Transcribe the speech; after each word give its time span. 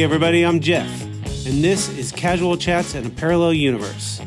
Hey, 0.00 0.04
everybody, 0.04 0.46
I'm 0.46 0.60
Jeff, 0.60 1.02
and 1.46 1.62
this 1.62 1.90
is 1.90 2.10
Casual 2.10 2.56
Chats 2.56 2.94
in 2.94 3.04
a 3.04 3.10
Parallel 3.10 3.52
Universe. 3.52 4.18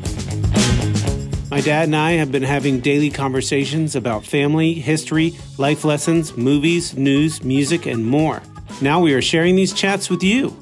My 1.50 1.60
dad 1.60 1.86
and 1.88 1.96
I 1.96 2.12
have 2.12 2.30
been 2.30 2.44
having 2.44 2.78
daily 2.78 3.10
conversations 3.10 3.96
about 3.96 4.24
family, 4.24 4.74
history, 4.74 5.34
life 5.58 5.84
lessons, 5.84 6.36
movies, 6.36 6.96
news, 6.96 7.42
music, 7.42 7.86
and 7.86 8.06
more. 8.06 8.40
Now 8.80 9.00
we 9.00 9.14
are 9.14 9.20
sharing 9.20 9.56
these 9.56 9.72
chats 9.72 10.08
with 10.08 10.22
you. 10.22 10.56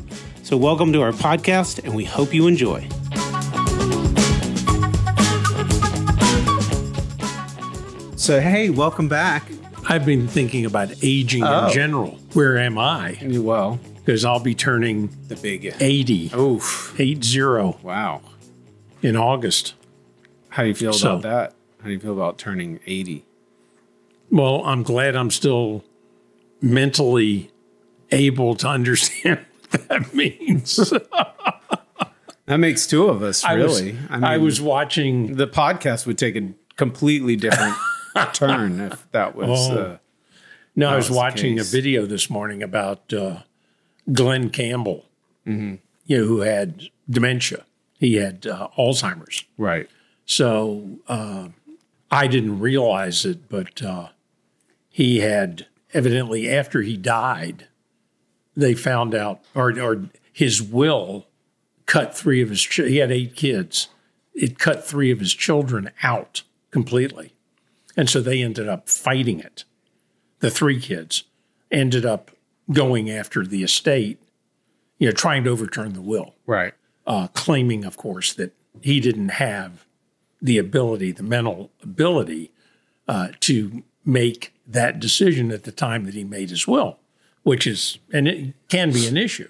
So, 0.44 0.56
welcome 0.56 0.94
to 0.94 1.02
our 1.02 1.12
podcast, 1.12 1.84
and 1.84 1.94
we 1.94 2.06
hope 2.06 2.32
you 2.32 2.46
enjoy. 2.46 2.88
So, 8.16 8.40
hey, 8.40 8.70
welcome 8.70 9.08
back. 9.08 9.42
I've 9.90 10.06
been 10.06 10.26
thinking 10.26 10.64
about 10.64 10.90
aging 11.02 11.42
Oh. 11.42 11.66
in 11.66 11.72
general. 11.74 12.18
Where 12.32 12.56
am 12.56 12.78
I? 12.78 13.18
Well, 13.22 13.78
Because 14.04 14.24
I'll 14.24 14.40
be 14.40 14.54
turning 14.54 15.10
the 15.28 15.36
big. 15.36 15.74
80, 15.78 16.32
Oof. 16.34 16.94
80 16.98 17.40
Wow. 17.82 18.22
in 19.02 19.16
August. 19.16 19.74
How 20.50 20.62
do 20.62 20.68
you 20.68 20.74
feel 20.74 20.92
So- 20.92 21.12
about 21.16 21.22
that? 21.22 21.54
How 21.80 21.86
do 21.88 21.92
you 21.94 22.00
feel 22.00 22.12
about 22.12 22.38
turning 22.38 22.80
80? 22.86 23.24
Well, 24.30 24.62
I'm 24.64 24.82
glad 24.82 25.14
I'm 25.16 25.30
still 25.30 25.84
mentally 26.60 27.50
able 28.10 28.54
to 28.56 28.68
understand 28.68 29.40
what 29.70 29.88
that 29.88 30.14
means. 30.14 30.92
That 32.46 32.56
makes 32.58 32.88
two 32.88 33.06
of 33.06 33.22
us, 33.22 33.44
really. 33.48 33.60
I 33.60 33.64
was, 33.64 33.82
really. 33.82 33.98
I, 34.10 34.36
was 34.36 34.60
watching. 34.60 35.36
the 35.36 35.46
podcast 35.46 36.06
would 36.06 36.18
take 36.18 36.34
a 36.34 36.52
completely 36.76 37.36
different 37.36 37.76
turn 38.34 38.80
if 38.80 39.10
that 39.12 39.36
was. 39.36 39.70
Oh. 39.70 39.78
Uh, 39.78 39.96
No, 40.74 40.88
I 40.90 40.96
was 40.96 41.04
was 41.08 41.14
the 41.14 41.16
watching 41.18 41.54
a 41.54 41.62
case. 41.62 41.70
video 41.70 42.04
this 42.04 42.28
morning 42.28 42.60
about 42.62 43.12
uh, 43.14 43.38
Glen 44.10 44.50
Campbell, 44.50 45.06
Mm-hmm. 45.46 45.74
you 46.06 46.18
know, 46.18 46.24
who 46.24 46.40
had 46.40 46.84
dementia. 47.10 47.64
He 47.98 48.14
had 48.14 48.46
uh, 48.46 48.68
Alzheimer's. 48.78 49.44
right. 49.58 49.88
So 50.24 50.98
uh, 51.08 51.48
I 52.10 52.26
didn't 52.28 52.60
realize 52.60 53.24
it, 53.24 53.48
but 53.48 53.82
uh, 53.82 54.08
he 54.88 55.18
had 55.18 55.66
evidently 55.92 56.48
after 56.48 56.82
he 56.82 56.96
died, 56.96 57.66
they 58.56 58.74
found 58.74 59.14
out, 59.16 59.40
or, 59.54 59.78
or 59.80 60.08
his 60.32 60.62
will 60.62 61.26
cut 61.86 62.16
three 62.16 62.40
of 62.40 62.50
his. 62.50 62.60
Ch- 62.62 62.76
he 62.86 62.98
had 62.98 63.10
eight 63.10 63.34
kids. 63.34 63.88
It 64.32 64.58
cut 64.60 64.86
three 64.86 65.10
of 65.10 65.18
his 65.18 65.34
children 65.34 65.90
out 66.02 66.42
completely, 66.70 67.34
and 67.96 68.08
so 68.08 68.20
they 68.20 68.42
ended 68.42 68.68
up 68.68 68.88
fighting 68.88 69.40
it. 69.40 69.64
The 70.38 70.50
three 70.50 70.80
kids 70.80 71.24
ended 71.70 72.06
up 72.06 72.30
going 72.72 73.10
after 73.10 73.44
the 73.46 73.62
estate, 73.62 74.20
you 74.98 75.06
know, 75.06 75.12
trying 75.12 75.44
to 75.44 75.50
overturn 75.50 75.92
the 75.92 76.00
will 76.02 76.34
Right. 76.46 76.74
uh, 77.06 77.28
claiming, 77.28 77.84
of 77.84 77.96
course, 77.96 78.32
that 78.34 78.54
he 78.80 79.00
didn't 79.00 79.30
have 79.30 79.84
the 80.40 80.58
ability, 80.58 81.12
the 81.12 81.22
mental 81.22 81.70
ability, 81.82 82.50
uh, 83.08 83.28
to 83.40 83.82
make 84.04 84.54
that 84.66 84.98
decision 85.00 85.50
at 85.52 85.64
the 85.64 85.72
time 85.72 86.04
that 86.04 86.14
he 86.14 86.24
made 86.24 86.50
his 86.50 86.66
will, 86.66 86.98
which 87.42 87.66
is 87.66 87.98
and 88.12 88.26
it 88.28 88.54
can 88.68 88.92
be 88.92 89.06
an 89.06 89.16
issue. 89.16 89.48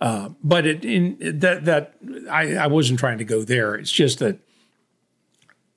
Uh, 0.00 0.30
but 0.42 0.66
it 0.66 0.84
in 0.84 1.16
that 1.20 1.64
that 1.66 1.94
I, 2.30 2.54
I 2.56 2.66
wasn't 2.68 2.98
trying 2.98 3.18
to 3.18 3.24
go 3.24 3.42
there. 3.42 3.74
It's 3.74 3.92
just 3.92 4.18
that 4.20 4.38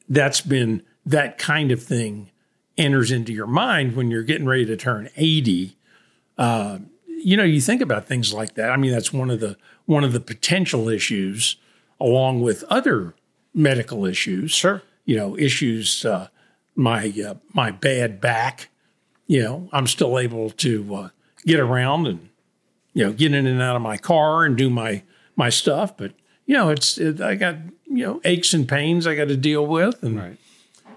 that's 0.07 0.41
been 0.41 0.83
that 1.05 1.37
kind 1.37 1.71
of 1.71 1.81
thing 1.83 2.31
enters 2.77 3.11
into 3.11 3.33
your 3.33 3.47
mind 3.47 3.95
when 3.95 4.09
you're 4.09 4.23
getting 4.23 4.47
ready 4.47 4.65
to 4.65 4.77
turn 4.77 5.09
80 5.15 5.75
you 7.08 7.38
know, 7.38 7.44
you 7.44 7.61
think 7.61 7.81
about 7.81 8.05
things 8.08 8.33
like 8.33 8.55
that. 8.55 8.69
I 8.72 8.77
mean, 8.77 8.91
that's 8.91 9.13
one 9.13 9.30
of 9.30 9.39
the 9.39 9.58
one 9.86 10.04
of 10.04 10.14
the 10.14 10.20
potential 10.20 10.89
issues, 10.89 11.58
along 11.99 12.42
with 12.42 12.64
other 12.70 13.14
medical 13.54 14.05
issues. 14.05 14.52
Sure. 14.52 14.81
You 15.05 15.15
know, 15.17 15.37
issues. 15.37 16.05
Uh, 16.05 16.27
my 16.76 17.14
uh, 17.26 17.36
my 17.54 17.71
bad 17.71 18.20
back. 18.20 18.70
You 19.27 19.42
know, 19.43 19.70
I'm 19.71 19.87
still 19.87 20.20
able 20.20 20.49
to 20.49 20.95
uh, 20.95 21.09
get 21.45 21.59
around 21.59 22.08
and 22.08 22.30
you 22.93 23.05
know 23.05 23.14
get 23.14 23.33
in 23.33 23.45
and 23.48 23.61
out 23.61 23.75
of 23.75 23.81
my 23.81 23.98
car 23.98 24.43
and 24.45 24.58
do 24.58 24.70
my 24.70 25.04
my 25.36 25.49
stuff. 25.49 25.95
But 25.95 26.14
you 26.45 26.55
know, 26.55 26.70
it's 26.70 26.98
it, 26.98 27.21
I 27.21 27.36
got 27.36 27.55
you 27.86 28.05
know 28.05 28.21
aches 28.25 28.54
and 28.54 28.67
pains 28.67 29.05
I 29.08 29.15
got 29.15 29.27
to 29.30 29.37
deal 29.37 29.65
with, 29.65 30.02
and 30.04 30.17
Right. 30.17 30.37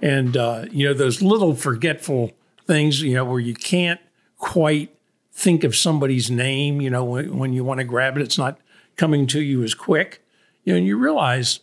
and 0.03 0.37
uh, 0.37 0.65
you 0.71 0.87
know 0.89 0.95
those 0.95 1.21
little 1.23 1.55
forgetful 1.55 2.33
things 2.67 3.01
you 3.03 3.15
know 3.15 3.25
where 3.25 3.39
you 3.39 3.55
can't 3.55 4.01
quite 4.39 4.96
think 5.37 5.65
of 5.65 5.77
somebody's 5.77 6.31
name 6.31 6.81
you 6.81 6.89
know 6.89 7.05
when, 7.05 7.37
when 7.37 7.53
you 7.53 7.63
want 7.63 7.79
to 7.79 7.85
grab 7.85 8.17
it 8.17 8.23
it's 8.23 8.39
not 8.39 8.59
coming 8.97 9.27
to 9.27 9.41
you 9.43 9.63
as 9.63 9.75
quick 9.75 10.25
you 10.65 10.73
know 10.73 10.79
and 10.79 10.87
you 10.87 10.97
realize 10.97 11.61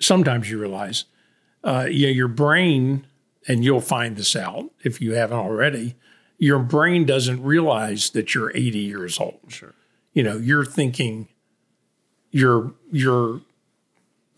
sometimes 0.00 0.50
you 0.50 0.58
realize 0.58 1.04
uh, 1.62 1.86
you 1.90 2.06
know, 2.06 2.12
your 2.12 2.28
brain 2.28 3.06
and 3.46 3.62
you'll 3.62 3.82
find 3.82 4.16
this 4.16 4.34
out 4.34 4.70
if 4.82 5.02
you 5.02 5.12
haven't 5.12 5.36
already 5.38 5.94
your 6.38 6.58
brain 6.58 7.04
doesn't 7.04 7.42
realize 7.42 8.08
that 8.10 8.34
you're 8.34 8.50
80 8.56 8.78
years 8.78 9.20
old 9.20 9.40
Sure. 9.48 9.74
you 10.14 10.22
know 10.22 10.38
you're 10.38 10.64
thinking 10.64 11.28
you're 12.30 12.72
you're 12.90 13.42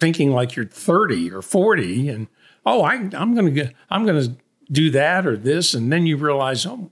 thinking 0.01 0.33
like 0.33 0.57
you're 0.57 0.67
30 0.67 1.31
or 1.31 1.41
40 1.41 2.09
and 2.09 2.27
oh 2.67 2.83
I, 2.83 2.95
i'm 2.95 3.35
going 3.35 3.45
to 3.47 3.53
get 3.53 3.75
i'm 3.91 4.05
going 4.05 4.21
to 4.25 4.37
do 4.73 4.91
that 4.91 5.25
or 5.25 5.37
this 5.37 5.73
and 5.73 5.93
then 5.93 6.05
you 6.07 6.17
realize 6.17 6.67
oh 6.67 6.91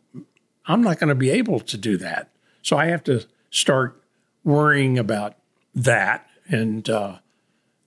i'm 0.66 0.82
not 0.82 0.98
going 0.98 1.08
to 1.08 1.14
be 1.14 1.30
able 1.30 1.60
to 1.60 1.76
do 1.76 1.96
that 1.96 2.30
so 2.62 2.76
i 2.76 2.86
have 2.86 3.02
to 3.02 3.24
start 3.50 4.02
worrying 4.44 4.98
about 4.98 5.36
that 5.74 6.26
and 6.50 6.90
uh, 6.90 7.18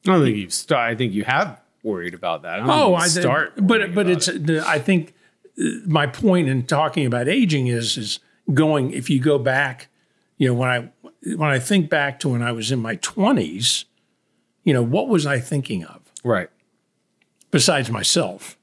I 0.05 0.11
don't 0.11 0.23
think 0.23 0.37
you've. 0.37 0.53
St- 0.53 0.79
I 0.79 0.95
think 0.95 1.13
you 1.13 1.23
have 1.23 1.59
worried 1.81 2.13
about 2.13 2.43
that. 2.43 2.61
I 2.61 2.81
Oh, 2.81 2.95
I 2.95 3.07
start. 3.07 3.53
but 3.57 3.93
but 3.93 4.09
it's. 4.09 4.27
It. 4.27 4.49
I 4.49 4.79
think 4.79 5.13
uh, 5.59 5.63
my 5.85 6.07
point 6.07 6.49
in 6.49 6.65
talking 6.65 7.05
about 7.05 7.27
aging 7.27 7.67
is 7.67 7.97
is 7.97 8.19
going 8.53 8.91
if 8.91 9.09
you 9.09 9.19
go 9.19 9.37
back, 9.37 9.87
you 10.37 10.47
know, 10.47 10.53
when 10.53 10.69
I 10.69 10.89
when 11.35 11.49
I 11.49 11.59
think 11.59 11.89
back 11.89 12.19
to 12.21 12.29
when 12.29 12.41
I 12.41 12.51
was 12.51 12.71
in 12.71 12.79
my 12.79 12.95
twenties, 12.95 13.85
you 14.63 14.73
know, 14.73 14.83
what 14.83 15.07
was 15.07 15.25
I 15.25 15.39
thinking 15.39 15.85
of 15.85 16.01
right. 16.23 16.49
besides 17.51 17.89
myself, 17.89 18.57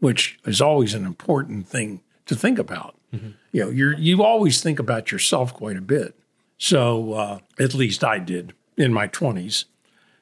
which 0.00 0.38
is 0.44 0.60
always 0.60 0.94
an 0.94 1.06
important 1.06 1.68
thing 1.68 2.02
to 2.26 2.34
think 2.34 2.58
about. 2.58 2.96
You 3.12 3.34
know, 3.64 3.70
you're 3.70 3.98
you 3.98 4.22
always 4.22 4.62
think 4.62 4.78
about 4.78 5.12
yourself 5.12 5.52
quite 5.52 5.76
a 5.76 5.82
bit. 5.82 6.14
So 6.56 7.12
uh, 7.12 7.38
at 7.58 7.74
least 7.74 8.02
I 8.02 8.18
did 8.18 8.54
in 8.76 8.92
my 8.92 9.06
twenties. 9.06 9.66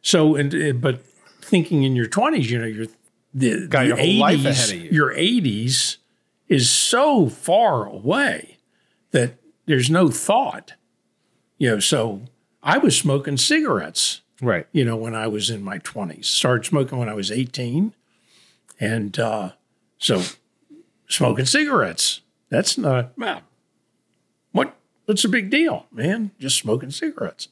So 0.03 0.35
and 0.35 0.55
uh, 0.55 0.73
but 0.73 1.05
thinking 1.41 1.85
in 1.85 1.95
your 1.95 2.07
twenties, 2.07 2.51
you 2.51 2.59
know, 2.59 2.67
you're 2.67 2.87
the, 3.33 3.69
Got 3.69 3.83
the 3.83 3.87
your 3.89 3.97
whole 3.97 4.15
life 4.19 4.39
80s 4.41 4.45
ahead 4.47 4.71
of 4.71 4.85
you. 4.85 4.91
Your 4.91 5.13
eighties 5.13 5.99
is 6.49 6.69
so 6.69 7.29
far 7.29 7.87
away 7.87 8.59
that 9.13 9.35
there's 9.67 9.89
no 9.89 10.09
thought. 10.09 10.73
You 11.59 11.71
know, 11.71 11.79
so 11.79 12.23
I 12.63 12.79
was 12.79 12.99
smoking 12.99 13.37
cigarettes 13.37 14.23
Right. 14.43 14.67
you 14.73 14.85
know, 14.85 14.97
when 14.97 15.15
I 15.15 15.27
was 15.29 15.51
in 15.51 15.63
my 15.63 15.79
20s. 15.81 16.25
Started 16.25 16.65
smoking 16.65 16.99
when 16.99 17.09
I 17.11 17.15
was 17.15 17.31
18. 17.31 17.95
And 18.81 19.19
uh, 19.19 19.51
so 19.99 20.23
smoking 21.09 21.45
cigarettes, 21.45 22.23
that's 22.51 22.77
not, 22.77 23.13
well, 23.17 23.43
what, 24.53 24.77
what's 25.07 25.23
the 25.23 25.29
big 25.29 25.51
deal, 25.51 25.87
man? 25.93 26.33
Just 26.39 26.59
smoking 26.59 26.91
cigarettes. 26.91 27.49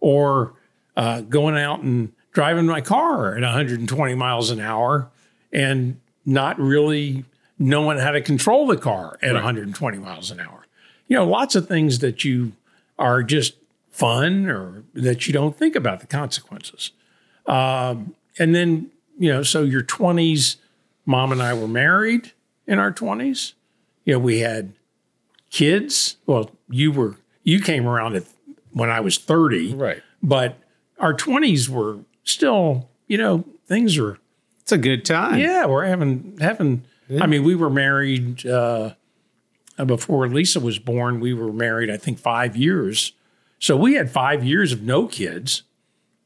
Or 0.00 0.54
uh, 0.96 1.20
going 1.22 1.56
out 1.56 1.80
and 1.80 2.12
driving 2.32 2.66
my 2.66 2.80
car 2.80 3.36
at 3.36 3.42
120 3.42 4.14
miles 4.14 4.50
an 4.50 4.60
hour 4.60 5.10
and 5.52 6.00
not 6.24 6.58
really 6.58 7.24
knowing 7.58 7.98
how 7.98 8.12
to 8.12 8.20
control 8.20 8.66
the 8.66 8.76
car 8.76 9.18
at 9.22 9.34
120 9.34 9.98
miles 9.98 10.30
an 10.30 10.40
hour. 10.40 10.66
You 11.08 11.16
know, 11.16 11.24
lots 11.24 11.54
of 11.54 11.66
things 11.66 11.98
that 12.00 12.24
you 12.24 12.52
are 12.98 13.22
just 13.22 13.54
fun 13.90 14.48
or 14.48 14.84
that 14.94 15.26
you 15.26 15.32
don't 15.32 15.56
think 15.56 15.74
about 15.74 16.00
the 16.00 16.06
consequences. 16.06 16.92
Um, 17.46 18.14
and 18.38 18.54
then, 18.54 18.90
you 19.18 19.32
know, 19.32 19.42
so 19.42 19.62
your 19.62 19.82
20s, 19.82 20.56
mom 21.06 21.32
and 21.32 21.42
I 21.42 21.54
were 21.54 21.66
married 21.66 22.32
in 22.66 22.78
our 22.78 22.92
20s. 22.92 23.54
You 24.08 24.14
know, 24.14 24.20
we 24.20 24.38
had 24.38 24.72
kids. 25.50 26.16
Well, 26.24 26.50
you 26.70 26.90
were, 26.90 27.16
you 27.42 27.60
came 27.60 27.86
around 27.86 28.16
at, 28.16 28.24
when 28.72 28.88
I 28.88 29.00
was 29.00 29.18
30, 29.18 29.74
Right. 29.74 30.02
but 30.22 30.56
our 30.98 31.12
20s 31.12 31.68
were 31.68 31.98
still, 32.24 32.88
you 33.06 33.18
know, 33.18 33.44
things 33.66 33.98
are, 33.98 34.16
It's 34.62 34.72
a 34.72 34.78
good 34.78 35.04
time. 35.04 35.38
yeah, 35.38 35.66
we're 35.66 35.84
having, 35.84 36.38
having, 36.40 36.84
I 37.20 37.26
mean, 37.26 37.44
we 37.44 37.54
were 37.54 37.68
married, 37.68 38.46
uh, 38.46 38.94
before 39.84 40.26
Lisa 40.26 40.58
was 40.58 40.78
born, 40.78 41.20
we 41.20 41.34
were 41.34 41.52
married, 41.52 41.90
I 41.90 41.98
think, 41.98 42.18
five 42.18 42.56
years. 42.56 43.12
So 43.58 43.76
we 43.76 43.92
had 43.92 44.10
five 44.10 44.42
years 44.42 44.72
of 44.72 44.80
no 44.80 45.06
kids. 45.06 45.64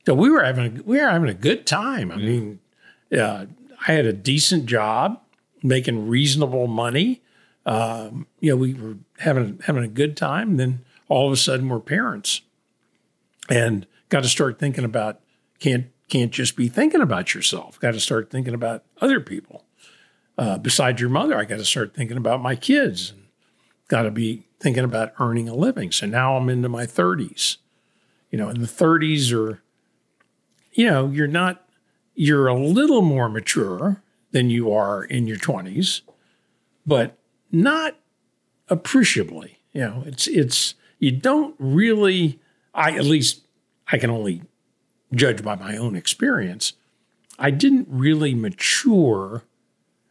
So 0.07 0.15
we 0.15 0.31
were 0.31 0.45
having 0.45 0.79
a, 0.79 0.83
we 0.85 1.01
were 1.01 1.09
having 1.11 1.29
a 1.29 1.35
good 1.35 1.67
time. 1.67 2.13
I 2.13 2.17
mean, 2.17 2.61
uh, 3.13 3.47
I 3.89 3.93
had 3.93 4.07
a 4.07 4.13
decent 4.13 4.67
job, 4.67 5.21
making 5.65 6.07
reasonable 6.07 6.69
money. 6.69 7.23
Um, 7.65 8.27
you 8.41 8.51
know, 8.51 8.57
we 8.57 8.75
were 8.75 8.97
having 9.19 9.61
having 9.67 9.85
a 9.85 9.89
good 9.89 10.17
time. 10.17 10.51
And 10.51 10.61
then 10.61 10.85
all 11.09 11.27
of 11.27 11.33
a 11.33 11.37
sudden, 11.37 11.69
we're 11.69 11.81
parents. 11.81 12.43
and 13.49 13.87
got 14.09 14.23
to 14.23 14.29
start 14.29 14.59
thinking 14.59 14.85
about 14.85 15.21
can't 15.59 15.87
can't 16.09 16.33
just 16.33 16.57
be 16.57 16.69
thinking 16.69 17.01
about 17.01 17.35
yourself. 17.35 17.81
Got 17.81 17.93
to 17.93 18.01
start 18.01 18.31
thinking 18.31 18.55
about 18.55 18.85
other 19.01 19.21
people. 19.21 19.65
Uh, 20.37 20.59
besides 20.59 21.01
your 21.01 21.11
mother, 21.11 21.37
I 21.37 21.45
got 21.45 21.57
to 21.57 21.65
start 21.65 21.95
thinking 21.95 22.17
about 22.17 22.43
my 22.43 22.55
kids. 22.57 23.11
And 23.11 23.23
got 23.89 24.03
to 24.03 24.11
be 24.11 24.47
thinking 24.59 24.85
about 24.85 25.13
earning 25.19 25.49
a 25.49 25.55
living. 25.55 25.93
So 25.93 26.07
now 26.07 26.37
I'm 26.37 26.49
into 26.49 26.69
my 26.69 26.87
30s. 26.87 27.59
You 28.31 28.39
know, 28.39 28.49
in 28.49 28.61
the 28.61 28.67
30s 28.67 29.33
are, 29.33 29.63
you 30.73 30.87
know, 30.87 31.09
you're 31.11 31.27
not, 31.27 31.67
you're 32.15 32.47
a 32.47 32.59
little 32.59 33.03
more 33.03 33.29
mature 33.29 34.03
than 34.31 34.49
you 34.49 34.73
are 34.73 35.05
in 35.05 35.27
your 35.27 35.37
20s, 35.37 36.01
but 36.87 37.19
not 37.53 37.97
appreciably. 38.69 39.59
You 39.73 39.83
know, 39.83 40.03
it's, 40.07 40.27
it's, 40.27 40.75
you 40.99 41.13
don't 41.13 41.55
really, 41.59 42.41
I, 42.75 42.93
at 42.93 43.05
least 43.05 43.43
I 43.91 43.99
can 43.99 44.11
only 44.11 44.43
judge 45.15 45.43
by 45.43 45.55
my 45.57 45.77
own 45.77 45.95
experience. 45.95 46.73
I 47.39 47.51
didn't 47.51 47.89
really 47.91 48.35
mature 48.35 49.43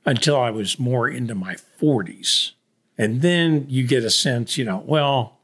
until 0.06 0.40
I 0.40 0.50
was 0.50 0.80
more 0.80 1.08
into 1.08 1.36
my 1.36 1.56
40s. 1.80 2.52
And 2.98 3.22
then 3.22 3.66
you 3.70 3.86
get 3.86 4.04
a 4.04 4.10
sense, 4.10 4.58
you 4.58 4.66
know, 4.66 4.84
well, 4.86 5.38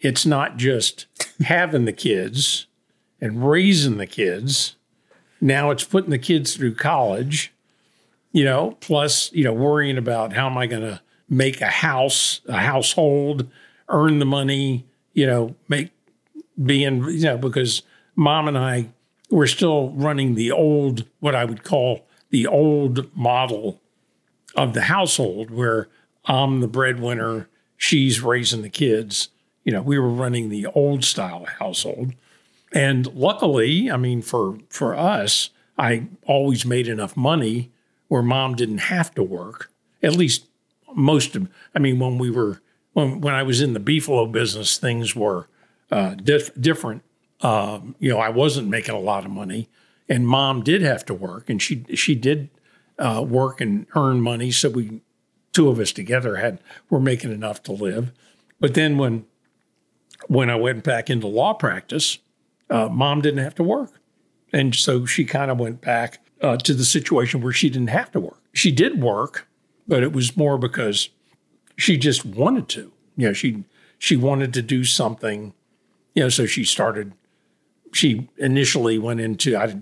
it's 0.00 0.26
not 0.26 0.56
just 0.58 1.06
having 1.40 1.86
the 1.86 1.92
kids 1.92 2.66
and 3.20 3.48
raising 3.48 3.96
the 3.96 4.06
kids. 4.06 4.76
Now 5.40 5.70
it's 5.70 5.84
putting 5.84 6.10
the 6.10 6.18
kids 6.18 6.54
through 6.54 6.74
college, 6.74 7.53
you 8.34 8.44
know, 8.44 8.76
plus, 8.80 9.32
you 9.32 9.44
know, 9.44 9.52
worrying 9.52 9.96
about 9.96 10.32
how 10.32 10.46
am 10.46 10.58
I 10.58 10.66
going 10.66 10.82
to 10.82 11.00
make 11.28 11.60
a 11.60 11.68
house, 11.70 12.40
a 12.48 12.58
household, 12.58 13.48
earn 13.88 14.18
the 14.18 14.26
money, 14.26 14.84
you 15.12 15.24
know, 15.24 15.54
make 15.68 15.90
being, 16.62 17.04
you 17.04 17.22
know, 17.22 17.38
because 17.38 17.82
mom 18.16 18.48
and 18.48 18.58
I 18.58 18.90
were 19.30 19.46
still 19.46 19.90
running 19.90 20.34
the 20.34 20.50
old, 20.50 21.04
what 21.20 21.36
I 21.36 21.44
would 21.44 21.62
call 21.62 22.04
the 22.30 22.48
old 22.48 23.16
model 23.16 23.80
of 24.56 24.74
the 24.74 24.82
household 24.82 25.52
where 25.52 25.86
I'm 26.24 26.60
the 26.60 26.66
breadwinner, 26.66 27.48
she's 27.76 28.20
raising 28.20 28.62
the 28.62 28.68
kids. 28.68 29.28
You 29.62 29.72
know, 29.72 29.82
we 29.82 29.96
were 29.96 30.10
running 30.10 30.48
the 30.48 30.66
old 30.66 31.04
style 31.04 31.46
household. 31.60 32.14
And 32.72 33.06
luckily, 33.14 33.92
I 33.92 33.96
mean, 33.96 34.22
for 34.22 34.58
for 34.70 34.96
us, 34.96 35.50
I 35.78 36.08
always 36.26 36.66
made 36.66 36.88
enough 36.88 37.16
money 37.16 37.70
where 38.14 38.22
mom 38.22 38.54
didn't 38.54 38.78
have 38.78 39.12
to 39.12 39.24
work. 39.24 39.72
At 40.00 40.14
least 40.14 40.46
most 40.94 41.34
of, 41.34 41.48
I 41.74 41.80
mean, 41.80 41.98
when 41.98 42.16
we 42.16 42.30
were 42.30 42.60
when 42.92 43.20
when 43.20 43.34
I 43.34 43.42
was 43.42 43.60
in 43.60 43.72
the 43.72 43.80
beefalo 43.80 44.30
business, 44.30 44.78
things 44.78 45.16
were 45.16 45.48
uh, 45.90 46.14
dif- 46.14 46.54
different. 46.54 47.02
Um, 47.40 47.96
you 47.98 48.10
know, 48.10 48.20
I 48.20 48.28
wasn't 48.28 48.68
making 48.68 48.94
a 48.94 49.00
lot 49.00 49.24
of 49.24 49.32
money, 49.32 49.68
and 50.08 50.28
mom 50.28 50.62
did 50.62 50.80
have 50.80 51.04
to 51.06 51.14
work, 51.14 51.50
and 51.50 51.60
she 51.60 51.84
she 51.96 52.14
did 52.14 52.50
uh, 53.00 53.24
work 53.26 53.60
and 53.60 53.84
earn 53.96 54.20
money. 54.20 54.52
So 54.52 54.68
we 54.68 55.00
two 55.52 55.68
of 55.68 55.80
us 55.80 55.90
together 55.90 56.36
had 56.36 56.60
were 56.88 57.00
making 57.00 57.32
enough 57.32 57.64
to 57.64 57.72
live. 57.72 58.12
But 58.60 58.74
then 58.74 58.96
when 58.96 59.26
when 60.28 60.50
I 60.50 60.54
went 60.54 60.84
back 60.84 61.10
into 61.10 61.26
law 61.26 61.52
practice, 61.52 62.18
uh, 62.70 62.88
mom 62.88 63.22
didn't 63.22 63.42
have 63.42 63.56
to 63.56 63.64
work, 63.64 64.00
and 64.52 64.72
so 64.72 65.04
she 65.04 65.24
kind 65.24 65.50
of 65.50 65.58
went 65.58 65.80
back 65.80 66.23
uh, 66.40 66.56
to 66.58 66.74
the 66.74 66.84
situation 66.84 67.40
where 67.40 67.52
she 67.52 67.70
didn't 67.70 67.88
have 67.88 68.10
to 68.12 68.20
work. 68.20 68.40
She 68.52 68.70
did 68.70 69.02
work, 69.02 69.48
but 69.86 70.02
it 70.02 70.12
was 70.12 70.36
more 70.36 70.58
because 70.58 71.08
she 71.76 71.96
just 71.96 72.24
wanted 72.24 72.68
to. 72.70 72.92
You 73.16 73.28
know, 73.28 73.32
she 73.32 73.64
she 73.98 74.16
wanted 74.16 74.52
to 74.54 74.62
do 74.62 74.84
something. 74.84 75.54
You 76.14 76.24
know, 76.24 76.28
so 76.28 76.46
she 76.46 76.64
started. 76.64 77.12
She 77.92 78.28
initially 78.38 78.98
went 78.98 79.20
into 79.20 79.56
I, 79.56 79.76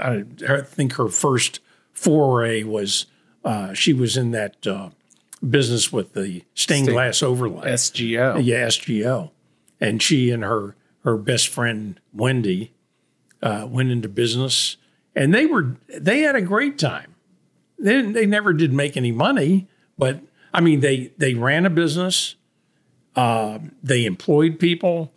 I, 0.00 0.24
I 0.48 0.60
think 0.62 0.94
her 0.94 1.08
first 1.08 1.60
foray 1.92 2.64
was 2.64 3.06
uh, 3.44 3.72
she 3.72 3.92
was 3.92 4.16
in 4.16 4.32
that 4.32 4.66
uh, 4.66 4.90
business 5.48 5.92
with 5.92 6.12
the 6.12 6.42
stained 6.54 6.88
glass 6.88 7.22
overlay. 7.22 7.70
SGO. 7.70 8.44
Yeah, 8.44 8.66
SGO. 8.66 9.30
And 9.80 10.02
she 10.02 10.30
and 10.30 10.42
her 10.42 10.74
her 11.04 11.16
best 11.16 11.48
friend 11.48 12.00
Wendy 12.12 12.72
uh, 13.40 13.66
went 13.68 13.90
into 13.90 14.08
business, 14.08 14.76
and 15.16 15.34
they 15.34 15.46
were 15.46 15.74
they 15.88 16.20
had 16.20 16.36
a 16.36 16.40
great 16.42 16.78
time. 16.78 17.14
They 17.78 18.02
they 18.02 18.26
never 18.26 18.52
did 18.52 18.72
make 18.72 18.96
any 18.96 19.10
money, 19.12 19.66
but 19.98 20.20
I 20.54 20.60
mean 20.60 20.80
they 20.80 21.10
they 21.18 21.34
ran 21.34 21.66
a 21.66 21.70
business. 21.70 22.36
Uh, 23.16 23.58
they 23.82 24.04
employed 24.04 24.58
people, 24.60 25.10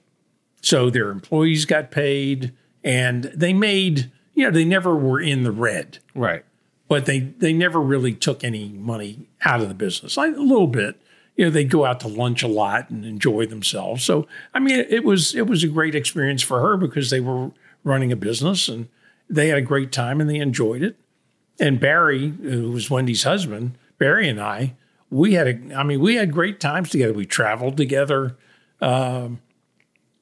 so 0.62 0.90
their 0.90 1.10
employees 1.12 1.66
got 1.66 1.92
paid, 1.92 2.54
and 2.84 3.25
they 3.36 3.51
made 3.54 4.10
you 4.34 4.46
know 4.46 4.51
they 4.51 4.66
never 4.66 4.96
were 4.96 5.19
in 5.19 5.44
the 5.44 5.51
red 5.51 6.00
Right. 6.16 6.46
but 6.88 7.06
they 7.06 7.19
they 7.19 7.51
never 7.54 7.80
really 7.81 8.13
took 8.13 8.44
any 8.44 8.69
money 8.69 9.28
out 9.44 9.60
of 9.62 9.68
the 9.68 9.74
business. 9.75 10.16
Like 10.18 10.34
a 10.36 10.40
little 10.40 10.68
bit, 10.68 10.96
you 11.36 11.44
know, 11.46 11.51
they'd 11.51 11.69
go 11.69 11.84
out 11.86 12.00
to 12.01 12.07
lunch 12.07 12.42
a 12.42 12.48
lot 12.48 12.90
and 12.90 13.04
enjoy 13.06 13.46
themselves. 13.48 14.04
So 14.04 14.28
I 14.54 14.60
mean, 14.60 14.80
it 14.90 15.04
was 15.04 15.36
it 15.36 15.48
was 15.48 15.63
a 15.63 15.68
great 15.68 15.94
experience 15.96 16.42
for 16.42 16.62
her 16.62 16.78
because 16.78 17.10
they 17.10 17.19
were 17.19 17.51
running 17.84 18.12
a 18.13 18.16
business 18.18 18.69
and 18.69 18.88
they 19.30 19.50
had 19.50 19.58
a 19.58 19.62
great 19.64 19.92
time 19.92 20.20
and 20.20 20.30
they 20.30 20.38
enjoyed 20.38 20.81
it. 20.81 20.98
And 21.60 21.80
Barry, 21.80 22.30
who 22.30 22.72
was 22.72 22.90
Wendy's 22.90 23.24
husband, 23.24 23.78
Barry 23.98 24.30
and 24.30 24.40
I, 24.40 24.76
we 25.10 25.34
had 25.34 25.48
a 25.48 25.76
I 25.76 25.84
mean, 25.84 26.00
we 26.00 26.16
had 26.16 26.31
great 26.31 26.60
times 26.60 26.90
together. 26.90 27.14
We 27.14 27.26
traveled 27.26 27.78
together, 27.78 28.38
um, 28.81 29.42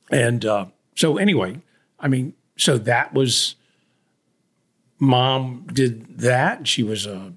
and 0.09 0.45
uh, 0.45 0.65
so 0.95 1.18
anyway, 1.18 1.62
I 2.00 2.07
mean, 2.07 2.33
so 2.57 2.77
that 2.80 3.13
was 3.13 3.56
mom 5.00 5.68
did 5.71 6.19
that. 6.19 6.68
She 6.68 6.83
was 6.83 7.06
a, 7.06 7.33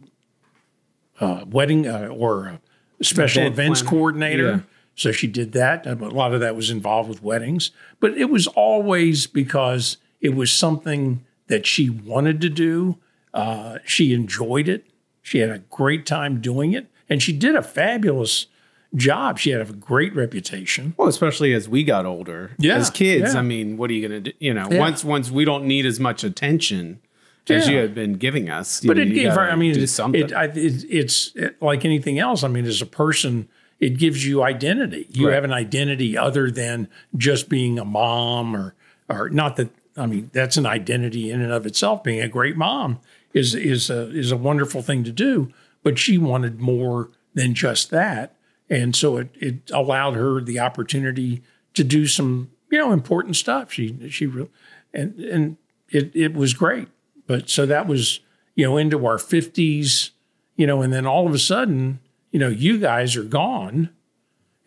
a 1.21 1.45
wedding 1.45 1.87
uh, 1.87 2.07
or 2.07 2.47
a 2.47 3.05
special 3.05 3.43
Event 3.43 3.55
events 3.55 3.83
planner. 3.83 3.91
coordinator. 3.91 4.51
Yeah. 4.51 4.61
So 4.95 5.13
she 5.13 5.27
did 5.27 5.53
that. 5.53 5.87
A 5.87 5.95
lot 5.95 6.35
of 6.35 6.41
that 6.41 6.57
was 6.57 6.71
involved 6.71 7.09
with 7.09 7.23
weddings, 7.23 7.71
but 8.01 8.17
it 8.17 8.31
was 8.31 8.47
always 8.49 9.27
because 9.27 9.97
it 10.21 10.35
was 10.35 10.53
something 10.53 11.25
that 11.51 11.67
she 11.67 11.91
wanted 11.91 12.41
to 12.41 12.49
do. 12.49 12.97
Uh, 13.35 13.79
she 13.85 14.15
enjoyed 14.15 14.69
it. 14.69 14.87
She 15.21 15.39
had 15.39 15.51
a 15.51 15.59
great 15.59 16.07
time 16.07 16.41
doing 16.41 16.73
it, 16.73 16.87
and 17.11 17.23
she 17.23 17.33
did 17.33 17.55
a 17.55 17.63
fabulous 17.63 18.47
job. 18.95 19.39
She 19.39 19.51
had 19.51 19.61
a 19.61 19.65
great 19.73 20.15
reputation. 20.15 20.95
Well, 20.97 21.07
especially 21.09 21.53
as 21.53 21.69
we 21.69 21.85
got 21.85 22.07
older. 22.07 22.53
Yeah, 22.59 22.77
As 22.77 22.89
kids, 22.91 23.35
yeah. 23.35 23.39
I 23.41 23.43
mean, 23.43 23.77
what 23.77 23.91
are 23.91 23.93
you 23.93 24.09
going 24.09 24.25
to 24.25 24.31
do? 24.33 24.37
You 24.41 24.55
know, 24.55 24.67
Yeah. 24.71 24.79
once 24.79 25.05
once 25.05 25.31
we 25.31 25.45
don't 25.45 25.67
need 25.67 25.85
as 25.87 26.01
much 26.01 26.25
attention 26.25 27.01
as 27.49 27.69
you 27.69 27.79
had 27.79 27.95
been 27.95 28.15
giving 28.15 28.49
us. 28.49 28.81
but 28.81 28.97
know, 28.97 29.03
it 29.03 29.11
gave 29.13 29.33
her. 29.33 29.41
I 29.51 29.57
mean, 29.57 29.77
it, 29.77 29.87
something. 29.89 30.21
it, 30.23 30.33
I, 30.33 30.45
it, 30.47 30.85
it's 30.89 31.33
it, 31.35 31.61
like 31.61 31.85
anything 31.85 32.19
else. 32.19 32.43
I 32.45 32.49
mean, 32.49 32.65
as 32.65 32.81
a 32.81 32.87
person, 32.87 33.49
it 33.81 33.99
gives 33.99 34.25
you 34.25 34.43
identity. 34.43 35.07
You 35.11 35.27
Right. 35.29 35.35
have 35.35 35.45
an 35.45 35.53
identity 35.53 36.17
other 36.17 36.51
than 36.51 36.89
just 37.17 37.49
being 37.49 37.79
a 37.79 37.85
mom, 37.85 38.57
or 38.57 38.75
or 39.09 39.29
not 39.31 39.57
that. 39.57 39.69
I 39.97 40.07
mean, 40.07 40.31
that's 40.33 40.57
an 40.57 40.67
identity 40.67 41.31
in 41.31 41.41
and 41.41 41.53
of 41.53 41.67
itself. 41.67 42.03
Being 42.03 42.21
a 42.21 42.29
great 42.29 42.57
mom 42.57 43.01
is 43.33 43.55
is 43.55 43.91
a 43.91 44.11
is 44.11 44.33
a 44.33 44.37
wonderful 44.37 44.83
thing 44.83 45.05
to 45.05 45.13
do. 45.13 45.53
But 45.83 45.99
she 45.99 46.19
wanted 46.19 46.61
more 46.61 47.11
than 47.35 47.55
just 47.55 47.91
that, 47.91 48.37
and 48.69 48.95
so 48.95 49.17
it 49.17 49.31
it 49.35 49.71
allowed 49.73 50.15
her 50.15 50.41
the 50.41 50.59
opportunity 50.59 51.43
to 51.75 51.85
do 51.85 52.07
some 52.07 52.51
you 52.71 52.79
know 52.79 52.93
important 52.93 53.37
stuff. 53.37 53.73
She 53.73 54.11
she 54.11 54.27
re- 54.27 54.49
and 54.93 55.19
and 55.19 55.57
it 55.89 56.15
it 56.15 56.35
was 56.35 56.55
great. 56.55 56.89
But 57.27 57.49
so 57.49 57.67
that 57.67 57.87
was 57.87 58.21
you 58.55 58.65
know 58.65 58.77
into 58.77 59.07
our 59.07 59.19
fifties, 59.19 60.11
you 60.57 60.67
know, 60.67 60.83
and 60.83 60.93
then 60.93 61.07
all 61.07 61.27
of 61.27 61.35
a 61.35 61.39
sudden, 61.39 62.01
you 62.31 62.39
know, 62.39 62.49
you 62.49 62.79
guys 62.79 63.17
are 63.17 63.25
gone, 63.25 63.91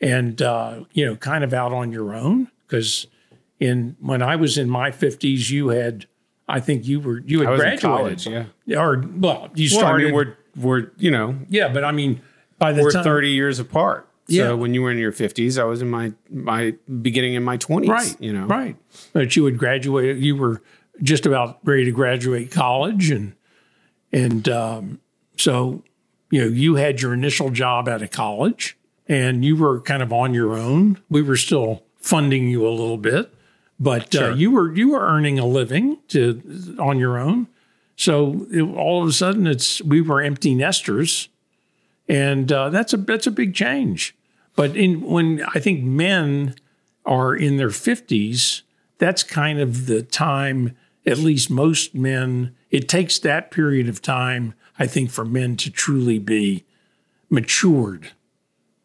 and 0.02 0.42
uh, 0.42 0.86
you 0.92 1.06
know, 1.06 1.16
kind 1.16 1.44
of 1.44 1.54
out 1.54 1.74
on 1.74 1.92
your 1.92 2.14
own 2.14 2.50
because 2.68 3.08
in 3.64 3.96
when 4.00 4.22
I 4.22 4.36
was 4.36 4.58
in 4.58 4.70
my 4.70 4.92
fifties, 4.92 5.50
you 5.52 5.70
had. 5.70 6.06
I 6.48 6.60
think 6.60 6.86
you 6.86 7.00
were 7.00 7.20
you 7.26 7.40
had 7.40 7.48
I 7.48 7.52
was 7.52 7.60
in 7.62 7.66
graduated, 7.80 7.82
college, 7.82 8.28
yeah. 8.66 8.78
or 8.82 9.02
well, 9.18 9.50
you 9.56 9.70
Well, 9.72 9.80
I 9.80 9.82
started. 9.82 10.06
mean, 10.06 10.14
we're 10.14 10.36
we're 10.58 10.92
you 10.98 11.10
know 11.10 11.38
yeah, 11.48 11.70
but 11.70 11.84
I 11.86 11.92
mean, 11.94 12.22
by 12.60 12.74
the 12.74 12.82
we're 12.84 12.92
time, 12.92 13.04
thirty 13.04 13.30
years 13.30 13.60
apart. 13.60 14.08
Yeah. 14.28 14.44
So 14.48 14.58
when 14.58 14.74
you 14.74 14.82
were 14.82 14.92
in 14.92 14.98
your 14.98 15.14
fifties, 15.14 15.58
I 15.58 15.64
was 15.64 15.82
in 15.82 15.90
my 15.90 16.12
my 16.30 16.76
beginning 17.02 17.36
in 17.36 17.44
my 17.44 17.56
twenties. 17.58 17.90
right 17.90 18.16
You 18.20 18.34
know. 18.34 18.46
right 18.46 18.76
but 19.14 19.36
you 19.38 19.44
would 19.44 19.58
graduate 19.58 20.18
you 20.18 20.36
were 20.36 20.62
just 21.02 21.26
about 21.26 21.60
ready 21.64 21.86
to 21.86 21.92
graduate 21.92 22.52
college 22.52 23.10
and 23.10 23.34
and 24.12 24.48
um, 24.50 25.00
so 25.38 25.82
you 26.30 26.42
know 26.42 26.48
you 26.48 26.76
had 26.76 27.02
your 27.02 27.14
initial 27.14 27.50
job 27.52 27.88
out 27.88 28.02
of 28.02 28.12
college 28.12 28.78
and 29.08 29.44
you 29.46 29.56
were 29.56 29.80
kind 29.82 30.04
of 30.04 30.12
on 30.14 30.34
your 30.34 30.54
own 30.58 31.00
we 31.10 31.22
were 31.22 31.38
still 31.38 31.84
funding 32.00 32.48
you 32.50 32.68
a 32.68 32.70
little 32.70 32.98
bit 32.98 33.34
but 33.80 34.16
uh, 34.16 34.30
you 34.30 34.52
were 34.52 34.74
you 34.74 34.92
were 34.92 35.02
earning 35.02 35.40
a 35.40 35.46
living 35.46 35.98
to 36.10 36.76
on 36.80 37.00
your 37.00 37.18
own. 37.18 37.48
So 37.96 38.48
it, 38.52 38.62
all 38.62 39.04
of 39.04 39.10
a 39.10 39.14
sudden 39.14 39.48
it's 39.48 39.82
we 39.82 40.02
were 40.02 40.22
empty 40.22 40.56
nesters. 40.56 41.30
And 42.10 42.52
uh, 42.52 42.70
that's 42.70 42.94
a 42.94 42.98
that's 42.98 43.28
a 43.28 43.32
big 43.32 43.54
change. 43.54 44.16
But 44.56 44.76
in 44.76 45.02
when 45.02 45.44
i 45.56 45.60
think 45.60 45.84
men 45.84 46.56
are 47.06 47.36
in 47.36 47.58
their 47.58 47.70
50s, 47.70 48.62
that's 48.98 49.24
kind 49.24 49.60
of 49.60 49.88
the 49.88 50.02
time, 50.02 50.76
at 51.06 51.18
least 51.18 51.50
most 51.50 51.94
men, 51.94 52.56
it 52.72 52.88
takes 52.88 53.20
that 53.20 53.52
period 53.52 53.90
of 53.90 54.02
time, 54.02 54.54
I 54.80 54.88
think, 54.88 55.12
for 55.12 55.26
men 55.26 55.58
to 55.58 55.70
truly 55.70 56.18
be 56.18 56.64
matured. 57.30 58.12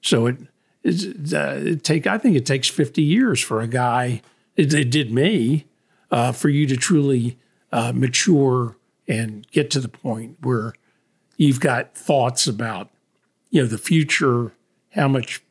So 0.01 0.27
it, 0.27 0.37
uh, 0.85 1.59
it 1.59 1.85
take 1.85 2.07
I 2.07 2.19
think 2.19 2.37
it 2.37 2.47
takes 2.47 2.69
50 2.69 3.03
years 3.03 3.41
for 3.41 3.61
a 3.61 3.69
guy, 3.69 4.23
it, 4.59 4.75
it 4.75 4.91
did 4.91 5.11
me, 5.11 5.65
uh, 6.11 6.33
for 6.33 6.51
you 6.51 6.67
to 6.67 6.77
truly 6.77 7.39
uh, 7.73 7.93
mature 7.95 8.77
and 9.07 9.47
get 9.51 9.71
to 9.71 9.81
the 9.81 9.89
point 9.89 10.37
where 10.43 10.75
you've 11.37 11.61
got 11.61 11.95
thoughts 11.97 12.47
about, 12.47 12.91
you 13.51 13.63
know, 13.63 13.67
the 13.67 13.79
future, 13.79 14.53
how 14.91 15.09
much 15.09 15.43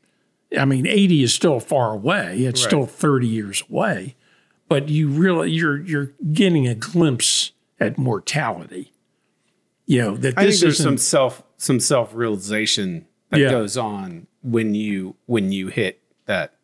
I 0.58 0.66
mean, 0.66 0.86
80 0.86 1.24
is 1.24 1.34
still 1.34 1.60
far 1.60 1.92
away. 1.92 2.40
It's 2.40 2.62
right. 2.62 2.70
still 2.70 2.86
30 2.86 3.28
years 3.28 3.64
away. 3.70 4.16
But 4.70 4.90
you 4.90 5.08
really 5.10 5.52
you're 5.52 5.82
you're 5.82 6.12
getting 6.34 6.68
a 6.68 6.76
glimpse 6.76 7.54
at 7.80 7.98
mortality. 7.98 8.92
You 9.86 10.02
know, 10.02 10.18
that 10.18 10.38
I 10.38 10.50
think 10.50 10.60
there's 10.60 10.78
some 10.78 10.98
self 10.98 11.42
some 11.56 11.80
self 11.80 12.14
realization 12.14 13.08
that 13.30 13.40
yeah. 13.40 13.50
goes 13.50 13.78
on 13.78 14.28
when 14.44 14.76
you 14.76 15.16
when 15.26 15.54
you 15.54 15.68
hit 15.68 16.02
that 16.26 16.57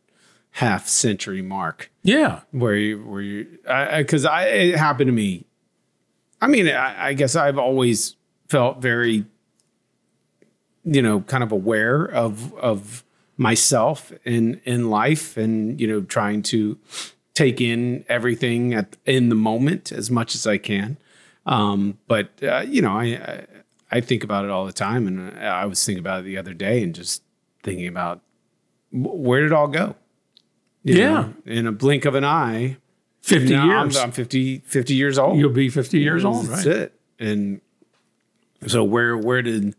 half 0.54 0.88
century 0.88 1.42
mark. 1.42 1.92
Yeah, 2.04 2.42
where 2.52 2.76
you 2.76 3.00
where 3.00 3.22
you 3.22 3.46
because 3.46 3.68
I, 3.68 4.02
because 4.02 4.26
I, 4.26 4.46
it 4.46 4.78
happened 4.78 5.08
to 5.08 5.12
me. 5.12 5.46
I 6.42 6.48
mean, 6.48 6.68
I, 6.68 7.08
I 7.08 7.14
guess 7.14 7.36
I've 7.36 7.58
always 7.58 8.16
felt 8.50 8.82
very, 8.82 9.26
you 10.84 11.02
know, 11.02 11.22
kind 11.22 11.44
of 11.44 11.52
aware 11.52 12.06
of 12.06 12.54
of 12.56 13.04
myself 13.38 14.14
in 14.26 14.62
in 14.64 14.90
life 14.90 15.38
and 15.38 15.80
you 15.82 15.88
know 15.88 16.02
trying 16.02 16.44
to 16.44 16.78
take 17.34 17.60
in 17.60 18.06
everything 18.08 18.74
at 18.74 18.96
in 19.06 19.30
the 19.30 19.36
moment 19.36 19.92
as 19.92 20.12
much 20.12 20.36
as 20.36 20.46
I 20.46 20.58
can. 20.58 20.98
Um, 21.46 21.98
but 22.08 22.30
uh, 22.44 22.64
you 22.68 22.82
know, 22.82 22.92
I 22.92 23.46
I 23.92 24.02
think 24.02 24.24
about 24.24 24.46
it 24.46 24.52
all 24.52 24.66
the 24.66 24.74
time, 24.74 25.08
and 25.08 25.40
I 25.40 25.66
was 25.66 25.84
thinking 25.84 26.00
about 26.00 26.22
it 26.22 26.24
the 26.24 26.38
other 26.38 26.54
day, 26.54 26.84
and 26.84 26.94
just 26.94 27.24
thinking 27.64 27.88
about 27.88 28.22
where 28.92 29.42
did 29.42 29.48
it 29.48 29.54
all 29.54 29.68
go? 29.68 29.96
Yeah, 30.84 30.96
know, 31.06 31.34
in 31.46 31.68
a 31.68 31.72
blink 31.72 32.06
of 32.06 32.16
an 32.16 32.26
eye, 32.26 32.78
fifty 33.22 33.54
years. 33.54 33.98
I'm, 33.98 34.06
I'm 34.06 34.12
50, 34.12 34.60
50 34.60 34.94
years 34.96 35.18
old. 35.18 35.38
You'll 35.38 35.50
be 35.52 35.70
fifty 35.70 36.00
years 36.00 36.26
old, 36.26 36.48
That's 36.48 36.66
right? 36.66 36.76
it. 36.76 37.00
And 37.20 37.62
so 38.68 38.84
where 38.84 39.18
where 39.18 39.42
did 39.42 39.76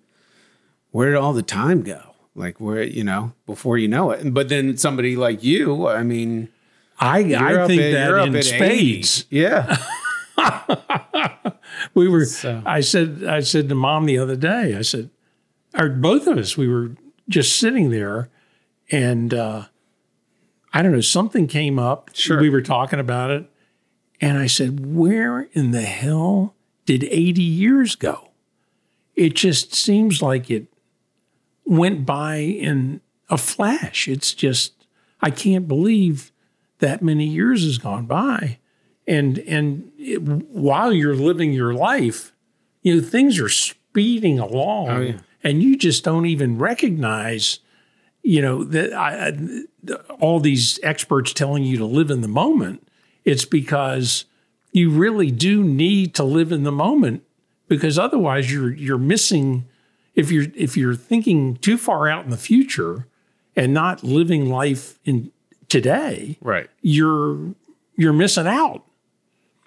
where 0.90 1.10
did 1.10 1.18
all 1.18 1.32
the 1.32 1.42
time 1.42 1.82
go? 1.82 2.14
like 2.34 2.60
where 2.60 2.82
you 2.82 3.04
know 3.04 3.32
before 3.46 3.78
you 3.78 3.88
know 3.88 4.10
it 4.10 4.34
but 4.34 4.48
then 4.48 4.76
somebody 4.76 5.16
like 5.16 5.42
you 5.42 5.88
i 5.88 6.02
mean 6.02 6.48
i 6.98 7.18
i 7.18 7.66
think 7.66 7.80
at, 7.82 7.92
that 7.92 8.26
in 8.26 8.42
spades 8.42 9.26
80. 9.30 9.38
yeah 9.38 9.76
we 11.94 12.08
were 12.08 12.24
so. 12.24 12.62
i 12.66 12.80
said 12.80 13.24
i 13.24 13.40
said 13.40 13.68
to 13.68 13.74
mom 13.74 14.06
the 14.06 14.18
other 14.18 14.36
day 14.36 14.76
i 14.76 14.82
said 14.82 15.10
or 15.78 15.88
both 15.88 16.26
of 16.26 16.38
us 16.38 16.56
we 16.56 16.68
were 16.68 16.92
just 17.28 17.56
sitting 17.56 17.90
there 17.90 18.28
and 18.90 19.32
uh 19.32 19.66
i 20.74 20.82
don't 20.82 20.92
know 20.92 21.00
something 21.00 21.46
came 21.46 21.78
up 21.78 22.10
sure 22.12 22.38
we 22.40 22.50
were 22.50 22.60
talking 22.60 23.00
about 23.00 23.30
it 23.30 23.48
and 24.20 24.36
i 24.36 24.46
said 24.46 24.94
where 24.94 25.48
in 25.52 25.70
the 25.70 25.82
hell 25.82 26.54
did 26.84 27.04
80 27.04 27.42
years 27.42 27.96
go 27.96 28.28
it 29.16 29.34
just 29.34 29.74
seems 29.74 30.20
like 30.20 30.50
it 30.50 30.66
went 31.64 32.04
by 32.04 32.36
in 32.36 33.00
a 33.28 33.38
flash. 33.38 34.08
It's 34.08 34.34
just 34.34 34.86
I 35.20 35.30
can't 35.30 35.66
believe 35.66 36.32
that 36.78 37.02
many 37.02 37.26
years 37.26 37.64
has 37.64 37.78
gone 37.78 38.06
by, 38.06 38.58
and 39.06 39.38
and 39.40 39.90
it, 39.98 40.20
while 40.20 40.92
you're 40.92 41.14
living 41.14 41.52
your 41.52 41.74
life, 41.74 42.32
you 42.82 42.94
know 42.94 43.00
things 43.00 43.40
are 43.40 43.48
speeding 43.48 44.38
along, 44.38 44.88
oh, 44.88 45.00
yeah. 45.00 45.18
and 45.42 45.62
you 45.62 45.76
just 45.76 46.04
don't 46.04 46.26
even 46.26 46.58
recognize. 46.58 47.60
You 48.22 48.42
know 48.42 48.64
that 48.64 48.92
I, 48.92 49.28
I, 49.28 49.32
all 50.20 50.40
these 50.40 50.80
experts 50.82 51.32
telling 51.32 51.64
you 51.64 51.76
to 51.78 51.84
live 51.84 52.10
in 52.10 52.20
the 52.20 52.28
moment. 52.28 52.86
It's 53.24 53.44
because 53.44 54.24
you 54.72 54.90
really 54.90 55.30
do 55.30 55.62
need 55.62 56.14
to 56.14 56.24
live 56.24 56.52
in 56.52 56.64
the 56.64 56.72
moment 56.72 57.22
because 57.68 57.98
otherwise 57.98 58.52
you're 58.52 58.72
you're 58.72 58.98
missing 58.98 59.66
if 60.14 60.30
you're 60.30 60.46
if 60.54 60.76
you're 60.76 60.94
thinking 60.94 61.56
too 61.56 61.76
far 61.76 62.08
out 62.08 62.24
in 62.24 62.30
the 62.30 62.36
future 62.36 63.06
and 63.56 63.72
not 63.72 64.02
living 64.02 64.48
life 64.48 64.98
in 65.04 65.30
today, 65.68 66.38
right, 66.40 66.68
you're 66.82 67.54
you're 67.96 68.12
missing 68.12 68.46
out. 68.46 68.84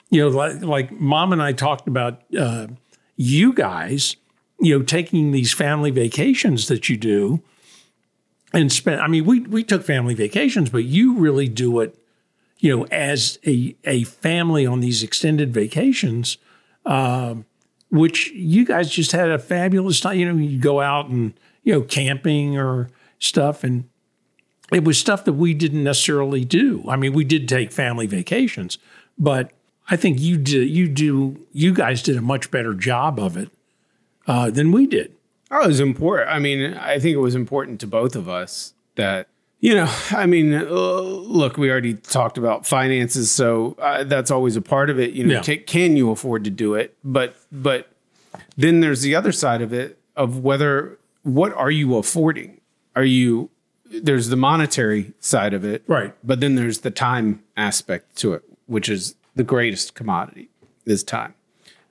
You 0.10 0.22
know, 0.22 0.30
like 0.30 0.62
like 0.62 0.92
mom 0.92 1.34
and 1.34 1.42
I 1.42 1.52
talked 1.54 1.88
about 1.88 2.22
uh, 2.38 2.68
you 3.16 3.54
guys, 3.54 4.16
you 4.60 4.78
know, 4.78 4.86
taking 4.86 5.32
these 5.32 5.54
family 5.54 5.92
vacations 5.92 6.68
that 6.68 6.88
you 6.88 6.98
do 6.98 7.42
and 8.54 8.72
spend. 8.72 9.02
I 9.02 9.08
mean, 9.08 9.26
we 9.26 9.42
we 9.42 9.64
took 9.64 9.84
family 9.84 10.14
vacations, 10.14 10.70
but 10.70 10.84
you 10.84 11.16
really 11.16 11.48
do 11.48 11.80
it, 11.80 11.98
you 12.60 12.76
know, 12.76 12.86
as 12.88 13.40
a 13.46 13.76
a 13.84 14.04
family 14.04 14.66
on 14.66 14.80
these 14.80 15.04
extended 15.04 15.54
vacations. 15.54 16.38
Um, 16.86 17.46
which 17.90 18.32
you 18.32 18.66
guys 18.66 18.90
just 18.90 19.12
had 19.12 19.30
a 19.30 19.40
fabulous 19.40 20.00
time. 20.00 20.18
You 20.20 20.32
know, 20.32 20.40
you 20.40 20.60
go 20.60 20.82
out 20.82 21.10
and, 21.10 21.34
you 21.64 21.74
know, 21.74 21.82
camping 21.82 22.58
or 22.58 22.90
stuff. 23.20 23.64
And 23.64 23.90
it 24.72 24.84
was 24.84 24.98
stuff 24.98 25.26
that 25.26 25.34
we 25.34 25.54
didn't 25.54 25.84
necessarily 25.84 26.44
do. 26.44 26.84
I 26.88 26.96
mean, 26.96 27.14
we 27.14 27.24
did 27.24 27.48
take 27.48 27.72
family 27.72 28.08
vacations, 28.08 28.78
but 29.18 29.52
I 29.90 29.96
think 29.96 30.20
you 30.20 30.38
did, 30.38 30.70
you 30.70 30.88
do, 30.88 31.46
you 31.54 31.74
guys 31.74 32.02
did 32.02 32.18
a 32.18 32.22
much 32.22 32.52
better 32.52 32.74
job 32.74 33.20
of 33.20 33.38
it 33.38 33.50
uh, 34.28 34.50
than 34.50 34.72
we 34.72 34.86
did. 34.86 35.14
Oh, 35.50 35.64
it 35.64 35.68
was 35.68 35.80
important. 35.80 36.30
I 36.30 36.40
mean, 36.40 36.74
I 36.74 37.00
think 37.00 37.16
it 37.16 37.20
was 37.20 37.36
important 37.36 37.80
to 37.82 37.88
both 37.88 38.16
of 38.16 38.28
us 38.28 38.74
that 38.96 39.28
you 39.60 39.74
know, 39.74 39.92
I 40.12 40.28
mean, 40.28 40.54
uh, 40.54 40.66
look, 40.66 41.58
we 41.58 41.72
already 41.72 41.96
talked 41.96 42.38
about 42.38 42.68
finances, 42.68 43.32
so 43.32 43.76
uh, 43.80 44.04
that's 44.04 44.30
always 44.30 44.56
a 44.56 44.62
part 44.62 44.90
of 44.90 45.00
it. 45.00 45.14
You 45.14 45.26
know, 45.26 45.34
yeah. 45.36 45.42
can, 45.42 45.64
can 45.64 45.98
you 45.98 46.12
afford 46.12 46.44
to 46.44 46.50
do 46.50 46.76
it? 46.76 46.96
But 47.04 47.36
but 47.52 47.90
then 48.56 48.82
there's 48.82 49.02
the 49.02 49.16
other 49.16 49.32
side 49.32 49.62
of 49.62 49.74
it 49.74 49.98
of 50.16 50.44
whether 50.44 51.00
what 51.24 51.54
are 51.54 51.72
you 51.72 51.98
affording? 51.98 52.62
Are 52.96 53.04
you 53.04 53.50
there's 53.90 54.30
the 54.30 54.36
monetary 54.36 55.14
side 55.20 55.54
of 55.54 55.64
it, 55.64 55.84
right? 55.88 56.14
But 56.24 56.40
then 56.40 56.56
there's 56.56 56.80
the 56.80 56.92
time 56.92 57.44
aspect 57.56 58.16
to 58.18 58.34
it, 58.34 58.44
which 58.68 58.90
is 58.90 59.16
the 59.36 59.44
greatest 59.44 59.96
commodity 59.96 60.50
is 60.86 61.04
time. 61.04 61.34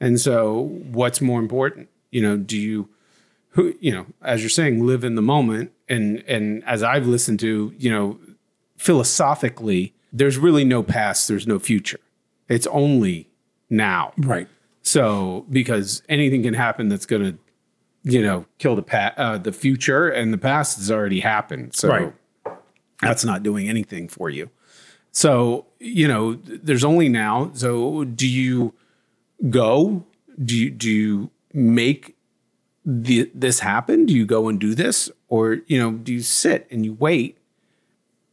And 0.01 0.21
so, 0.21 0.81
what's 0.93 1.21
more 1.21 1.41
important? 1.41 1.89
You 2.11 2.23
know, 2.23 2.37
do 2.37 2.57
you 2.57 2.89
who 3.57 3.75
you 3.81 3.91
know, 3.91 4.07
as 4.23 4.43
you're 4.43 4.51
saying, 4.51 4.87
live 4.87 5.03
in 5.03 5.15
the 5.17 5.23
moment 5.23 5.73
and 5.89 6.23
and 6.29 6.63
as 6.65 6.83
I've 6.83 7.07
listened 7.07 7.41
to, 7.41 7.75
you 7.77 7.91
know, 7.91 8.19
philosophically, 8.77 9.95
there's 10.13 10.39
really 10.39 10.65
no 10.65 10.83
past, 10.83 11.27
there's 11.27 11.47
no 11.47 11.59
future. 11.59 12.01
It's 12.49 12.67
only 12.69 13.29
now. 13.69 14.13
Right. 14.19 14.47
So 14.83 15.47
because 15.51 16.03
anything 16.09 16.43
can 16.43 16.55
happen 16.55 16.89
that's 16.89 17.07
going 17.07 17.23
to, 17.23 17.39
you 18.05 18.23
know, 18.23 18.47
kill 18.59 18.77
the 18.77 18.83
past, 18.83 19.19
uh, 19.19 19.39
the 19.39 19.53
future, 19.53 20.09
and 20.09 20.33
the 20.33 20.39
past 20.39 20.77
has 20.77 20.91
already 20.91 21.21
happened. 21.21 21.75
So 21.75 21.89
right. 21.89 22.15
that's 23.01 23.25
not 23.25 23.43
doing 23.43 23.69
anything 23.69 24.07
for 24.07 24.29
you. 24.29 24.51
So 25.13 25.65
you 25.81 26.07
know, 26.07 26.35
there's 26.35 26.85
only 26.85 27.09
now. 27.09 27.51
So 27.55 28.05
do 28.05 28.29
you 28.29 28.75
go? 29.49 30.05
Do 30.45 30.57
you 30.57 30.71
do 30.71 30.91
you 30.91 31.31
make 31.55 32.16
the, 32.87 33.31
this 33.35 33.61
happened? 33.61 34.09
Do 34.09 34.15
you 34.15 34.25
go 34.25 34.49
and 34.49 34.59
do 34.59 34.75
this? 34.75 35.11
Or, 35.29 35.59
you 35.67 35.79
know, 35.79 35.93
do 35.93 36.13
you 36.13 36.21
sit 36.21 36.67
and 36.71 36.85
you 36.85 36.95
wait, 36.95 37.37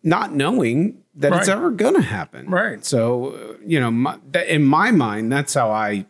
not 0.03 0.33
knowing 0.33 1.01
that 1.15 1.31
right. 1.31 1.39
it's 1.39 1.50
ever 1.50 1.72
going 1.72 1.95
to 1.95 2.01
happen? 2.01 2.50
Right. 2.50 2.86
So, 2.86 3.33
uh, 3.33 3.53
you 3.65 3.79
know, 3.79 3.91
my, 3.91 4.19
in 4.48 4.63
my 4.63 4.91
mind, 4.91 5.31
that's 5.31 5.55
how 5.55 5.72
I, 5.72 6.05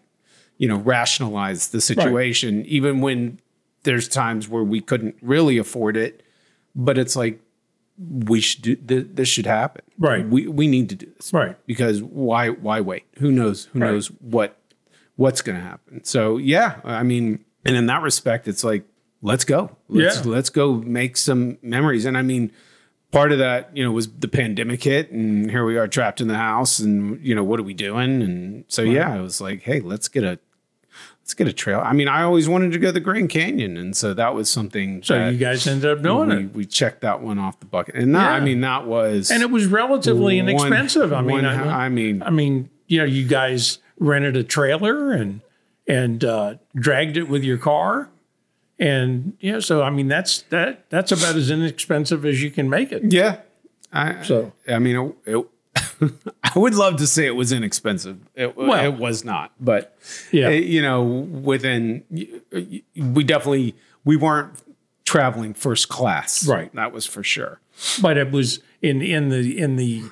you 0.57 0.67
know, 0.67 0.77
rationalize 0.77 1.69
the 1.69 1.81
situation, 1.81 2.57
right. 2.57 2.65
even 2.67 3.01
when 3.01 3.39
there's 3.83 4.07
times 4.07 4.47
where 4.47 4.63
we 4.63 4.81
couldn't 4.81 5.15
really 5.21 5.57
afford 5.57 5.97
it. 5.97 6.21
But 6.75 6.97
it's 6.97 7.15
like, 7.15 7.39
we 7.97 8.41
should 8.41 8.63
do 8.63 8.75
th- 8.75 9.07
this 9.13 9.29
should 9.29 9.45
happen. 9.45 9.83
Right. 9.99 10.27
We 10.27 10.47
we 10.47 10.67
need 10.67 10.89
to 10.89 10.95
do 10.95 11.05
this. 11.15 11.31
Right. 11.31 11.55
Because 11.67 12.01
why 12.01 12.49
why 12.49 12.81
wait? 12.81 13.03
Who 13.19 13.31
knows 13.31 13.65
who 13.65 13.79
right. 13.79 13.91
knows 13.91 14.07
what 14.07 14.57
what's 15.15 15.43
going 15.43 15.59
to 15.59 15.63
happen. 15.63 16.03
So 16.03 16.37
yeah, 16.37 16.81
I 16.83 17.03
mean 17.03 17.45
and 17.65 17.75
in 17.75 17.85
that 17.87 18.01
respect, 18.01 18.47
it's 18.47 18.63
like, 18.63 18.83
let's 19.21 19.45
go. 19.45 19.75
Let's, 19.87 20.17
yeah. 20.17 20.31
let's 20.31 20.49
go 20.49 20.75
make 20.75 21.17
some 21.17 21.57
memories. 21.61 22.05
And 22.05 22.17
I 22.17 22.21
mean, 22.21 22.51
part 23.11 23.31
of 23.31 23.39
that, 23.39 23.75
you 23.75 23.83
know, 23.83 23.91
was 23.91 24.11
the 24.11 24.27
pandemic 24.27 24.83
hit 24.83 25.11
and 25.11 25.49
here 25.49 25.65
we 25.65 25.77
are 25.77 25.87
trapped 25.87 26.19
in 26.19 26.27
the 26.27 26.37
house 26.37 26.79
and, 26.79 27.23
you 27.25 27.33
know, 27.33 27.43
what 27.43 27.59
are 27.59 27.63
we 27.63 27.73
doing? 27.73 28.21
And 28.21 28.65
so, 28.67 28.83
right. 28.83 28.91
yeah, 28.91 29.13
I 29.13 29.21
was 29.21 29.39
like, 29.39 29.61
hey, 29.63 29.79
let's 29.79 30.07
get 30.07 30.23
a, 30.23 30.39
let's 31.21 31.33
get 31.33 31.47
a 31.47 31.53
trail. 31.53 31.79
I 31.79 31.93
mean, 31.93 32.09
I 32.09 32.23
always 32.23 32.49
wanted 32.49 32.73
to 32.73 32.79
go 32.79 32.87
to 32.87 32.91
the 32.91 32.99
Grand 32.99 33.29
Canyon, 33.29 33.77
and 33.77 33.95
so 33.95 34.13
that 34.13 34.35
was 34.35 34.49
something. 34.49 35.01
So 35.03 35.29
you 35.29 35.37
guys 35.37 35.65
ended 35.65 35.89
up 35.89 36.03
doing 36.03 36.29
we, 36.29 36.35
it. 36.35 36.53
we 36.53 36.65
checked 36.65 37.01
that 37.01 37.21
one 37.21 37.39
off 37.39 37.61
the 37.61 37.65
bucket, 37.65 37.95
and 37.95 38.13
that, 38.13 38.33
I 38.33 38.41
mean 38.41 38.59
that 38.61 38.85
was 38.85 39.31
And 39.31 39.41
it 39.41 39.49
was 39.49 39.65
relatively 39.67 40.41
one- 40.41 40.49
inexpensive. 40.49 41.13
I 41.13 41.21
mean, 41.21 41.43
one- 41.43 41.45
I, 41.45 41.85
I 41.85 41.89
mean, 41.89 42.21
I 42.23 42.29
mean, 42.29 42.69
you 42.87 42.97
know, 42.99 43.05
you 43.05 43.25
guys 43.25 43.79
rented 43.99 44.35
a 44.35 44.43
trailer 44.43 45.11
and 45.11 45.39
and 45.87 46.23
uh, 46.23 46.55
dragged 46.75 47.17
it 47.17 47.27
with 47.29 47.43
your 47.43 47.57
car, 47.57 48.09
and 48.79 49.35
yeah. 49.39 49.59
So 49.59 49.81
I 49.83 49.89
mean, 49.89 50.07
that's 50.07 50.43
that 50.43 50.89
that's 50.89 51.11
about 51.11 51.35
as 51.35 51.49
inexpensive 51.51 52.25
as 52.25 52.41
you 52.41 52.51
can 52.51 52.69
make 52.69 52.91
it. 52.91 53.11
yeah. 53.11 53.37
I, 53.91 54.23
So 54.23 54.53
I 54.67 54.79
mean, 54.79 55.15
it, 55.27 55.35
it, 55.35 56.11
I 56.43 56.57
would 56.57 56.73
love 56.73 56.95
to 56.97 57.05
say 57.07 57.27
it 57.27 57.35
was 57.35 57.51
inexpensive. 57.51 58.17
It, 58.33 58.57
Well- 58.57 58.83
it 58.83 58.97
was 58.97 59.23
not, 59.23 59.51
but 59.59 59.95
Yeah. 60.31 60.49
it- 60.49 60.63
you 60.65 60.81
know, 60.81 61.03
within 61.03 62.03
we 62.95 63.23
definitely 63.23 63.75
we 64.03 64.15
weren't 64.17 64.53
traveling 65.05 65.53
first 65.53 65.89
class, 65.89 66.47
Right. 66.47 66.73
That 66.73 66.91
was 66.91 67.05
for 67.05 67.23
sure. 67.23 67.59
but 68.01 68.17
it 68.17 68.31
was 68.31 68.59
in 68.81 69.01
in 69.03 69.29
the 69.29 69.59
in 69.59 69.75
the 69.75 70.03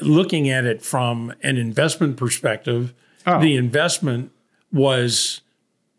looking 0.00 0.48
at 0.48 0.64
it 0.64 0.82
from 0.82 1.34
an 1.42 1.56
investment 1.56 2.16
perspective. 2.16 2.94
Oh. 3.26 3.40
The 3.40 3.56
investment 3.56 4.30
was 4.72 5.40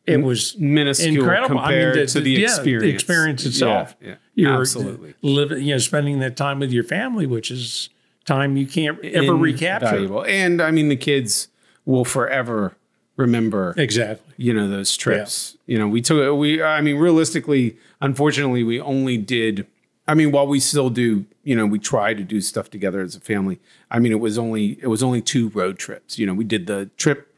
it 0.08 0.18
was 0.18 0.58
Minuscule 0.58 1.16
incredible. 1.16 1.60
compared 1.60 1.96
the- 1.96 2.06
to 2.08 2.20
the, 2.22 2.32
yeah, 2.32 2.40
experience. 2.48 2.84
the 2.84 2.90
experience 2.90 3.46
itself. 3.46 3.96
Yeah, 4.01 4.08
yeah, 4.10 4.16
You're 4.34 4.62
absolutely. 4.62 5.13
living, 5.22 5.63
you 5.63 5.75
know, 5.75 5.78
spending 5.78 6.20
that 6.20 6.36
time 6.36 6.60
with 6.60 6.72
your 6.72 6.84
family, 6.84 7.28
which 7.28 7.51
is 7.51 7.90
time 8.25 8.58
you 8.58 8.66
can't 8.66 9.04
ever 9.06 9.36
recapture. 9.36 10.25
And 10.28 10.60
I 10.62 10.72
mean, 10.72 10.90
the 10.90 10.96
kids 10.96 11.50
will 11.86 12.04
forever 12.04 12.75
remember, 13.16 13.75
Exactly. 13.78 14.34
you 14.38 14.54
know, 14.54 14.68
those 14.68 14.98
trips. 14.98 15.56
You 15.68 15.78
know, 15.78 15.88
we 15.88 16.01
took, 16.01 16.36
we, 16.38 16.62
I 16.63 16.82
mean, 16.82 16.96
realistically, 16.98 17.78
unfortunately, 18.01 18.63
we 18.63 18.80
only 18.82 19.18
did, 19.18 19.68
I 20.08 20.16
mean, 20.16 20.32
while 20.32 20.48
we 20.48 20.60
still 20.60 20.90
do, 20.90 21.25
you 21.44 21.56
know, 21.56 21.68
we 21.68 21.78
try 21.78 22.16
to 22.16 22.24
do 22.24 22.42
stuff 22.42 22.70
together 22.72 23.01
as 23.01 23.16
a 23.16 23.20
family. 23.20 23.60
I 23.92 24.00
mean, 24.00 24.12
it 24.12 24.20
was 24.20 24.38
only, 24.40 24.80
it 24.82 24.88
was 24.88 25.04
only 25.04 25.22
two 25.22 25.50
road 25.50 25.78
trips. 25.78 26.18
You 26.18 26.25
know, 26.25 26.34
we 26.34 26.44
did 26.44 26.66
the 26.66 26.90
trip 26.98 27.31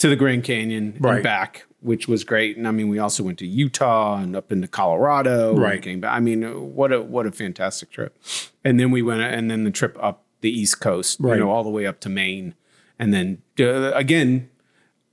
to 0.00 0.08
the 0.08 0.16
Grand 0.16 0.44
Canyon 0.44 0.96
Right. 1.00 1.14
and 1.16 1.22
back, 1.24 1.64
which 1.80 2.08
was 2.08 2.24
great. 2.24 2.56
And 2.56 2.66
I 2.68 2.72
mean, 2.72 2.88
we 2.88 2.98
also 2.98 3.22
went 3.22 3.38
to 3.38 3.46
Utah 3.46 4.16
and 4.18 4.34
up 4.36 4.50
into 4.52 4.66
Colorado. 4.68 5.54
Right. 5.56 5.80
Came 5.80 6.00
back. 6.00 6.12
I 6.14 6.20
mean, 6.20 6.42
what 6.74 6.92
a 6.92 7.00
what 7.00 7.26
a 7.26 7.32
fantastic 7.32 7.90
trip. 7.90 8.18
And 8.64 8.78
then 8.80 8.90
we 8.90 9.00
went, 9.02 9.22
and 9.22 9.50
then 9.50 9.64
the 9.64 9.70
trip 9.70 9.96
up 10.02 10.24
the 10.42 10.50
East 10.50 10.80
Coast, 10.80 11.18
Right. 11.20 11.34
you 11.36 11.40
know, 11.44 11.50
all 11.50 11.62
the 11.64 11.70
way 11.70 11.86
up 11.86 12.00
to 12.00 12.08
Maine, 12.08 12.54
and 12.98 13.14
then 13.14 13.38
uh, 13.58 13.92
again. 13.94 14.48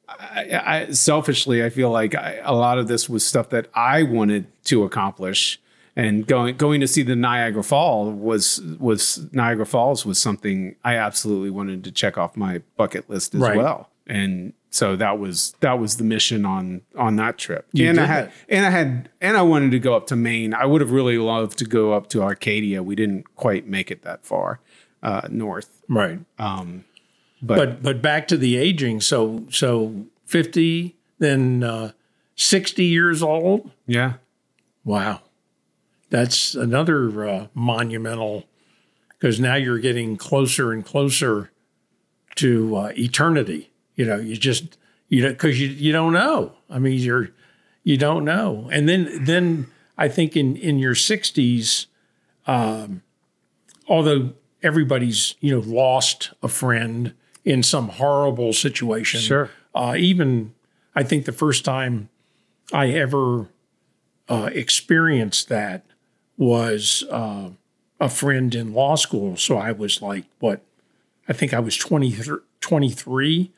I, 0.09 0.85
I 0.87 0.91
selfishly, 0.91 1.61
I 1.65 1.69
feel 1.69 1.91
like 1.91 2.15
I, 2.15 2.39
a 2.41 2.55
lot 2.55 2.77
of 2.77 2.87
this 2.87 3.09
was 3.09 3.25
stuff 3.25 3.49
that 3.49 3.67
I 3.75 4.03
wanted 4.03 4.47
to 4.63 4.83
accomplish, 4.85 5.59
and 5.97 6.25
going 6.25 6.55
going 6.55 6.79
to 6.79 6.87
see 6.87 7.03
the 7.03 7.15
Niagara 7.17 7.61
Fall 7.61 8.09
was 8.13 8.61
was 8.79 9.27
Niagara 9.33 9.65
Falls 9.65 10.05
was 10.05 10.17
something 10.17 10.77
I 10.85 10.95
absolutely 10.95 11.49
wanted 11.49 11.83
to 11.83 11.91
check 11.91 12.17
off 12.17 12.37
my 12.37 12.61
bucket 12.77 13.09
list 13.09 13.35
as 13.35 13.41
Right. 13.41 13.57
well, 13.57 13.89
and 14.07 14.53
so 14.69 14.95
that 14.95 15.19
was 15.19 15.53
that 15.61 15.79
was 15.79 15.97
the 15.97 16.03
mission 16.03 16.45
on 16.45 16.81
on 16.97 17.15
that 17.17 17.37
trip. 17.37 17.67
You 17.73 17.89
and 17.89 17.99
I 17.99 18.05
had 18.05 18.25
that. 18.27 18.33
and 18.49 18.65
I 18.65 18.69
had 18.69 19.09
and 19.21 19.37
I 19.37 19.41
wanted 19.41 19.71
to 19.71 19.79
go 19.79 19.95
up 19.95 20.07
to 20.07 20.15
Maine. 20.15 20.53
I 20.53 20.65
would 20.65 20.81
have 20.81 20.91
really 20.91 21.17
loved 21.17 21.57
to 21.59 21.65
go 21.65 21.93
up 21.93 22.07
to 22.09 22.21
Arcadia. 22.21 22.83
We 22.83 22.95
didn't 22.95 23.35
quite 23.35 23.67
make 23.67 23.91
it 23.91 24.01
that 24.03 24.25
far 24.25 24.59
uh, 25.03 25.27
north, 25.29 25.81
Right. 25.87 26.19
but, 26.37 26.75
But 27.41 27.83
but 27.83 28.01
back 28.01 28.27
to 28.29 28.37
the 28.37 28.57
aging. 28.57 29.01
So 29.01 29.45
so 29.49 30.05
fifty, 30.25 30.95
then 31.19 31.63
uh, 31.63 31.91
sixty 32.35 32.85
years 32.85 33.21
old. 33.23 33.71
yeah, 33.85 34.13
Wow, 34.83 35.21
that's 36.09 36.55
another 36.55 37.27
uh, 37.27 37.47
monumental. 37.53 38.45
Because 39.19 39.39
now 39.39 39.55
you're 39.55 39.79
getting 39.79 40.15
closer 40.15 40.71
and 40.71 40.85
closer 40.85 41.49
to 42.35 42.75
uh, 42.75 42.91
eternity. 42.95 43.71
You 43.97 44.05
know, 44.05 44.15
you 44.15 44.37
just 44.37 44.77
you 45.09 45.21
know 45.21 45.29
because 45.29 45.59
you 45.59 45.67
you 45.67 45.91
don't 45.91 46.13
know. 46.13 46.53
I 46.69 46.79
mean, 46.79 46.97
you're 46.99 47.31
you 47.83 47.97
don't 47.97 48.23
know. 48.23 48.69
And 48.71 48.87
then 48.87 49.25
then 49.25 49.67
I 49.97 50.07
think 50.07 50.37
in 50.37 50.55
in 50.55 50.79
your 50.79 50.95
sixties, 50.95 51.87
um, 52.45 53.01
although 53.89 54.33
everybody's 54.63 55.35
you 55.41 55.51
know 55.51 55.61
lost 55.65 56.31
a 56.41 56.47
friend 56.47 57.13
in 57.43 57.63
some 57.63 57.89
horrible 57.89 58.53
situation. 58.53 59.19
Sure. 59.19 59.49
Uh, 59.75 59.95
even 59.97 60.53
I 60.95 61.03
think 61.03 61.25
the 61.25 61.31
first 61.31 61.65
time 61.65 62.09
I 62.73 62.89
ever 62.89 63.47
uh, 64.29 64.49
experienced 64.51 65.49
that 65.49 65.85
was 66.37 67.03
uh, 67.09 67.49
a 67.99 68.09
friend 68.09 68.53
in 68.53 68.73
law 68.73 68.95
school. 68.95 69.37
So 69.37 69.57
I 69.57 69.71
was 69.71 70.01
like, 70.01 70.25
what? 70.39 70.61
I 71.29 71.33
think 71.33 71.53
I 71.53 71.59
was 71.59 71.75
20, 71.77 72.15
23. 72.61 73.51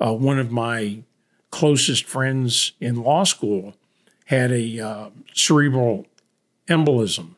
Uh, 0.00 0.12
one 0.12 0.38
of 0.38 0.50
my 0.50 1.02
closest 1.50 2.04
friends 2.04 2.72
in 2.80 3.02
law 3.02 3.24
school 3.24 3.74
had 4.26 4.50
a 4.50 4.80
uh, 4.80 5.10
cerebral 5.34 6.06
embolism 6.68 7.34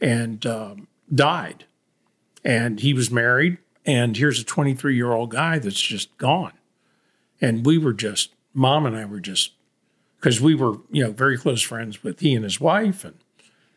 and 0.00 0.44
um, 0.46 0.88
died. 1.14 1.64
And 2.44 2.80
he 2.80 2.92
was 2.92 3.10
married. 3.10 3.58
And 3.84 4.16
here's 4.16 4.40
a 4.40 4.44
23 4.44 4.94
year 4.94 5.12
old 5.12 5.30
guy 5.30 5.58
that's 5.58 5.80
just 5.80 6.16
gone. 6.18 6.52
And 7.40 7.64
we 7.64 7.78
were 7.78 7.92
just, 7.92 8.34
mom 8.52 8.86
and 8.86 8.96
I 8.96 9.04
were 9.04 9.20
just, 9.20 9.52
because 10.18 10.40
we 10.40 10.54
were, 10.54 10.78
you 10.90 11.04
know, 11.04 11.12
very 11.12 11.38
close 11.38 11.62
friends 11.62 12.02
with 12.02 12.20
he 12.20 12.34
and 12.34 12.44
his 12.44 12.60
wife. 12.60 13.04
And, 13.04 13.16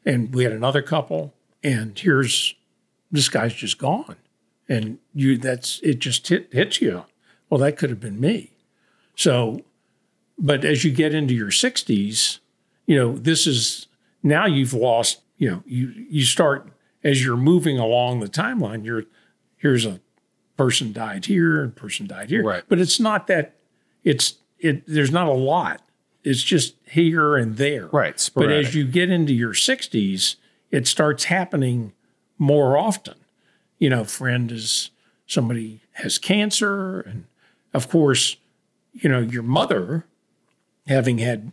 and 0.05 0.33
we 0.33 0.43
had 0.43 0.53
another 0.53 0.81
couple. 0.81 1.33
And 1.63 1.97
here's, 1.97 2.55
this 3.11 3.29
guy's 3.29 3.53
just 3.53 3.77
gone. 3.77 4.15
And 4.67 4.99
you, 5.13 5.37
that's, 5.37 5.79
it 5.81 5.99
just 5.99 6.27
hit, 6.27 6.49
hits 6.51 6.81
you. 6.81 7.05
Well, 7.49 7.59
that 7.59 7.77
could 7.77 7.89
have 7.89 7.99
been 7.99 8.19
me. 8.19 8.51
So, 9.15 9.61
but 10.37 10.63
as 10.63 10.83
you 10.83 10.91
get 10.91 11.13
into 11.13 11.33
your 11.33 11.49
60s, 11.49 12.39
you 12.85 12.95
know, 12.95 13.17
this 13.17 13.45
is 13.47 13.87
now 14.23 14.45
you've 14.45 14.73
lost, 14.73 15.21
you 15.37 15.49
know, 15.49 15.63
you 15.65 15.93
you 16.09 16.23
start 16.23 16.69
as 17.03 17.23
you're 17.23 17.37
moving 17.37 17.77
along 17.77 18.19
the 18.19 18.27
timeline, 18.27 18.85
you're 18.85 19.03
here's 19.57 19.85
a 19.85 19.99
person 20.57 20.91
died 20.91 21.25
here 21.25 21.61
and 21.61 21.75
person 21.75 22.07
died 22.07 22.29
here. 22.29 22.43
Right. 22.43 22.63
But 22.67 22.79
it's 22.79 22.99
not 22.99 23.27
that 23.27 23.55
it's 24.03 24.35
it 24.59 24.83
there's 24.87 25.11
not 25.11 25.27
a 25.27 25.33
lot. 25.33 25.81
It's 26.23 26.43
just 26.43 26.75
here 26.85 27.37
and 27.37 27.55
there. 27.57 27.87
Right, 27.87 28.29
But 28.35 28.51
as 28.51 28.75
you 28.75 28.85
get 28.85 29.09
into 29.09 29.33
your 29.33 29.53
60s, 29.53 30.35
it 30.69 30.85
starts 30.85 31.23
happening 31.25 31.93
more 32.37 32.77
often. 32.77 33.15
You 33.77 33.89
know, 33.89 34.03
friend 34.03 34.51
is 34.51 34.91
somebody 35.25 35.79
has 35.93 36.17
cancer 36.17 36.99
and 36.99 37.25
of 37.73 37.89
course, 37.89 38.37
you 38.93 39.09
know, 39.09 39.19
your 39.19 39.43
mother 39.43 40.05
having 40.87 41.19
had, 41.19 41.51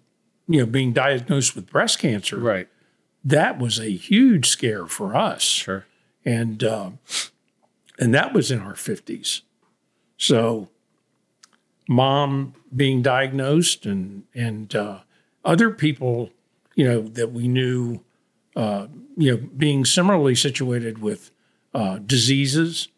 you 0.49 0.61
know, 0.61 0.67
being 0.67 0.93
diagnosed 0.93 1.55
with 1.55 1.71
breast 1.71 1.99
cancer, 1.99 2.39
right, 2.39 2.69
that 3.25 3.59
was 3.59 3.79
a 3.79 3.91
huge 3.91 4.49
scare 4.49 4.87
for 4.87 5.15
us. 5.17 5.43
sure, 5.43 5.87
And 6.25 6.63
uh, 6.63 6.91
and 7.99 8.15
that 8.15 8.33
was 8.33 8.51
in 8.51 8.61
our 8.61 8.75
50s. 8.75 9.43
So 10.17 10.69
mom 11.89 12.55
being 12.75 13.03
diagnosed 13.03 13.87
and 13.87 14.25
and 14.35 14.75
uh, 14.75 15.01
other 15.45 15.71
people, 15.71 16.31
you 16.75 16.85
know, 16.87 17.03
that 17.03 17.33
we 17.33 17.49
knew, 17.49 18.01
uh, 18.55 18.87
you 19.17 19.37
know, 19.37 19.49
being 19.57 19.85
similarly 19.85 20.35
situated 20.35 20.99
with 20.99 21.31
uh, 21.75 21.99
diseases. 21.99 22.89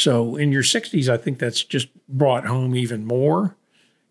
So 0.00 0.34
in 0.36 0.50
your 0.50 0.62
60s, 0.62 1.10
I 1.10 1.18
think 1.18 1.38
that's 1.38 1.62
just 1.62 1.88
brought 2.08 2.46
home 2.46 2.74
even 2.74 3.04
more. 3.04 3.54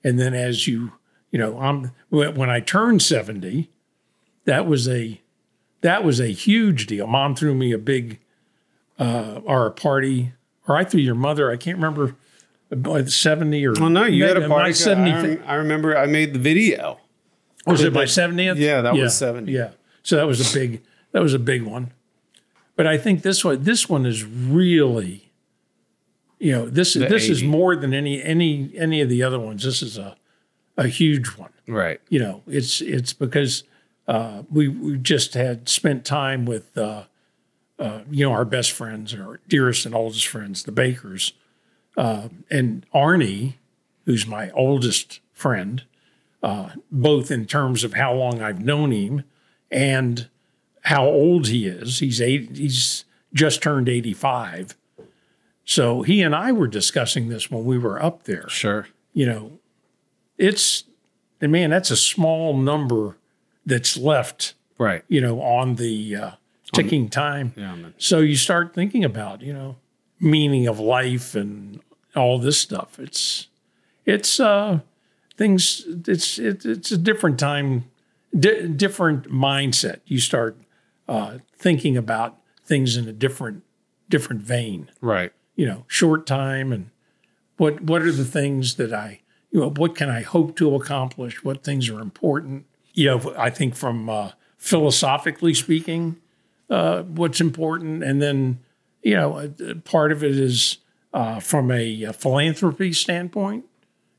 And 0.04 0.19
then 0.19 0.36
as 0.36 0.67
you, 0.67 0.91
you 1.32 1.39
know, 1.39 1.60
I'm 1.60 1.91
when 2.10 2.47
I 2.49 2.60
turned 2.60 3.02
70, 3.02 3.71
that 4.45 4.67
was 4.67 4.88
a 4.88 5.19
that 5.82 6.04
was 6.04 6.19
a 6.19 6.28
huge 6.28 6.86
deal. 6.86 7.08
Mom 7.08 7.34
threw 7.36 7.56
me 7.56 7.71
a 7.71 7.80
big 7.80 8.19
uh, 8.99 9.39
or 9.43 9.65
a 9.65 9.71
party, 9.71 10.34
or 10.67 10.78
I 10.78 10.84
threw 10.84 11.02
your 11.02 11.15
mother. 11.15 11.49
I 11.52 11.58
can't 11.58 11.78
remember. 11.78 12.15
uh, 12.71 13.06
Seventy 13.06 13.65
or 13.65 13.73
Well, 13.73 13.89
no, 13.89 14.04
you 14.06 14.25
had 14.25 14.38
a 14.38 14.47
party. 14.47 14.73
I, 14.86 15.39
I 15.47 15.56
remember 15.56 15.97
I 15.97 16.06
made 16.06 16.34
the 16.34 16.39
video. 16.39 16.99
was 17.65 17.82
it 17.84 17.93
my 17.93 18.02
that- 18.02 18.10
seventieth? 18.10 18.58
yeah, 18.60 18.82
that 18.82 18.93
was 18.95 19.17
70. 19.17 19.52
Yeah, 19.52 19.71
so 20.04 20.17
that 20.17 20.28
was 20.28 20.39
a 20.39 20.54
big 20.54 20.82
that 21.13 21.23
was 21.23 21.34
a 21.34 21.39
big 21.39 21.63
one. 21.63 21.93
But 22.75 22.86
I 22.86 22.97
think 22.99 23.23
this 23.23 23.43
one 23.43 23.63
this 23.63 23.89
one 23.89 24.06
is 24.06 24.23
really, 24.23 25.29
you 26.39 26.54
know, 26.54 26.69
this 26.69 26.95
is 26.95 27.10
this 27.10 27.30
is 27.30 27.43
more 27.43 27.75
than 27.75 27.93
any 27.93 28.23
any 28.23 28.71
any 28.78 29.02
of 29.02 29.10
the 29.10 29.21
other 29.23 29.39
ones. 29.39 29.63
This 29.63 29.82
is 29.82 29.97
a 29.97 30.15
a 30.78 30.88
huge 30.88 31.28
one. 31.38 31.52
Right. 31.67 32.02
you 32.10 32.19
know, 32.19 32.41
it's 32.47 32.82
it's 32.82 33.13
because 33.13 33.63
uh, 34.08 34.43
we 34.49 34.67
we 34.67 34.97
just 34.97 35.34
had 35.36 35.69
spent 35.69 36.06
time 36.06 36.45
with 36.45 36.75
uh, 36.78 37.04
uh, 37.78 38.02
you 38.10 38.25
know 38.25 38.32
our 38.32 38.45
best 38.45 38.71
friends, 38.71 39.13
our 39.13 39.39
dearest 39.47 39.86
and 39.86 39.93
oldest 39.93 40.28
friends, 40.28 40.63
the 40.63 40.71
Bakers, 40.71 41.34
uh, 41.97 42.30
and 42.49 42.86
Arnie, 42.93 43.56
who's 44.06 44.25
my 44.25 44.49
oldest 44.52 45.19
friend, 45.34 45.84
uh, 46.41 46.69
both 46.91 47.30
in 47.30 47.45
terms 47.45 47.84
of 47.84 47.93
how 47.93 48.13
long 48.13 48.41
I've 48.41 48.62
known 48.62 48.91
him 48.91 49.23
and 49.69 50.28
how 50.84 51.06
old 51.06 51.47
he 51.47 51.67
is. 51.67 51.99
He's 51.99 52.21
eight, 52.21 52.56
he's 52.56 53.06
just 53.34 53.62
turned 53.62 53.89
85. 53.89 54.75
So 55.70 56.02
he 56.02 56.24
and 56.24 56.34
I 56.36 56.52
were 56.52 56.68
discussing 56.68 57.30
this 57.30 57.52
when 57.52 57.64
we 57.64 57.78
were 57.78 58.02
up 58.02 58.24
there. 58.24 58.50
Sure. 58.50 58.88
You 59.14 59.28
know, 59.28 59.60
it's, 60.36 60.86
and 61.40 61.52
man, 61.52 61.70
that's 61.70 61.92
a 61.92 61.96
small 61.96 62.58
number 62.58 63.18
that's 63.68 63.96
left, 63.96 64.56
Right. 64.80 65.04
you 65.08 65.22
know, 65.22 65.40
on 65.44 65.76
the 65.76 66.16
uh, 66.16 66.32
ticking 66.74 67.08
time. 67.08 67.54
Yeah. 67.56 67.76
man. 67.76 67.94
So 68.00 68.18
you 68.18 68.36
start 68.36 68.74
thinking 68.74 69.06
about, 69.06 69.44
you 69.44 69.54
know, 69.54 69.76
meaning 70.20 70.66
of 70.66 70.80
life 70.80 71.36
and 71.36 71.80
all 72.16 72.40
this 72.40 72.58
stuff. 72.58 72.98
It's 72.98 73.48
it's 74.08 74.40
uh 74.40 74.80
things 75.38 75.86
it's 76.08 76.40
it, 76.40 76.66
it's 76.66 76.92
a 76.92 76.98
different 76.98 77.38
time 77.38 77.86
di- 78.38 78.68
different 78.70 79.30
mindset. 79.32 80.00
You 80.08 80.20
start 80.20 80.58
uh 81.08 81.38
thinking 81.56 81.96
about 81.96 82.40
things 82.66 82.98
in 82.98 83.08
a 83.08 83.14
different 83.14 83.62
different 84.10 84.42
vein. 84.42 84.90
Right. 85.00 85.32
You 85.60 85.65
know, 85.65 85.84
short 85.88 86.26
time 86.26 86.72
and 86.72 86.89
what 87.58 87.82
what 87.82 88.02
are 88.02 88.12
the 88.13 88.24
things 88.24 88.76
that 88.76 88.93
I 88.93 89.19
you 89.52 89.60
know, 89.60 89.69
what 89.69 89.95
can 89.95 90.10
I 90.10 90.22
hope 90.22 90.56
to 90.58 90.76
accomplish? 90.76 91.43
What 91.43 91.63
things 91.63 91.89
are 91.89 92.00
important? 92.00 92.65
You 92.93 93.08
know, 93.08 93.34
I 93.38 93.50
think 93.50 93.76
from 93.76 94.10
uh, 94.10 94.32
philosophically 94.58 95.54
speaking, 95.54 96.17
uh, 96.69 97.04
what's 97.04 97.41
important, 97.41 98.04
and 98.04 98.22
then 98.22 98.60
you 99.02 99.15
know, 99.15 99.38
uh, 99.38 99.76
part 99.86 100.12
of 100.12 100.24
it 100.24 100.38
is 100.38 100.78
uh, 101.13 101.39
from 101.39 101.72
a, 101.72 102.12
philanthropy 102.13 102.93
standpoint. 102.93 103.65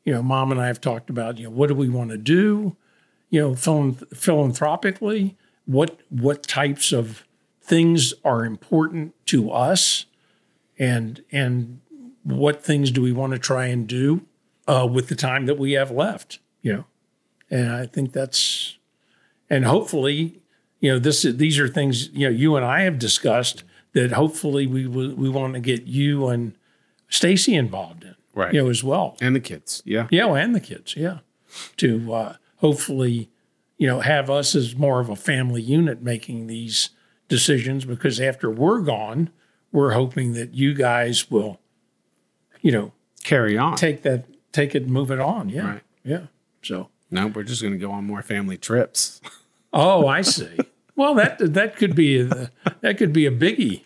You 0.04 0.14
know, 0.14 0.22
mom 0.22 0.50
and 0.50 0.60
I 0.60 0.66
have 0.66 0.80
talked 0.80 1.10
about 1.10 1.38
you 1.38 1.44
know 1.44 1.50
what 1.50 1.68
do 1.68 1.74
we 1.74 1.88
want 1.88 2.10
to 2.10 2.18
do, 2.18 2.76
you 3.28 3.40
know, 3.40 3.50
philan- 3.52 4.16
philanthropically. 4.16 5.36
What 5.66 6.00
what 6.08 6.42
types 6.42 6.90
of 6.90 7.24
things 7.62 8.14
are 8.24 8.44
important 8.44 9.14
to 9.26 9.52
us, 9.52 10.06
and 10.80 11.22
and 11.30 11.80
what 12.24 12.64
things 12.64 12.90
do 12.90 13.02
we 13.02 13.12
want 13.12 13.32
to 13.34 13.38
try 13.38 13.66
and 13.66 13.86
do 13.86 14.26
uh, 14.66 14.88
with 14.90 15.08
the 15.08 15.14
time 15.14 15.46
that 15.46 15.58
we 15.58 15.72
have 15.72 15.92
left? 15.92 16.40
You 16.62 16.72
know, 16.72 16.84
and 17.50 17.70
I 17.70 17.86
think 17.86 18.12
that's 18.12 18.78
and 19.48 19.64
hopefully, 19.64 20.40
you 20.80 20.90
know, 20.90 20.98
this 20.98 21.22
these 21.22 21.60
are 21.60 21.68
things 21.68 22.08
you 22.08 22.26
know 22.26 22.34
you 22.34 22.56
and 22.56 22.64
I 22.64 22.80
have 22.80 22.98
discussed 22.98 23.62
that 23.92 24.12
hopefully 24.12 24.66
we 24.66 24.86
we 24.88 25.28
want 25.28 25.54
to 25.54 25.60
get 25.60 25.84
you 25.84 26.26
and 26.28 26.56
Stacy 27.08 27.54
involved 27.54 28.04
in, 28.04 28.14
Right. 28.34 28.54
You 28.54 28.62
know, 28.62 28.70
as 28.70 28.82
well. 28.82 29.16
And 29.20 29.34
the 29.34 29.40
kids. 29.40 29.82
Yeah. 29.84 30.06
Yeah, 30.10 30.26
well, 30.26 30.36
and 30.36 30.54
the 30.54 30.60
kids, 30.60 30.96
yeah, 30.96 31.18
to 31.78 32.14
uh, 32.14 32.36
hopefully, 32.58 33.28
you 33.76 33.86
know, 33.86 34.00
have 34.00 34.30
us 34.30 34.54
as 34.54 34.76
more 34.76 35.00
of 35.00 35.08
a 35.08 35.16
family 35.16 35.60
unit 35.60 36.02
making 36.02 36.46
these 36.46 36.90
decisions 37.28 37.84
because 37.84 38.20
after 38.20 38.48
we're 38.50 38.80
gone, 38.80 39.30
we're 39.72 39.92
hoping 39.92 40.32
that 40.34 40.54
you 40.54 40.74
guys 40.74 41.30
will, 41.30 41.60
you 42.60 42.72
know, 42.72 42.92
Carry 43.22 43.56
on. 43.58 43.76
take 43.76 44.02
that, 44.02 44.24
take 44.52 44.74
it, 44.74 44.88
move 44.88 45.10
it 45.10 45.20
on. 45.20 45.48
Yeah, 45.48 45.66
Right. 45.66 45.82
yeah. 46.04 46.26
So, 46.62 46.88
no, 47.10 47.26
we're 47.28 47.42
just 47.42 47.60
going 47.62 47.72
to 47.74 47.78
go 47.78 47.90
on 47.92 48.04
more 48.04 48.22
family 48.22 48.56
trips. 48.56 49.20
oh, 49.72 50.06
I 50.06 50.22
see. 50.22 50.56
well, 50.96 51.14
that 51.14 51.36
that 51.54 51.76
could 51.76 51.94
be 51.94 52.20
a, 52.20 52.50
that 52.80 52.96
could 52.98 53.12
be 53.12 53.26
a 53.26 53.30
biggie. 53.30 53.82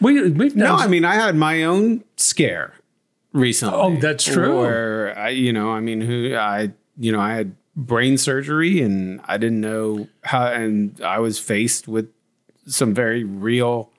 We 0.00 0.30
we've 0.30 0.56
No, 0.56 0.74
I 0.76 0.86
mean, 0.86 1.04
I 1.04 1.14
had 1.14 1.34
my 1.36 1.62
own 1.64 2.04
scare 2.16 2.74
recently. 3.32 3.76
Oh, 3.78 3.96
that's 3.96 4.24
true. 4.24 4.60
Where 4.60 5.16
I, 5.18 5.28
you 5.30 5.52
know, 5.52 5.70
I 5.70 5.80
mean, 5.80 6.00
who 6.00 6.34
I, 6.34 6.72
you 6.96 7.12
know, 7.12 7.20
I 7.20 7.34
had 7.34 7.54
brain 7.76 8.16
surgery 8.18 8.80
and 8.80 9.20
I 9.26 9.36
didn't 9.36 9.60
know 9.60 10.08
how, 10.24 10.46
and 10.46 10.98
I 11.02 11.18
was 11.18 11.38
faced 11.38 11.86
with 11.86 12.08
some 12.66 12.94
very 12.94 13.24
real, 13.24 13.90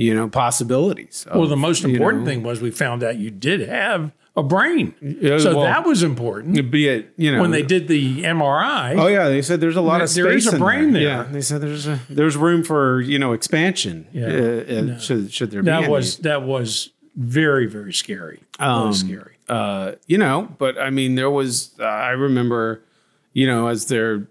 you 0.00 0.14
know, 0.14 0.28
possibilities. 0.28 1.26
of, 1.28 1.38
well, 1.38 1.48
the 1.48 1.56
most 1.56 1.82
you 1.82 1.90
important 1.90 2.24
know, 2.24 2.30
thing 2.30 2.42
was 2.42 2.60
we 2.60 2.70
found 2.70 3.02
out 3.02 3.16
you 3.18 3.30
did 3.30 3.60
have 3.68 4.12
a 4.36 4.42
brain, 4.42 4.94
so 5.38 5.56
well, 5.56 5.62
that 5.64 5.84
was 5.84 6.02
important. 6.02 6.70
be 6.70 6.88
it, 6.88 7.12
you 7.16 7.32
know, 7.32 7.40
when 7.40 7.50
they 7.50 7.62
did 7.62 7.88
the 7.88 8.22
MRI. 8.22 8.96
Oh 8.96 9.08
yeah, 9.08 9.28
they 9.28 9.42
said 9.42 9.60
there's 9.60 9.76
a 9.76 9.80
lot 9.80 10.00
of 10.00 10.08
space. 10.08 10.24
There 10.24 10.32
is 10.32 10.46
a 10.46 10.52
in 10.52 10.58
brain 10.58 10.92
there. 10.92 11.02
Yeah, 11.02 11.22
they 11.24 11.40
said 11.40 11.60
there's 11.60 11.86
a 11.86 11.98
there's 12.08 12.36
room 12.36 12.62
for 12.62 13.00
you 13.00 13.18
know 13.18 13.32
expansion. 13.32 14.06
Yeah. 14.12 14.26
uh, 14.26 14.94
uh, 14.94 14.98
should 14.98 15.32
should 15.32 15.50
there 15.50 15.62
be 15.62 15.66
that 15.66 15.82
any. 15.84 15.92
was 15.92 16.18
that 16.18 16.42
was 16.44 16.90
very 17.16 17.66
very 17.66 17.92
scary. 17.92 18.44
Um, 18.60 18.82
very 18.82 18.94
scary. 18.94 19.36
uh, 19.48 19.92
you 20.06 20.16
know, 20.16 20.48
but 20.58 20.78
I 20.78 20.90
mean, 20.90 21.16
there 21.16 21.30
was, 21.30 21.74
uh, 21.80 21.84
I 21.84 22.10
remember, 22.10 22.84
you 23.32 23.46
know, 23.46 23.66
as 23.66 23.86
they're 23.86 24.28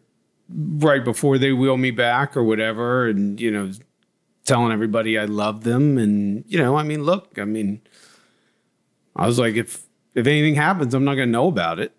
right 0.50 1.04
before 1.04 1.38
they 1.38 1.52
wheel 1.52 1.78
me 1.78 1.92
back 1.92 2.38
or 2.38 2.44
whatever, 2.44 3.08
and, 3.08 3.40
you 3.40 3.52
know, 3.52 3.72
telling 4.50 4.74
everybody 4.74 5.18
I 5.18 5.26
love 5.26 5.64
them. 5.64 5.98
And, 5.98 6.44
you 6.48 6.58
know, 6.58 6.76
I 6.76 6.84
mean, 6.84 7.04
look, 7.04 7.40
I 7.40 7.46
mean, 7.46 7.82
I 9.16 9.26
was 9.26 9.40
like, 9.40 9.56
if, 9.56 9.86
if 10.16 10.28
anything 10.28 10.56
happens, 10.56 10.94
I'm 10.94 11.06
not 11.06 11.16
going 11.16 11.30
to 11.30 11.32
know 11.32 11.48
about 11.48 11.80
it 11.80 11.94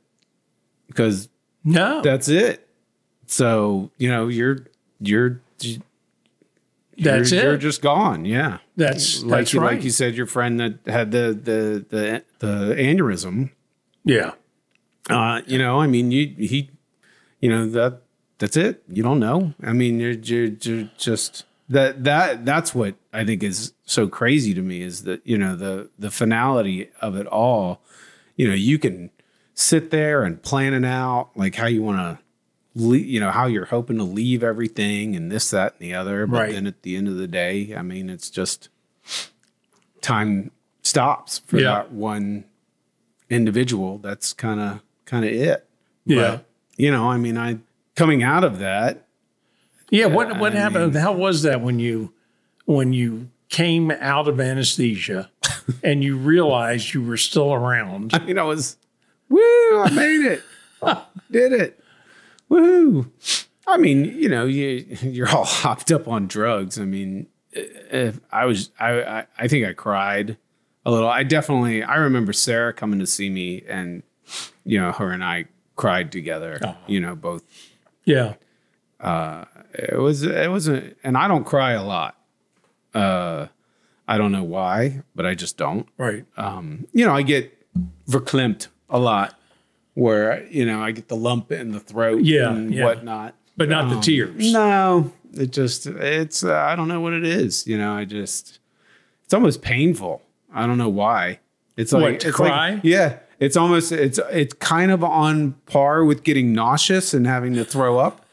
because 0.88 1.28
No, 1.64 2.02
that's 2.02 2.28
it. 2.28 2.68
So, 3.26 3.90
you 3.96 4.10
know, 4.10 4.28
you're, 4.28 4.66
you're, 5.00 5.40
that's 6.98 7.32
you're, 7.32 7.40
it. 7.40 7.44
You're 7.44 7.56
just 7.56 7.80
gone. 7.80 8.24
Yeah. 8.24 8.58
that's 8.76 9.22
Like, 9.22 9.40
that's 9.40 9.52
you, 9.54 9.60
right. 9.60 9.76
like 9.76 9.84
you 9.84 9.90
said, 9.90 10.14
your 10.14 10.26
friend 10.26 10.60
that 10.60 10.80
had 10.86 11.12
the, 11.12 11.32
the, 11.32 11.86
the, 11.88 12.24
the 12.40 12.74
aneurysm, 12.74 13.52
yeah, 14.04 14.32
uh, 15.08 15.42
you 15.46 15.58
know, 15.58 15.80
I 15.80 15.86
mean, 15.86 16.10
you 16.10 16.26
he, 16.38 16.70
you 17.40 17.50
know 17.50 17.68
that 17.68 18.02
that's 18.38 18.56
it. 18.56 18.82
You 18.88 19.02
don't 19.02 19.18
know. 19.18 19.54
I 19.62 19.72
mean, 19.72 20.00
you're 20.00 20.12
you're, 20.12 20.46
you're 20.60 20.90
just 20.96 21.44
that 21.70 22.04
that 22.04 22.44
that's 22.44 22.74
what 22.74 22.94
I 23.12 23.24
think 23.24 23.42
is 23.42 23.72
so 23.86 24.06
crazy 24.08 24.52
to 24.54 24.60
me 24.60 24.82
is 24.82 25.04
that 25.04 25.26
you 25.26 25.38
know 25.38 25.56
the 25.56 25.88
the 25.98 26.10
finality 26.10 26.90
of 27.00 27.16
it 27.16 27.26
all. 27.26 27.80
You 28.36 28.48
know, 28.48 28.54
you 28.54 28.78
can 28.78 29.10
sit 29.54 29.90
there 29.90 30.22
and 30.24 30.42
plan 30.42 30.72
it 30.74 30.84
out 30.84 31.30
like 31.36 31.54
how 31.54 31.66
you 31.66 31.82
want 31.82 31.98
to. 31.98 32.24
You 32.74 33.18
know 33.20 33.30
how 33.32 33.46
you're 33.46 33.64
hoping 33.66 33.98
to 33.98 34.04
leave 34.04 34.42
everything 34.44 35.16
and 35.16 35.30
this, 35.30 35.50
that, 35.50 35.74
and 35.78 35.80
the 35.90 35.94
other, 35.94 36.26
but 36.26 36.36
Right. 36.38 36.52
then 36.52 36.66
at 36.68 36.82
the 36.82 36.94
end 36.96 37.08
of 37.08 37.16
the 37.16 37.26
day, 37.26 37.74
I 37.76 37.82
mean, 37.82 38.08
it's 38.08 38.30
just 38.30 38.68
time 40.00 40.50
stops 40.82 41.40
for 41.40 41.58
Yeah. 41.58 41.72
that 41.74 41.92
one 41.92 42.44
individual 43.28 43.98
that's 43.98 44.32
kind 44.32 44.60
of 44.60 44.80
kind 45.04 45.24
of 45.24 45.30
it 45.32 45.66
yeah, 46.04 46.30
But, 46.36 46.44
you 46.76 46.90
know 46.90 47.08
i 47.10 47.16
mean 47.16 47.36
i 47.38 47.58
coming 47.94 48.22
out 48.24 48.42
of 48.44 48.58
that 48.58 49.06
yeah. 49.90 50.06
What 50.06 50.38
what 50.38 50.54
I 50.54 50.58
happened? 50.60 50.94
How 50.94 51.12
was 51.12 51.42
that 51.42 51.60
when 51.60 51.78
you 51.78 52.12
when 52.64 52.92
you 52.92 53.28
came 53.48 53.90
out 53.90 54.28
of 54.28 54.38
anesthesia 54.40 55.30
and 55.82 56.04
you 56.04 56.16
realized 56.16 56.94
you 56.94 57.02
were 57.02 57.16
still 57.16 57.52
around? 57.52 58.14
i 58.14 58.20
mean 58.20 58.38
i 58.38 58.44
was 58.44 58.76
woo 59.28 59.40
i 59.82 59.90
made 59.90 60.24
it 60.24 60.42
did 61.32 61.52
it 61.52 61.82
woo 62.48 63.10
i 63.66 63.76
mean 63.76 64.04
you 64.04 64.28
know 64.28 64.46
you 64.46 64.86
you're 65.02 65.28
all 65.28 65.44
hopped 65.44 65.90
up 65.90 66.06
on 66.06 66.28
drugs 66.28 66.78
i 66.78 66.84
mean 66.84 67.26
i 68.30 68.44
was 68.44 68.70
I, 68.78 69.02
I 69.02 69.26
i 69.36 69.48
think 69.48 69.66
i 69.66 69.72
cried 69.72 70.36
a 70.86 70.90
little 70.92 71.08
i 71.08 71.24
definitely 71.24 71.82
i 71.82 71.96
remember 71.96 72.32
sarah 72.32 72.72
coming 72.72 73.00
to 73.00 73.06
see 73.06 73.30
me 73.30 73.64
and 73.68 74.04
you 74.64 74.80
know 74.80 74.92
her 74.92 75.10
and 75.10 75.24
i 75.24 75.46
cried 75.74 76.12
together 76.12 76.60
Oh. 76.62 76.76
you 76.86 77.00
know 77.00 77.16
both 77.16 77.42
Yeah, 78.04 78.34
it 79.02 79.98
was 79.98 80.22
it 80.22 80.50
was 80.50 80.68
a 80.68 80.92
and 81.02 81.16
I 81.16 81.28
don't 81.28 81.44
cry 81.44 81.72
a 81.72 81.82
lot. 81.84 82.16
Uh 82.94 83.46
I 84.08 84.18
don't 84.18 84.32
know 84.32 84.42
why, 84.42 85.02
but 85.14 85.24
I 85.24 85.36
just 85.36 85.56
don't. 85.56 85.86
right. 85.96 86.24
Um, 86.36 86.88
you 86.92 87.06
know, 87.06 87.14
I 87.14 87.22
get 87.22 87.56
verklempt 88.08 88.66
a 88.88 88.98
lot 88.98 89.38
where 89.94 90.44
you 90.48 90.66
know 90.66 90.82
I 90.82 90.90
get 90.90 91.06
the 91.08 91.14
lump 91.16 91.52
in 91.52 91.70
the 91.70 91.78
throat 91.80 92.22
Yeah, 92.24 92.50
and 92.50 92.74
yeah. 92.74 92.84
whatnot. 92.84 93.34
But 93.56 93.68
not 93.68 93.88
the 93.88 93.96
Um, 93.96 94.00
tears. 94.00 94.52
No, 94.52 95.12
it 95.34 95.52
just 95.52 95.86
it's 95.86 96.42
uh, 96.42 96.54
I 96.56 96.74
don't 96.74 96.88
know 96.88 97.00
what 97.00 97.12
it 97.12 97.24
is. 97.24 97.66
You 97.68 97.78
know, 97.78 97.92
I 97.92 98.04
just 98.04 98.58
it's 99.24 99.32
almost 99.34 99.62
painful. 99.62 100.22
I 100.52 100.66
don't 100.66 100.78
know 100.78 100.88
why. 100.88 101.38
It's 101.76 101.92
like 101.92 102.02
What, 102.02 102.20
to 102.20 102.28
it's 102.28 102.36
cry? 102.36 102.70
Like, 102.74 102.80
yeah, 102.82 103.18
it's 103.38 103.56
almost 103.56 103.92
it's 103.92 104.18
it's 104.32 104.54
kind 104.54 104.90
of 104.90 105.04
on 105.04 105.52
par 105.66 106.04
with 106.04 106.24
getting 106.24 106.52
nauseous 106.52 107.14
and 107.14 107.28
having 107.28 107.54
to 107.54 107.64
throw 107.64 107.98
up. 107.98 108.26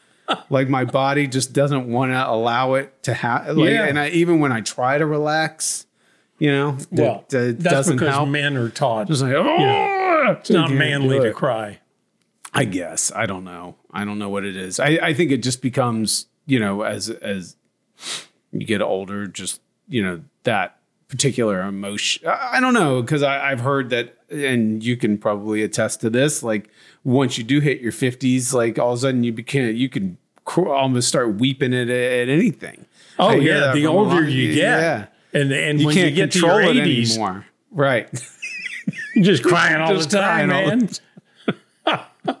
Like 0.50 0.68
my 0.68 0.84
body 0.84 1.26
just 1.26 1.52
doesn't 1.52 1.86
want 1.88 2.12
to 2.12 2.28
allow 2.30 2.74
it 2.74 3.02
to 3.04 3.14
happen. 3.14 3.56
Like, 3.56 3.70
Yeah. 3.70 3.84
and 3.86 3.98
I 3.98 4.08
even 4.10 4.40
when 4.40 4.52
I 4.52 4.60
try 4.60 4.98
to 4.98 5.06
relax, 5.06 5.86
you 6.38 6.50
know, 6.50 6.76
it- 6.78 6.86
Well, 6.92 7.24
it 7.30 7.58
that's 7.60 7.62
doesn't 7.74 7.96
because 7.96 8.14
help. 8.14 8.28
men 8.28 8.56
are 8.56 8.68
taught 8.68 9.08
Just 9.08 9.22
like, 9.22 9.34
oh, 9.34 10.36
it's 10.40 10.50
not 10.50 10.70
manly 10.70 11.18
to 11.20 11.32
cry. 11.32 11.78
I 12.54 12.64
guess 12.64 13.12
I 13.14 13.26
don't 13.26 13.44
know. 13.44 13.76
I 13.92 14.04
don't 14.04 14.18
know 14.18 14.28
what 14.28 14.44
it 14.44 14.56
is. 14.56 14.80
I, 14.80 14.98
I 15.02 15.14
think 15.14 15.30
it 15.30 15.42
just 15.42 15.62
becomes 15.62 16.26
you 16.46 16.58
know 16.60 16.82
as 16.82 17.10
as 17.10 17.56
you 18.52 18.66
get 18.66 18.80
older, 18.82 19.26
just 19.26 19.60
you 19.88 20.02
know 20.02 20.22
that 20.44 20.78
particular 21.08 21.62
emotion. 21.62 22.26
I, 22.28 22.56
I 22.56 22.60
don't 22.60 22.74
know 22.74 23.00
because 23.02 23.22
I've 23.22 23.60
heard 23.60 23.90
that 23.90 24.16
and 24.30 24.82
you 24.82 24.96
can 24.96 25.18
probably 25.18 25.62
attest 25.62 26.00
to 26.02 26.10
this. 26.10 26.42
Like 26.42 26.70
once 27.04 27.38
you 27.38 27.44
do 27.44 27.60
hit 27.60 27.80
your 27.80 27.92
fifties, 27.92 28.52
like 28.54 28.78
all 28.78 28.92
of 28.92 28.98
a 28.98 29.00
sudden 29.02 29.24
you 29.24 29.32
became 29.32 29.74
you 29.76 29.88
can 29.88 30.18
cr- 30.44 30.68
almost 30.68 31.08
start 31.08 31.34
weeping 31.36 31.74
at, 31.74 31.88
at 31.88 32.28
anything. 32.28 32.86
Oh 33.18 33.28
I 33.28 33.34
yeah, 33.36 33.72
the 33.72 33.86
older 33.86 34.28
you 34.28 34.54
get, 34.54 34.80
yeah. 34.80 35.06
and 35.40 35.52
and 35.52 35.80
you 35.80 35.86
when 35.86 35.94
can't 35.94 36.10
you 36.10 36.16
get 36.16 36.32
to 36.32 36.40
control 36.40 36.60
your 36.60 36.70
it 36.70 36.76
eighties, 36.78 37.12
anymore. 37.16 37.46
Right. 37.70 38.08
you're 39.14 39.24
just 39.24 39.42
crying 39.42 39.80
all 39.80 39.94
Just 39.94 40.10
the 40.10 40.18
time, 40.18 40.48
crying 40.48 40.72
all 40.72 40.76
the 40.78 41.00
man. 41.86 42.36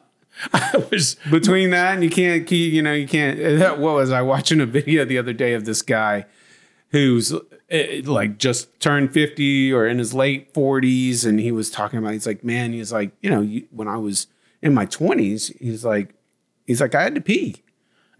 I 0.52 0.84
was 0.90 1.16
between 1.30 1.70
that 1.70 1.94
and 1.94 2.04
you 2.04 2.10
can't 2.10 2.46
keep 2.46 2.72
you 2.72 2.80
know 2.82 2.92
you 2.92 3.08
can't 3.08 3.38
what 3.80 3.94
was 3.94 4.12
i 4.12 4.22
watching 4.22 4.60
a 4.60 4.66
video 4.66 5.04
the 5.04 5.18
other 5.18 5.32
day 5.32 5.54
of 5.54 5.64
this 5.64 5.82
guy 5.82 6.26
who's 6.90 7.32
eh, 7.70 8.02
like 8.04 8.38
just 8.38 8.80
turned 8.80 9.12
50 9.12 9.72
or 9.72 9.86
in 9.86 9.98
his 9.98 10.14
late 10.14 10.52
40s 10.54 11.26
and 11.26 11.38
he 11.40 11.52
was 11.52 11.70
talking 11.70 11.98
about 11.98 12.12
he's 12.12 12.26
like 12.26 12.42
man 12.44 12.72
he's 12.72 12.92
like 12.92 13.12
you 13.20 13.30
know 13.30 13.40
you, 13.40 13.66
when 13.70 13.88
i 13.88 13.96
was 13.96 14.26
in 14.62 14.74
my 14.74 14.86
20s 14.86 15.56
he's 15.60 15.84
like 15.84 16.14
he's 16.66 16.80
like 16.80 16.94
i 16.94 17.02
had 17.02 17.14
to 17.14 17.20
pee 17.20 17.62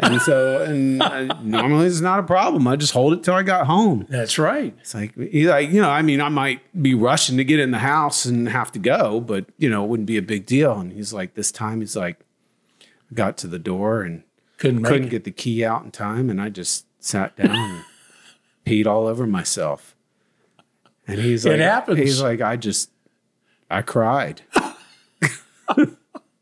and 0.00 0.20
so 0.22 0.62
and 0.68 1.02
uh, 1.02 1.24
normally 1.42 1.86
it's 1.86 2.00
not 2.00 2.18
a 2.20 2.22
problem 2.22 2.66
i 2.68 2.76
just 2.76 2.92
hold 2.92 3.12
it 3.12 3.22
till 3.22 3.34
i 3.34 3.42
got 3.42 3.66
home 3.66 4.06
that's 4.08 4.38
right. 4.38 4.74
it's 4.80 4.94
like 4.94 5.14
he's 5.16 5.48
like 5.48 5.68
you 5.70 5.80
know 5.80 5.90
i 5.90 6.02
mean 6.02 6.20
i 6.20 6.28
might 6.28 6.60
be 6.80 6.94
rushing 6.94 7.36
to 7.36 7.44
get 7.44 7.58
in 7.58 7.70
the 7.70 7.78
house 7.78 8.24
and 8.24 8.48
have 8.48 8.70
to 8.70 8.78
go 8.78 9.20
but 9.20 9.46
you 9.58 9.68
know 9.68 9.84
it 9.84 9.88
wouldn't 9.88 10.06
be 10.06 10.16
a 10.16 10.22
big 10.22 10.46
deal 10.46 10.78
and 10.78 10.92
he's 10.92 11.12
like 11.12 11.34
this 11.34 11.50
time 11.50 11.80
he's 11.80 11.96
like 11.96 12.20
got 13.14 13.36
to 13.38 13.46
the 13.46 13.58
door 13.58 14.02
and 14.02 14.22
Couldn't 14.58 14.82
couldn't 14.84 15.06
it. 15.06 15.10
get 15.10 15.24
the 15.24 15.30
key 15.30 15.64
out 15.64 15.82
in 15.84 15.90
time 15.90 16.28
and 16.30 16.40
i 16.40 16.48
just 16.48 16.84
sat 17.02 17.34
down 17.36 17.50
and 17.50 17.84
peed 18.68 18.86
all 18.86 19.06
over 19.06 19.26
myself. 19.26 19.94
And 21.06 21.18
he's 21.20 21.44
like, 21.46 21.54
It 21.54 21.60
happens. 21.60 21.98
he's 21.98 22.20
like 22.22 22.40
i 22.40 22.56
just 22.56 22.90
i 23.70 23.82
cried. 23.82 24.42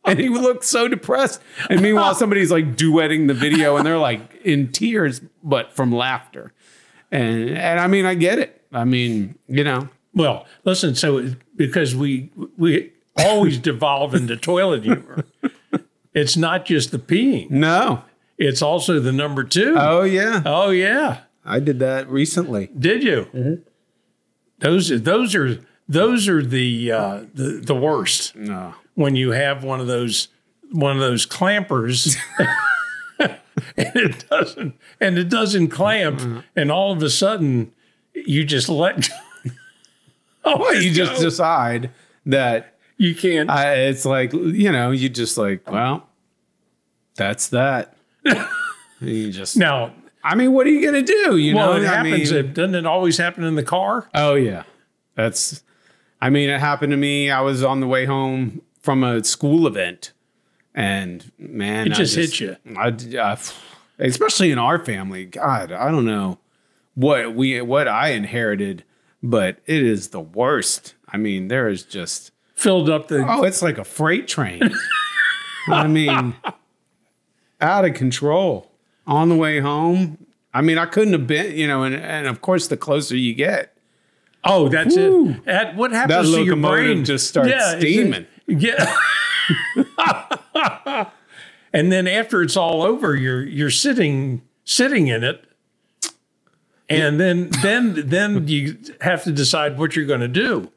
And 0.08 0.20
he 0.20 0.28
looked 0.28 0.62
so 0.64 0.86
depressed. 0.86 1.42
And 1.68 1.80
meanwhile 1.82 2.14
somebody's 2.14 2.52
like 2.52 2.76
duetting 2.76 3.26
the 3.26 3.34
video 3.34 3.76
and 3.76 3.84
they're 3.84 3.98
like 3.98 4.40
in 4.44 4.70
tears 4.70 5.20
but 5.42 5.72
from 5.72 5.90
laughter. 5.90 6.52
And 7.10 7.50
and 7.50 7.80
i 7.80 7.86
mean 7.88 8.06
i 8.06 8.14
get 8.14 8.38
it. 8.38 8.62
I 8.72 8.84
mean 8.84 9.36
you 9.48 9.64
know. 9.64 9.88
Well, 10.14 10.46
listen. 10.64 10.94
So 10.94 11.34
because 11.56 11.94
we 11.96 12.30
we 12.56 12.92
always 13.16 13.58
devolve 13.58 14.14
into 14.14 14.36
toilet 14.36 14.84
humor, 14.84 15.24
it's 16.14 16.36
not 16.36 16.64
just 16.64 16.90
the 16.90 16.98
peeing; 16.98 17.50
no. 17.50 18.02
It's 18.38 18.62
also 18.62 18.98
the 19.00 19.12
number 19.12 19.44
two. 19.44 19.74
oh 19.76 20.04
yeah. 20.04 20.42
Oh 20.46 20.70
yeah, 20.70 21.20
i 21.46 21.58
did 21.60 21.78
that 21.78 22.08
recently 22.10 22.68
did 22.78 23.02
you? 23.02 23.26
Mm-hmm. 23.34 23.54
Those 24.60 24.90
are 24.90 24.98
those 24.98 25.34
are 25.34 25.60
those 25.88 26.28
are 26.28 26.42
the 26.42 26.90
uh, 26.92 27.20
the 27.34 27.60
the 27.64 27.74
worst. 27.74 28.34
no 28.36 28.74
when 28.94 29.14
you 29.14 29.32
have 29.32 29.62
one 29.62 29.80
of 29.80 29.86
those 29.86 30.28
one 30.72 30.92
of 30.96 31.00
those 31.00 31.26
clampers 31.26 32.16
and 33.18 33.36
it 33.76 34.28
doesn't 34.28 34.74
and 35.00 35.18
it 35.18 35.28
doesn't 35.28 35.68
clamp 35.68 36.18
Mm-hmm. 36.20 36.38
and 36.56 36.70
all 36.72 36.92
of 36.92 37.02
a 37.02 37.10
sudden 37.10 37.72
you 38.14 38.44
just 38.44 38.68
let 38.70 39.08
oh 40.44 40.70
you 40.72 40.90
just 40.92 41.20
decide 41.20 41.90
that 42.24 42.74
you 42.96 43.14
can't 43.14 43.50
I, 43.50 43.74
it's 43.74 44.04
like 44.06 44.32
you 44.32 44.72
know 44.72 44.90
you 44.90 45.08
just 45.10 45.36
like 45.36 45.70
well 45.70 46.08
that's 47.14 47.48
that 47.48 47.94
you 49.00 49.30
just 49.30 49.56
now 49.56 49.92
i 50.26 50.34
mean 50.34 50.52
what 50.52 50.66
are 50.66 50.70
you 50.70 50.84
gonna 50.84 51.02
do 51.02 51.36
you 51.36 51.54
well 51.54 51.72
know 51.74 51.80
it 51.82 51.86
I 51.86 51.94
happens 51.96 52.30
mean- 52.32 52.40
it, 52.46 52.54
doesn't 52.54 52.74
it 52.74 52.84
always 52.86 53.16
happen 53.18 53.44
in 53.44 53.54
the 53.54 53.62
car 53.62 54.08
Oh 54.14 54.34
yeah, 54.34 54.64
that's. 55.14 55.62
I 56.20 56.30
mean, 56.30 56.48
it 56.48 56.58
happened 56.60 56.92
to 56.92 56.96
me. 56.96 57.30
I 57.30 57.42
was 57.42 57.62
on 57.62 57.80
the 57.80 57.86
way 57.86 58.06
home 58.06 58.62
from 58.80 59.04
a 59.04 59.22
school 59.22 59.66
event, 59.66 60.12
and 60.74 61.30
man, 61.38 61.88
It 61.88 61.92
I 61.92 61.96
just 61.96 62.16
hit 62.16 62.40
you. 62.40 62.56
I, 62.76 62.96
I- 63.20 63.38
especially 63.98 64.50
in 64.50 64.58
our 64.58 64.82
family. 64.82 65.26
God, 65.26 65.72
I 65.72 65.90
don't 65.90 66.06
know 66.06 66.38
what 66.94 67.34
we 67.34 67.60
what 67.60 67.86
I 67.86 68.08
inherited, 68.10 68.82
but 69.22 69.58
it 69.66 69.82
is 69.82 70.08
the 70.08 70.20
worst. 70.20 70.94
I 71.08 71.18
mean, 71.18 71.48
there 71.48 71.68
is 71.68 71.82
just 71.82 72.30
filled 72.54 72.88
up 72.88 73.08
the 73.08 73.22
oh, 73.28 73.42
it's 73.44 73.60
like 73.60 73.76
a 73.76 73.84
freight 73.84 74.26
train. 74.26 74.62
I 75.68 75.86
mean, 75.86 76.34
out 77.60 77.84
of 77.84 77.92
control 77.94 78.70
on 79.06 79.28
the 79.28 79.36
way 79.36 79.60
home. 79.60 80.18
I 80.54 80.62
mean, 80.62 80.78
I 80.78 80.86
couldn't 80.86 81.12
have 81.12 81.26
been, 81.26 81.56
you 81.56 81.66
know, 81.66 81.82
and, 81.82 81.94
and 81.94 82.26
of 82.26 82.40
course, 82.40 82.66
the 82.68 82.76
closer 82.76 83.16
you 83.16 83.34
get, 83.34 83.76
oh 84.44 84.68
that's 84.68 84.96
Woo. 84.96 85.30
it 85.30 85.44
that 85.44 85.76
what 85.76 85.90
happens 85.92 86.30
to 86.32 86.44
your 86.44 86.56
brain 86.56 87.04
just 87.04 87.26
starts 87.28 87.50
a- 87.52 87.78
steaming. 87.80 88.26
yeah 88.46 88.94
and 91.72 91.90
then 91.92 92.06
after 92.06 92.42
it's 92.42 92.56
all 92.56 92.82
over 92.82 93.14
you're 93.16 93.42
you're 93.42 93.70
sitting 93.70 94.42
sitting 94.64 95.08
in 95.08 95.24
it 95.24 95.44
and 96.88 97.18
then 97.20 97.50
then 97.62 98.08
then 98.08 98.46
you 98.46 98.78
have 99.00 99.24
to 99.24 99.32
decide 99.32 99.78
what 99.78 99.96
you're 99.96 100.06
going 100.06 100.20
to 100.20 100.28
do 100.28 100.70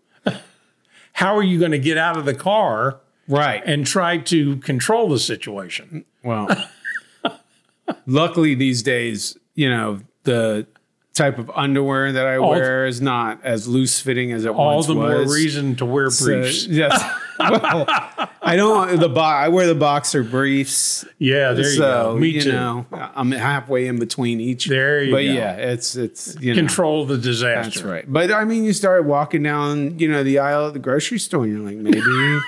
how 1.14 1.36
are 1.36 1.44
you 1.44 1.60
going 1.60 1.72
to 1.72 1.80
get 1.80 1.98
out 1.98 2.18
of 2.18 2.26
the 2.26 2.34
car 2.34 3.00
right? 3.28 3.62
and 3.66 3.86
try 3.86 4.18
to 4.18 4.58
control 4.58 5.10
the 5.10 5.20
situation 5.20 6.06
Well, 6.24 6.48
luckily 8.06 8.56
these 8.56 8.84
days, 8.84 9.38
you 9.56 9.70
know, 9.70 10.00
the 10.24 10.68
type 11.14 11.38
of 11.38 11.52
underwear 11.54 12.12
that 12.14 12.26
I 12.26 12.38
All- 12.38 12.52
wear 12.52 12.86
is 12.86 13.02
not 13.02 13.44
as 13.44 13.68
loose 13.68 14.00
fitting 14.00 14.32
as 14.32 14.46
it 14.46 14.54
was. 14.56 14.88
all 14.88 14.94
the 14.96 14.96
more 14.96 15.22
reason 15.34 15.76
to 15.78 15.86
wear 15.86 16.10
So, 16.10 16.26
briefs 16.26 16.66
yes. 16.68 17.04
well, 17.40 17.86
I 18.42 18.56
don't 18.56 19.00
the 19.00 19.10
bo- 19.10 19.20
I 19.22 19.50
wear 19.50 19.68
the 19.68 19.76
boxer 19.76 20.24
briefs. 20.24 21.06
yeah 21.18 21.52
there 21.54 21.70
you 21.72 21.78
go 21.80 22.16
me 22.18 22.30
you 22.30 22.42
too 22.42 22.52
know, 22.54 22.86
I'm 22.92 23.32
halfway 23.32 23.88
in 23.88 24.00
between 24.00 24.40
each. 24.40 24.68
There 24.68 25.04
you 25.04 25.12
but 25.12 25.18
go. 25.24 25.32
yeah, 25.32 25.54
it's 25.56 25.96
it's 25.98 26.38
you 26.40 26.54
know, 26.54 26.60
control 26.60 27.06
the 27.06 27.18
disaster 27.18 27.70
That's 27.80 27.84
right. 27.84 28.06
But 28.08 28.32
I 28.32 28.46
mean, 28.46 28.64
you 28.64 28.72
start 28.74 29.04
walking 29.06 29.44
down, 29.44 30.00
you 30.00 30.10
know, 30.10 30.24
the 30.24 30.40
aisle 30.40 30.68
at 30.68 30.74
the 30.74 30.80
grocery 30.80 31.20
store, 31.20 31.44
and 31.44 31.52
you're 31.54 31.66
like, 31.66 31.76
maybe, 31.78 32.40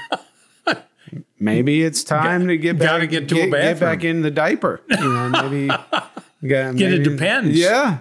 maybe 1.41 1.84
it's 1.84 2.04
time 2.04 2.47
to 2.47 2.58
get 2.58 2.77
back, 2.80 3.10
get 3.10 3.27
to 3.30 3.36
a 3.41 3.47
get, 3.47 3.51
get 3.51 3.80
back 3.80 4.04
in 4.04 4.21
the 4.21 4.32
diaper. 4.32 4.82
You 4.89 4.97
know, 4.97 5.30
maybe, 5.30 5.67
get, 6.47 6.75
Get 6.77 6.93
it 6.93 7.04
depends. 7.04 7.58
Yeah, 7.58 7.99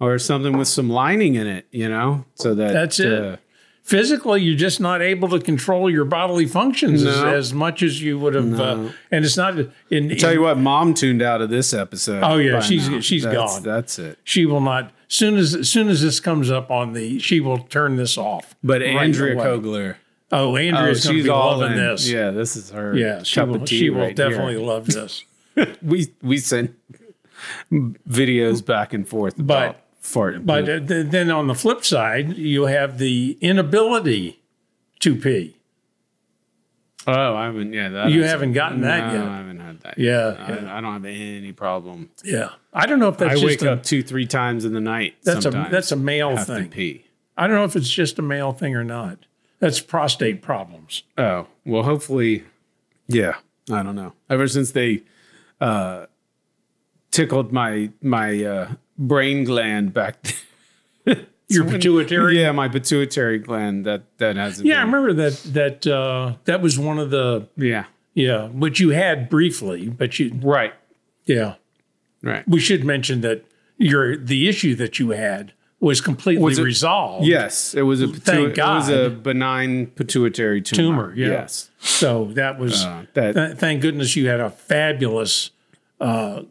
or 0.00 0.18
something 0.18 0.56
with 0.58 0.68
some 0.68 0.88
lining 0.90 1.34
in 1.36 1.46
it. 1.46 1.66
You 1.70 1.88
know, 1.88 2.24
so 2.34 2.54
that 2.54 2.72
That's 2.72 2.98
it. 2.98 3.12
uh, 3.12 3.36
physically 3.84 4.42
you're 4.42 4.56
just 4.56 4.80
not 4.80 5.02
able 5.02 5.28
to 5.28 5.40
control 5.40 5.90
your 5.90 6.04
bodily 6.04 6.46
functions 6.46 7.02
as, 7.04 7.16
No. 7.20 7.34
as 7.34 7.52
much 7.52 7.82
as 7.82 8.00
you 8.00 8.18
would 8.18 8.34
have 8.34 8.58
uh, 8.60 8.88
and 9.10 9.24
it's 9.24 9.36
not 9.36 9.54
in, 9.90 10.16
tell 10.16 10.32
you 10.32 10.40
what, 10.42 10.56
mom 10.58 10.94
tuned 10.94 11.20
out 11.20 11.42
of 11.42 11.50
this 11.50 11.74
episode. 11.74 12.22
Oh, 12.22 12.36
yeah, 12.38 12.60
she's- 12.60 12.88
now. 12.88 13.00
she's 13.00 13.24
That's- 13.24 13.54
gone. 13.54 13.62
That's 13.64 13.98
it. 13.98 14.18
she 14.24 14.46
will 14.46 14.60
not 14.60 14.92
soon 15.08 15.36
as 15.36 15.54
as 15.54 15.68
soon 15.68 15.88
as 15.88 16.00
this 16.00 16.20
comes 16.20 16.50
up 16.50 16.70
on 16.70 16.92
the 16.94 17.18
she 17.18 17.38
will 17.40 17.58
turn 17.58 17.96
this 17.96 18.16
off 18.16 18.54
But 18.64 18.80
right 18.80 18.96
Andrea 18.96 19.34
away. 19.34 19.44
Kogler, 19.44 19.96
oh 20.32 20.52
oh, 20.52 20.56
andrea's 20.56 21.04
going 21.04 21.18
to 21.18 21.22
be 21.22 21.28
all 21.28 21.58
loving 21.58 21.78
in. 21.78 21.84
this 21.84 22.08
Yeah, 22.08 22.30
this 22.30 22.56
is 22.56 22.70
her. 22.70 22.96
yeah 22.96 23.22
she 23.22 23.40
will, 23.40 23.64
she 23.66 23.90
will 23.90 23.98
right 24.00 24.18
here. 24.18 24.28
definitely 24.30 24.56
love 24.56 24.86
this 24.86 25.24
we 25.82 26.12
we 26.22 26.38
send 26.38 26.74
videos 27.72 28.64
back 28.64 28.92
and 28.92 29.06
forth 29.08 29.34
But- 29.36 29.42
about 29.42 29.76
fart 30.00 30.34
and 30.34 30.46
but 30.46 30.64
poop. 30.66 30.86
then 30.88 31.30
on 31.30 31.46
the 31.46 31.54
flip 31.54 31.84
side 31.84 32.36
you 32.36 32.64
have 32.64 32.98
the 32.98 33.38
inability 33.40 34.40
to 35.00 35.14
pee 35.14 35.56
oh, 37.06 37.34
I 37.36 37.44
haven't. 37.46 37.72
Yeah, 37.72 37.88
that 37.88 38.10
You 38.10 38.22
haven't 38.24 38.52
gotten 38.52 38.80
that 38.82 39.12
yet. 39.12 39.22
I 39.26 39.36
haven't 39.38 39.58
had 39.60 39.80
that. 39.80 39.98
Yeah, 39.98 40.48
yet. 40.48 40.64
I, 40.64 40.78
I 40.78 40.80
don't 40.80 40.92
have 40.92 41.04
any 41.04 41.52
problem. 41.52 42.10
yeah 42.24 42.50
i 42.72 42.86
don't 42.86 42.98
know 42.98 43.08
if 43.08 43.18
that's 43.18 43.32
I 43.32 43.34
just 43.34 43.44
wake 43.44 43.62
a, 43.62 43.72
up 43.72 43.82
two, 43.84 44.02
three 44.02 44.26
times 44.26 44.64
in 44.64 44.72
the 44.72 44.80
night. 44.80 45.14
that's 45.22 45.44
a 45.44 45.50
that's 45.50 45.92
a 45.92 45.96
male 45.96 46.36
thing 46.36 46.68
pee. 46.68 47.04
i 47.36 47.46
don't 47.46 47.54
know 47.56 47.64
if 47.64 47.76
it's 47.76 47.90
just 47.90 48.18
a 48.18 48.22
male 48.22 48.52
thing 48.52 48.74
or 48.74 48.82
not 48.84 49.18
that's 49.62 49.80
prostate 49.80 50.42
problems 50.42 51.04
Oh 51.16 51.46
well, 51.64 51.84
hopefully, 51.84 52.44
yeah. 53.06 53.36
I 53.70 53.82
don't 53.84 53.94
know. 53.94 54.12
Ever 54.28 54.48
since 54.48 54.72
they 54.72 55.02
uh, 55.60 56.06
tickled 57.12 57.52
my 57.52 57.90
my 58.02 58.44
uh, 58.44 58.72
brain 58.98 59.44
gland 59.44 59.94
back. 59.94 60.16
your 61.48 61.64
pituitary 61.64 62.40
yeah, 62.40 62.50
my 62.52 62.68
pituitary 62.68 63.38
gland. 63.38 63.86
That 63.86 64.02
that 64.18 64.36
hasn't. 64.36 64.66
Yeah, 64.66 64.78
I 64.80 64.82
remember 64.82 65.12
that 65.14 65.34
that 65.54 65.86
uh, 65.86 66.34
that 66.44 66.60
was 66.60 66.78
one 66.78 66.98
of 66.98 67.10
the 67.10 67.46
Yeah. 67.56 67.84
yeah, 68.14 68.48
which 68.48 68.80
you 68.80 68.90
had 68.90 69.28
briefly, 69.28 69.88
but 69.88 70.18
you 70.18 70.32
Right. 70.42 70.74
yeah. 71.24 71.54
Right. 72.22 72.46
We 72.48 72.60
should 72.60 72.84
mention 72.84 73.20
that 73.22 73.44
your 73.78 74.16
the 74.16 74.48
issue 74.48 74.74
that 74.76 74.98
you 74.98 75.10
had 75.10 75.52
was 75.82 76.00
completely 76.00 76.42
Was 76.44 76.58
it- 76.58 76.62
resolved. 76.62 77.26
Yes, 77.26 77.74
it 77.74 77.82
was 77.82 78.00
a 78.00 78.06
Thank 78.08 78.56
it 78.56 78.62
was 78.64 78.88
a 78.88 79.10
benign 79.10 79.88
pituitary 79.88 80.62
tumor. 80.62 81.08
Tumor, 81.10 81.14
yeah. 81.16 81.26
Yes. 81.28 81.70
So 81.80 82.30
that 82.34 82.58
was 82.58 82.84
Uh, 82.84 83.04
that 83.14 83.34
th- 83.34 83.56
thank 83.58 83.82
goodness 83.82 84.14
you 84.16 84.28
had 84.28 84.40
a 84.40 84.48
fabulous 84.50 85.50
uh, 86.00 86.42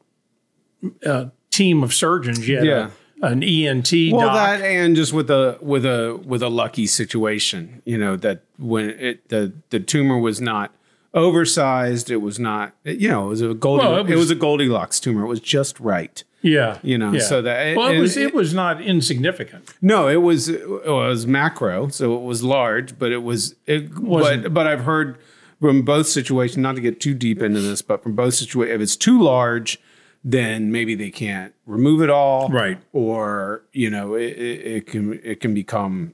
uh, 1.05 1.25
team 1.49 1.81
of 1.83 1.93
surgeons. 1.93 2.47
You 2.47 2.57
had 2.57 2.65
Yeah. 2.65 2.89
an 3.21 3.41
ENT 3.43 4.11
well, 4.11 4.27
doc. 4.27 4.35
that 4.35 4.61
and 4.65 4.95
just 4.95 5.13
with 5.13 5.29
a 5.29 5.57
with 5.61 5.85
a 5.85 6.19
with 6.25 6.41
a 6.43 6.49
lucky 6.49 6.85
situation, 6.87 7.81
you 7.85 7.97
know 7.97 8.15
that 8.17 8.43
when 8.57 8.89
it 8.91 9.29
the 9.29 9.53
the 9.69 9.79
tumor 9.79 10.17
was 10.17 10.41
not 10.41 10.73
oversized, 11.13 12.09
it 12.11 12.17
was 12.21 12.39
not 12.39 12.73
you 12.83 13.07
know 13.09 13.25
it 13.27 13.29
was 13.29 13.41
a 13.41 13.53
Goldie, 13.53 13.85
Well, 13.85 13.97
it 13.97 13.99
it, 14.09 14.15
was, 14.15 14.25
was- 14.25 14.31
a 14.31 14.35
Goldilocks 14.35 14.99
tumor. 14.99 15.23
It 15.23 15.27
was 15.27 15.39
just 15.39 15.79
right. 15.79 16.23
Yeah, 16.41 16.77
you 16.83 16.97
know, 16.97 17.11
yeah. 17.13 17.19
so 17.19 17.41
that- 17.41 17.75
well, 17.77 17.89
it 17.89 17.99
was 17.99 18.17
it- 18.17 18.27
it 18.27 18.33
was 18.33 18.53
not 18.53 18.81
insignificant. 18.81 19.73
No, 19.81 20.07
it 20.07 20.21
was 20.21 20.49
it 20.49 20.67
was 20.67 21.25
macro, 21.27 21.87
so 21.89 22.15
it 22.15 22.21
was 22.23 22.43
large, 22.43 22.97
but 22.99 23.11
it 23.11 23.23
was 23.23 23.55
it. 23.67 23.97
Wasn't- 23.99 24.43
But 24.43 24.53
but 24.53 24.67
I've 24.67 24.81
heard 24.85 25.17
from 25.59 25.83
both 25.83 26.07
situations, 26.07 26.57
not 26.57 26.75
to 26.75 26.81
get 26.81 26.99
too 26.99 27.13
deep 27.13 27.41
into 27.41 27.61
this, 27.61 27.81
but 27.81 28.01
from 28.01 28.15
both 28.15 28.33
situations, 28.33 28.75
if 28.75 28.81
it's 28.81 28.95
too 28.95 29.21
large, 29.21 29.79
then 30.23 30.71
maybe 30.71 30.95
they 30.95 31.09
can't 31.11 31.53
remove 31.65 32.01
it 32.01 32.09
all, 32.09 32.49
Right. 32.49 32.77
Or 32.93 33.63
you 33.73 33.89
know, 33.89 34.15
it, 34.15 34.33
it, 34.37 34.61
it 34.75 34.87
can 34.87 35.19
it 35.23 35.39
can 35.39 35.53
become 35.53 36.13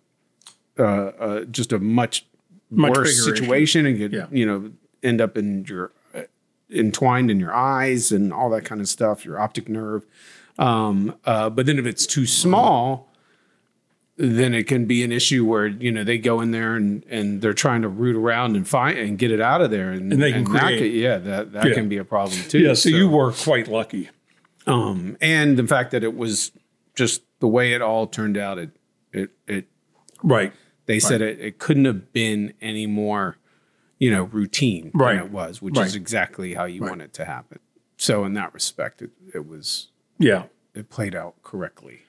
uh, 0.80 0.84
uh, 0.84 1.44
just 1.46 1.72
a 1.74 1.80
much, 1.80 2.26
Much 2.70 2.96
worse 2.98 3.20
bigger 3.20 3.34
issue. 3.36 3.42
situation, 3.46 3.86
and 3.86 3.98
get, 3.98 4.12
Yeah. 4.14 4.28
you 4.32 4.46
know 4.46 4.72
end 5.04 5.22
up 5.22 5.38
in 5.38 5.64
your 5.66 5.92
entwined 6.74 7.32
in 7.32 7.40
your 7.40 7.54
eyes 7.54 8.12
and 8.12 8.34
all 8.34 8.50
that 8.50 8.66
kind 8.66 8.82
of 8.82 8.90
stuff, 8.90 9.24
your 9.26 9.40
optic 9.40 9.70
nerve. 9.70 10.06
Um, 10.60 11.16
uh, 11.26 11.50
but 11.50 11.66
then 11.66 11.78
if 11.80 11.86
it's 11.86 12.06
too 12.08 12.26
small, 12.26 13.12
then 14.18 14.54
it 14.56 14.64
can 14.66 14.86
be 14.86 15.04
an 15.04 15.12
issue 15.12 15.46
where 15.46 15.68
you 15.68 15.92
know 15.92 16.04
they 16.04 16.18
go 16.18 16.42
in 16.42 16.50
there 16.52 16.76
and, 16.76 17.04
and 17.10 17.42
they're 17.42 17.54
trying 17.54 17.84
to 17.84 17.88
root 17.88 18.16
around 18.16 18.56
and 18.56 18.68
find 18.68 18.98
and 18.98 19.20
get 19.20 19.30
it 19.32 19.40
out 19.40 19.62
of 19.62 19.70
there, 19.70 19.92
and, 19.92 20.12
And 20.12 20.22
they 20.22 20.32
can 20.32 20.44
that 20.54 20.64
create- 20.64 20.94
yeah, 20.96 21.18
that 21.20 21.52
that 21.54 21.68
Yeah. 21.68 21.74
can 21.76 21.88
be 21.88 21.98
a 21.98 22.04
problem 22.04 22.40
too. 22.50 22.60
Yeah, 22.60 22.74
so, 22.74 22.90
you 22.90 23.08
were 23.08 23.32
quite 23.32 23.68
lucky. 23.68 24.10
um, 24.66 25.16
and 25.22 25.58
the 25.58 25.68
fact 25.68 25.92
that 25.92 26.04
it 26.04 26.18
was 26.18 26.52
just 26.96 27.22
the 27.40 27.48
way 27.48 27.74
it 27.74 27.82
all 27.84 28.08
turned 28.08 28.38
out, 28.38 28.58
it 28.58 28.72
it 29.14 29.30
it 29.48 29.66
Right. 30.24 30.52
they 30.88 31.00
said 31.00 31.22
it, 31.22 31.40
it 31.40 31.60
couldn't 31.60 31.86
have 31.86 32.12
been 32.12 32.54
any 32.60 32.88
more, 32.88 33.37
you 34.00 34.12
know, 34.12 34.24
routine 34.24 34.92
Right. 34.94 35.16
than 35.18 35.26
it 35.26 35.32
was, 35.32 35.62
which 35.62 35.78
is 35.80 35.96
exactly 35.96 36.54
how 36.54 36.66
you 36.66 36.82
want 36.82 37.02
it 37.02 37.14
to 37.14 37.26
happen. 37.26 37.60
So 37.98 38.24
in 38.26 38.34
that 38.34 38.54
respect, 38.54 39.02
it, 39.02 39.10
it 39.34 39.48
was 39.48 39.88
Yeah. 40.20 40.44
it 40.76 40.90
played 40.90 41.16
out 41.16 41.36
correctly. 41.44 42.02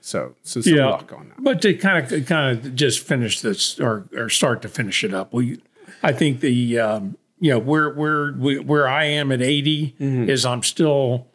So 0.00 0.34
so 0.42 0.60
some 0.60 0.74
yeah. 0.74 0.86
luck 0.86 1.12
on 1.12 1.28
that. 1.30 1.42
But 1.42 1.62
to 1.62 1.74
kind 1.74 2.12
of 2.12 2.26
kind 2.26 2.58
of 2.58 2.74
just 2.74 3.00
finish 3.00 3.40
this 3.40 3.78
or 3.80 4.08
or 4.16 4.28
start 4.28 4.62
to 4.62 4.68
finish 4.68 5.02
it 5.04 5.12
up, 5.14 5.32
we 5.32 5.60
I 6.02 6.12
think 6.12 6.40
the 6.40 6.78
um, 6.78 7.16
you 7.40 7.50
know 7.50 7.58
where 7.58 7.90
where 7.92 8.32
where 8.32 8.88
I 8.88 9.04
am 9.04 9.30
at 9.32 9.42
80 9.42 9.96
Mm-hmm. 10.00 10.30
is 10.30 10.44
I'm 10.46 10.62
still 10.62 11.26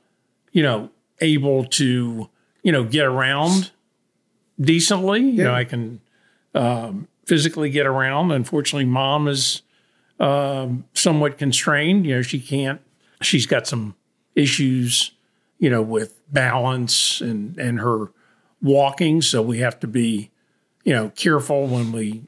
you 0.53 0.63
know 0.63 0.89
able 1.19 1.65
to 1.65 2.29
you 2.63 2.71
know 2.71 2.83
get 2.85 3.05
around 3.05 3.71
decently. 4.59 5.21
You 5.21 5.43
know 5.43 5.53
I 5.53 5.63
can 5.63 5.99
um, 6.55 7.07
physically 7.25 7.69
get 7.69 7.85
around. 7.85 8.31
Unfortunately, 8.31 8.85
mom 8.85 9.27
is 9.27 9.61
um, 10.21 10.85
somewhat 10.93 11.37
constrained. 11.37 12.05
You 12.05 12.15
know 12.15 12.21
she 12.21 12.39
can't. 12.39 12.79
She's 13.21 13.45
got 13.45 13.67
some 13.67 13.95
issues. 14.35 15.11
You 15.59 15.69
know 15.69 15.81
with 15.81 16.19
balance 16.31 17.21
and 17.21 17.57
and 17.57 17.79
her 17.79 18.11
walking, 18.61 19.21
so 19.21 19.41
we 19.41 19.59
have 19.59 19.79
to 19.79 19.87
be, 19.87 20.31
you 20.83 20.93
know, 20.93 21.09
careful 21.15 21.67
when 21.67 21.91
we 21.91 22.23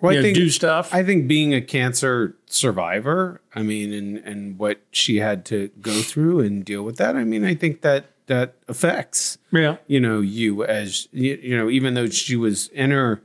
Well, 0.00 0.12
you 0.12 0.18
I 0.18 0.22
know, 0.22 0.26
think 0.26 0.36
do 0.36 0.50
stuff. 0.50 0.94
I 0.94 1.02
think 1.02 1.26
being 1.28 1.54
a 1.54 1.60
cancer 1.60 2.36
survivor, 2.46 3.40
I 3.54 3.62
mean, 3.62 3.92
and 3.92 4.18
and 4.18 4.58
what 4.58 4.80
she 4.90 5.16
had 5.16 5.44
to 5.46 5.68
go 5.80 6.00
through 6.02 6.40
and 6.40 6.64
deal 6.64 6.82
with 6.82 6.96
that, 6.96 7.16
I 7.16 7.24
mean, 7.24 7.44
I 7.44 7.54
think 7.54 7.82
that 7.82 8.06
that 8.26 8.54
affects 8.68 9.38
yeah, 9.52 9.76
you 9.86 9.98
know 9.98 10.20
you 10.20 10.62
as 10.64 11.08
you, 11.12 11.38
you 11.42 11.56
know 11.56 11.70
even 11.70 11.94
though 11.94 12.08
she 12.08 12.36
was 12.36 12.68
in 12.68 12.90
her 12.90 13.22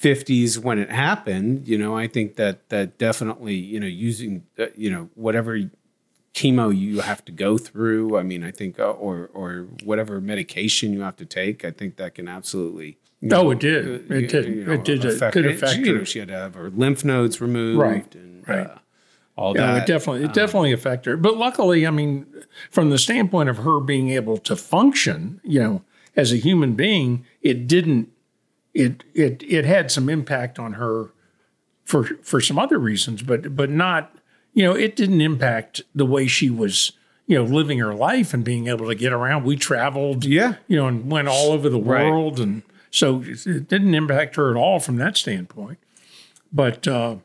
50s 0.00 0.58
when 0.58 0.78
it 0.78 0.90
happened 0.90 1.66
you 1.68 1.78
know 1.78 1.96
i 1.96 2.06
think 2.06 2.36
that 2.36 2.68
that 2.68 2.98
definitely 2.98 3.54
you 3.54 3.78
know 3.80 3.86
using 3.86 4.44
uh, 4.58 4.66
you 4.76 4.90
know 4.90 5.08
whatever 5.14 5.58
chemo 6.34 6.76
you 6.76 7.00
have 7.00 7.24
to 7.24 7.30
go 7.32 7.56
through 7.56 8.18
i 8.18 8.22
mean 8.22 8.42
i 8.42 8.50
think 8.50 8.78
uh, 8.80 8.90
or 8.90 9.30
or 9.32 9.66
whatever 9.84 10.20
medication 10.20 10.92
you 10.92 11.00
have 11.02 11.16
to 11.16 11.24
take 11.24 11.64
i 11.64 11.70
think 11.70 11.96
that 11.96 12.14
can 12.14 12.28
absolutely 12.28 12.98
you 13.20 13.30
Oh, 13.32 13.44
know, 13.44 13.50
it 13.52 13.60
did. 13.60 13.86
uh, 13.86 14.14
It 14.16 14.28
did. 14.28 14.44
you 14.44 14.64
know, 14.66 14.72
It 14.74 14.84
did. 14.84 15.02
It 15.02 15.14
affect- 15.14 15.32
could 15.32 15.46
it- 15.46 15.54
affect 15.54 15.78
you 15.78 15.92
her. 15.94 15.98
know, 16.00 16.04
she 16.04 16.18
had 16.18 16.28
to 16.28 16.34
have 16.34 16.54
her 16.54 16.68
lymph 16.68 17.06
nodes 17.06 17.40
removed 17.40 17.80
Right, 17.80 18.14
and 18.16 18.46
right. 18.46 18.66
Uh, 18.66 18.78
all 19.38 19.54
yeah, 19.56 19.72
that 19.74 19.84
it 19.84 19.86
definitely 19.92 20.24
it 20.24 20.34
definitely 20.34 20.72
affected 20.72 21.10
her. 21.10 21.16
But 21.16 21.38
luckily, 21.38 21.86
I 21.86 21.90
mean, 21.90 22.26
from 22.70 22.90
the 22.90 22.98
standpoint 22.98 23.48
of 23.48 23.58
her 23.58 23.80
being 23.80 24.10
able 24.10 24.36
to 24.38 24.54
function, 24.56 25.40
you 25.42 25.58
know, 25.62 25.82
as 26.14 26.32
a 26.32 26.36
human 26.36 26.74
being, 26.74 27.24
it 27.40 27.66
didn't. 27.66 28.10
It 28.74 29.04
it 29.14 29.42
it 29.46 29.64
had 29.64 29.90
some 29.90 30.08
impact 30.08 30.58
on 30.58 30.74
her 30.74 31.10
for 31.84 32.04
for 32.22 32.40
some 32.40 32.58
other 32.58 32.78
reasons, 32.78 33.22
but 33.22 33.54
but 33.56 33.70
not. 33.70 34.16
You 34.52 34.64
know, 34.64 34.74
it 34.74 34.94
didn't 34.94 35.20
impact 35.20 35.82
the 35.94 36.06
way 36.06 36.26
she 36.26 36.50
was. 36.50 36.92
You 37.26 37.38
know, 37.38 37.44
living 37.44 37.78
her 37.78 37.94
life 37.94 38.34
and 38.34 38.44
being 38.44 38.68
able 38.68 38.86
to 38.86 38.94
get 38.94 39.10
around. 39.10 39.44
We 39.44 39.56
traveled. 39.56 40.26
yeah 40.26 40.56
you 40.68 40.76
know, 40.76 40.86
and 40.88 41.10
went 41.10 41.26
all 41.26 41.52
over 41.52 41.70
the 41.70 41.80
Right. 41.80 42.04
world. 42.04 42.38
And 42.38 42.62
so 42.90 43.22
it 43.22 43.46
it 43.46 43.66
didn't 43.68 43.94
impact 43.94 44.36
her 44.36 44.50
at 44.50 44.56
all 44.58 44.78
from 44.78 44.96
that 44.96 45.16
standpoint. 45.16 45.78
But 46.52 46.86
uh, 46.86 47.16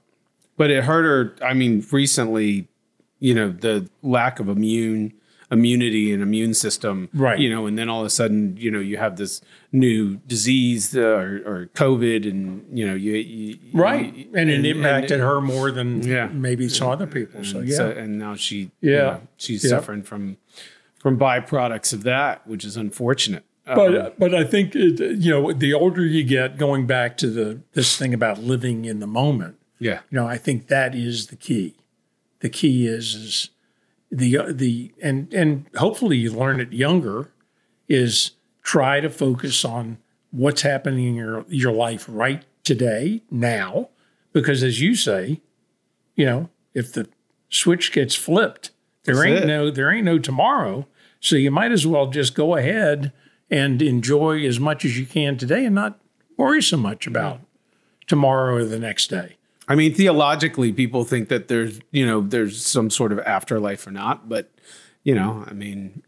but 0.56 0.70
it 0.72 0.86
hurt 0.86 1.04
her 1.04 1.46
i 1.46 1.54
mean 1.54 1.86
recently 1.92 2.68
you 3.20 3.34
know 3.34 3.50
the 3.50 3.90
lack 4.02 4.40
of 4.40 4.48
immune 4.48 5.14
immunity 5.52 6.14
and 6.14 6.22
immune 6.22 6.54
system 6.54 7.10
Right. 7.14 7.40
you 7.40 7.50
know 7.50 7.66
and 7.66 7.78
then 7.78 7.90
all 7.90 8.02
of 8.02 8.06
a 8.06 8.10
sudden 8.12 8.56
you 8.58 8.70
know 8.70 8.80
you 8.80 8.98
have 8.98 9.18
this 9.18 9.42
new 9.72 10.18
disease 10.28 10.96
uh, 10.96 11.02
or, 11.02 11.42
or 11.46 11.70
covid 11.74 12.30
and 12.30 12.66
you 12.78 12.86
know 12.86 12.94
you, 12.94 13.14
you 13.14 13.58
right, 13.74 14.14
you- 14.16 14.28
and 14.36 14.50
it 14.50 14.64
impacted 14.66 15.20
her 15.20 15.42
more 15.42 15.72
than 15.72 16.04
Yeah. 16.04 16.28
maybe 16.28 16.70
some 16.70 16.90
other 16.90 17.08
people. 17.08 17.44
So 17.44 17.62
yeah, 17.62 17.76
so, 17.78 17.90
and 17.92 18.20
now 18.20 18.36
she 18.36 18.72
you 18.82 18.92
Yeah. 18.92 18.98
know, 18.98 19.22
she's 19.38 19.64
Yeah. 19.64 19.70
suffering 19.72 20.04
from 20.04 20.38
from 21.00 21.18
byproducts 21.18 21.94
of 21.94 22.04
that 22.04 22.46
which 22.48 22.64
is 22.66 22.76
unfortunate 22.78 23.44
but 23.66 24.18
but 24.20 24.34
I 24.34 24.44
think 24.44 24.76
it, 24.76 25.00
you 25.20 25.32
know 25.32 25.52
the 25.54 25.74
older 25.74 26.04
you 26.06 26.24
get, 26.24 26.58
going 26.58 26.88
back 26.88 27.18
to 27.18 27.28
the 27.30 27.60
this 27.74 27.96
thing 27.98 28.14
about 28.14 28.42
living 28.42 28.86
in 28.86 29.00
the 29.00 29.08
moment. 29.08 29.56
yeah 29.80 30.00
You 30.12 30.16
know, 30.18 30.28
I 30.28 30.38
think 30.38 30.68
that 30.68 30.94
is 30.96 31.28
the 31.28 31.36
key. 31.36 31.76
The 32.40 32.50
key 32.50 32.88
is 32.88 33.14
is 33.16 33.50
the 34.12 34.38
uh, 34.38 34.52
the 34.52 34.92
and 35.02 35.34
and 35.34 35.66
hopefully 35.78 36.18
you 36.18 36.32
learn 36.32 36.60
it 36.60 36.74
younger 36.74 37.32
is 37.88 38.32
try 38.64 39.00
to 39.00 39.10
focus 39.10 39.64
on 39.64 39.98
what's 40.32 40.62
happening 40.62 41.08
in 41.08 41.16
your 41.16 41.46
your 41.48 41.72
life 41.72 42.06
right 42.08 42.44
today 42.64 43.22
now 43.32 43.90
because 44.34 44.64
as 44.64 44.80
you 44.80 44.96
say, 44.96 45.42
you 46.16 46.26
know, 46.26 46.50
if 46.74 46.94
the 46.94 47.08
switch 47.50 47.92
gets 47.92 48.16
flipped, 48.16 48.72
there 49.04 49.16
That's 49.16 49.28
ain't 49.28 49.44
it. 49.44 49.48
no 49.48 49.72
there 49.72 49.92
ain't 49.92 50.06
no 50.06 50.20
tomorrow. 50.20 50.88
So 51.20 51.36
you 51.36 51.52
might 51.52 51.72
as 51.72 51.86
well 51.86 52.08
just 52.08 52.34
go 52.36 52.56
ahead 52.56 53.12
and 53.52 53.82
enjoy 53.82 54.46
as 54.46 54.60
much 54.60 54.86
as 54.86 54.98
you 54.98 55.06
can 55.06 55.38
today 55.38 55.66
and 55.66 55.76
not 55.76 56.00
worry 56.38 56.62
so 56.62 56.78
much 56.78 57.08
about 57.08 57.42
tomorrow 58.08 58.56
or 58.56 58.64
the 58.64 58.80
next 58.80 59.08
day. 59.08 59.36
I 59.70 59.76
mean, 59.76 59.94
theologically, 59.94 60.74
people 60.74 61.04
think 61.06 61.30
that 61.30 61.48
there's, 61.48 61.80
you 61.92 62.06
know, 62.06 62.22
there's 62.22 62.66
some 62.66 62.90
sort 62.90 63.12
of 63.12 63.20
afterlife 63.20 63.86
or 63.88 63.92
not, 63.92 64.28
but, 64.28 64.50
you 65.04 65.14
know, 65.16 65.46
I 65.48 65.54
mean, 65.54 66.02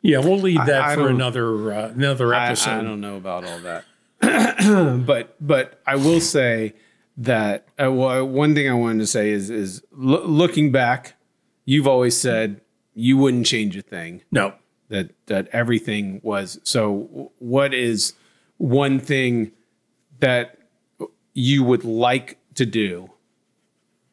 Yeah, 0.00 0.18
we'll 0.20 0.38
leave 0.38 0.64
that 0.64 0.82
I 0.82 0.94
for 0.94 1.08
another 1.08 1.72
uh, 1.72 1.88
another 1.88 2.32
I, 2.32 2.46
episode. 2.46 2.70
I 2.70 2.82
don't 2.82 3.00
know 3.00 3.16
about 3.16 3.44
all 3.44 3.58
that. 3.60 3.84
but, 5.06 5.34
but 5.40 5.82
I 5.86 5.96
will 5.96 6.20
say 6.20 6.74
that 7.16 7.66
uh, 7.82 7.90
well, 7.90 8.24
one 8.24 8.54
thing 8.54 8.70
I 8.70 8.74
wanted 8.74 9.00
to 9.00 9.06
say 9.08 9.30
is, 9.30 9.50
is 9.50 9.82
lo- 9.92 10.24
looking 10.24 10.70
back, 10.70 11.14
you've 11.64 11.88
always 11.88 12.16
said 12.16 12.60
you 12.94 13.16
wouldn't 13.16 13.46
change 13.46 13.76
a 13.76 13.82
thing. 13.82 14.22
no, 14.30 14.54
that 14.88 15.10
that 15.26 15.48
everything 15.52 16.20
was 16.22 16.58
so 16.62 17.30
what 17.38 17.74
is 17.74 18.14
one 18.56 18.98
thing 18.98 19.52
that 20.20 20.56
you 21.34 21.62
would 21.62 21.84
like 21.84 22.38
to 22.58 22.66
do 22.66 23.10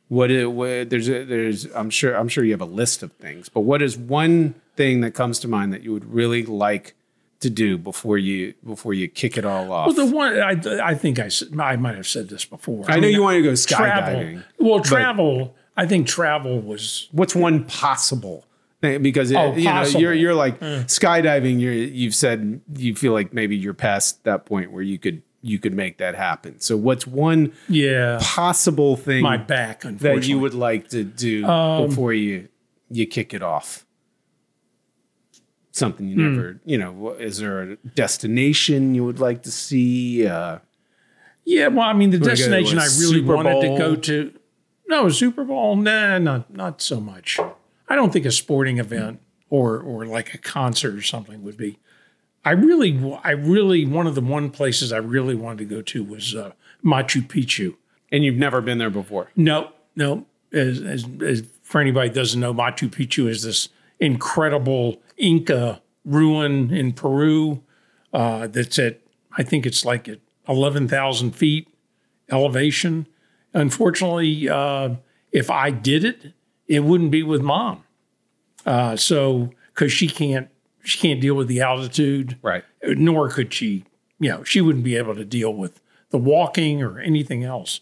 what 0.07 0.29
is 0.31 0.47
what, 0.47 0.89
there's 0.89 1.09
a, 1.09 1.23
there's 1.23 1.65
I'm 1.75 1.89
sure 1.89 2.15
I'm 2.15 2.27
sure 2.27 2.43
you 2.43 2.51
have 2.51 2.61
a 2.61 2.65
list 2.65 3.03
of 3.03 3.11
things 3.13 3.49
but 3.49 3.61
what 3.61 3.81
is 3.81 3.97
one 3.97 4.55
thing 4.75 5.01
that 5.01 5.11
comes 5.11 5.39
to 5.39 5.47
mind 5.47 5.73
that 5.73 5.83
you 5.83 5.91
would 5.93 6.05
really 6.05 6.43
like 6.43 6.95
to 7.39 7.49
do 7.49 7.77
before 7.77 8.17
you 8.17 8.53
before 8.65 8.93
you 8.93 9.07
kick 9.07 9.37
it 9.37 9.45
all 9.45 9.71
off 9.71 9.87
well, 9.87 10.07
the 10.07 10.15
one 10.15 10.39
I, 10.39 10.91
I 10.91 10.95
think 10.95 11.19
I 11.19 11.29
I 11.59 11.75
might 11.75 11.95
have 11.95 12.07
said 12.07 12.29
this 12.29 12.45
before. 12.45 12.85
I 12.87 12.99
know 12.99 13.07
you 13.07 13.21
want 13.21 13.35
to 13.37 13.43
go 13.43 13.55
travel. 13.55 14.21
skydiving 14.21 14.43
Well, 14.59 14.79
travel. 14.79 15.55
I 15.77 15.85
think 15.85 16.07
travel 16.07 16.61
was 16.61 17.09
what's 17.11 17.35
one 17.35 17.65
possible 17.65 18.45
thing? 18.81 19.01
because 19.03 19.31
it, 19.31 19.37
Oh, 19.37 19.53
you 19.53 19.65
know 19.65 19.83
you're 19.83 20.13
you're 20.13 20.35
like 20.35 20.59
mm. 20.59 20.85
skydiving 20.85 21.59
you're 21.59 21.73
you've 21.73 22.15
said 22.15 22.61
you 22.75 22.95
feel 22.95 23.13
like 23.13 23.33
maybe 23.33 23.57
you're 23.57 23.73
past 23.73 24.23
that 24.23 24.45
point 24.45 24.71
where 24.71 24.83
you 24.83 24.97
could 24.97 25.21
you 25.45 25.59
could 25.59 25.73
make 25.73 25.97
that 25.99 26.15
happen 26.15 26.59
so 26.59 26.75
what's 26.75 27.05
one 27.05 27.53
yeah 27.69 28.17
possible 28.21 28.95
thing 28.97 29.21
my 29.21 29.37
back. 29.37 29.81
that 29.83 30.27
you 30.27 30.39
would 30.39 30.53
like 30.53 30.89
to 30.89 31.03
do 31.03 31.45
Um, 31.45 31.87
before 31.87 32.13
you 32.13 32.47
you 32.89 33.05
kick 33.05 33.33
it 33.33 33.41
off 33.43 33.85
something 35.71 36.07
you 36.07 36.15
never, 36.15 36.59
you 36.63 36.77
know, 36.77 37.11
is 37.19 37.39
there 37.39 37.61
a 37.61 37.75
destination 37.75 38.95
you 38.95 39.03
would 39.03 39.19
like 39.19 39.43
to 39.43 39.51
see? 39.51 40.25
Uh, 40.25 40.59
Yeah, 41.43 41.67
well, 41.67 41.87
I 41.87 41.93
mean, 41.93 42.11
the 42.11 42.17
destination 42.17 42.79
I 42.79 42.87
really 42.99 43.21
wanted 43.21 43.59
to 43.61 43.77
go 43.77 43.95
to. 43.95 44.31
No, 44.87 45.09
Super 45.09 45.43
Bowl, 45.43 45.75
nah, 45.75 46.17
not 46.17 46.53
not 46.53 46.81
so 46.81 47.01
much. 47.01 47.39
I 47.89 47.95
don't 47.95 48.13
think 48.13 48.25
a 48.25 48.31
sporting 48.31 48.77
event 48.79 49.19
or 49.49 49.79
or 49.79 50.05
like 50.05 50.33
a 50.33 50.37
concert 50.37 50.95
or 50.95 51.01
something 51.01 51.43
would 51.43 51.57
be. 51.57 51.77
I 52.45 52.51
really, 52.51 53.19
I 53.23 53.31
really, 53.31 53.85
one 53.85 54.05
of 54.05 54.13
the 54.13 54.21
one 54.21 54.51
places 54.51 54.93
I 54.93 54.97
really 54.97 55.33
wanted 55.33 55.57
to 55.67 55.75
go 55.75 55.81
to 55.81 56.03
was 56.03 56.35
uh, 56.35 56.51
Machu 56.83 57.27
Picchu. 57.27 57.75
and 58.11 58.23
you've 58.23 58.35
never 58.35 58.61
been 58.61 58.77
there 58.77 58.91
before. 58.91 59.31
No, 59.35 59.71
no. 59.95 60.25
As, 60.53 60.79
as, 60.79 61.05
as 61.21 61.43
for 61.63 61.81
anybody 61.81 62.09
that 62.09 62.15
doesn't 62.15 62.39
know, 62.39 62.53
Machu 62.53 62.89
Picchu 62.89 63.27
is 63.27 63.43
this 63.43 63.69
incredible 63.99 65.01
Inca 65.17 65.81
ruin 66.05 66.71
in 66.71 66.93
Peru 66.93 67.63
uh, 68.13 68.45
that's 68.47 68.77
at, 68.77 69.01
I 69.35 69.43
think 69.43 69.65
it's 69.65 69.83
like 69.83 70.07
at 70.07 70.19
11,000 70.47 71.31
feet 71.31 71.67
elevation. 72.29 73.07
Unfortunately, 73.53 74.47
uh, 74.47 74.95
if 75.31 75.49
I 75.49 75.71
did 75.71 76.05
it, 76.05 76.33
it 76.67 76.83
wouldn't 76.83 77.11
be 77.11 77.23
with 77.23 77.41
mom. 77.41 77.83
Uh, 78.65 78.95
so, 78.95 79.49
because 79.73 79.91
she 79.91 80.07
can't, 80.07 80.47
she 80.85 80.97
can't 80.99 81.19
deal 81.21 81.35
with 81.35 81.47
the 81.47 81.61
altitude 81.61 82.37
Right. 82.41 82.63
nor 82.83 83.29
could 83.29 83.53
she, 83.53 83.83
you 84.19 84.29
know, 84.29 84.43
she 84.43 84.61
wouldn't 84.61 84.83
be 84.85 84.95
able 84.95 85.15
to 85.15 85.25
deal 85.25 85.53
with 85.53 85.81
the 86.11 86.17
walking 86.17 86.81
or 86.81 86.99
anything 86.99 87.43
else. 87.43 87.81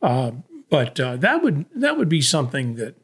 Uh, 0.00 0.30
but 0.70 0.98
uh, 1.00 1.16
that 1.16 1.42
would 1.42 1.66
that 1.74 1.96
would 1.96 2.08
be 2.08 2.20
something 2.20 2.74
that 2.76 2.94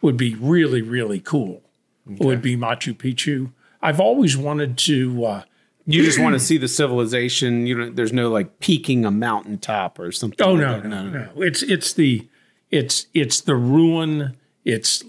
would 0.00 0.16
be 0.16 0.34
really 0.34 0.82
really 0.82 1.20
cool. 1.20 1.62
Would 2.06 2.42
be 2.42 2.56
Machu 2.56 2.94
Picchu. 2.96 3.52
I've 3.80 4.00
always 4.00 4.36
wanted 4.36 4.76
to. 4.78 5.24
Uh, 5.24 5.42
You 5.86 6.02
just 6.02 6.18
want 6.18 6.34
to 6.34 6.40
see 6.40 6.58
the 6.58 6.66
civilization. 6.68 7.66
You 7.66 7.76
don't. 7.78 7.96
There's 7.96 8.12
no 8.12 8.28
like 8.28 8.58
peaking 8.60 9.04
a 9.04 9.10
mountaintop 9.10 9.98
or 10.00 10.10
something. 10.12 10.44
oh 10.46 10.52
like 10.52 10.60
no, 10.60 10.80
that. 10.80 10.88
no, 10.88 11.08
no! 11.08 11.28
It's 11.42 11.62
it's 11.62 11.92
the 11.92 12.26
it's 12.70 13.06
it's 13.14 13.40
the 13.40 13.54
ruin. 13.54 14.36
It's 14.64 15.04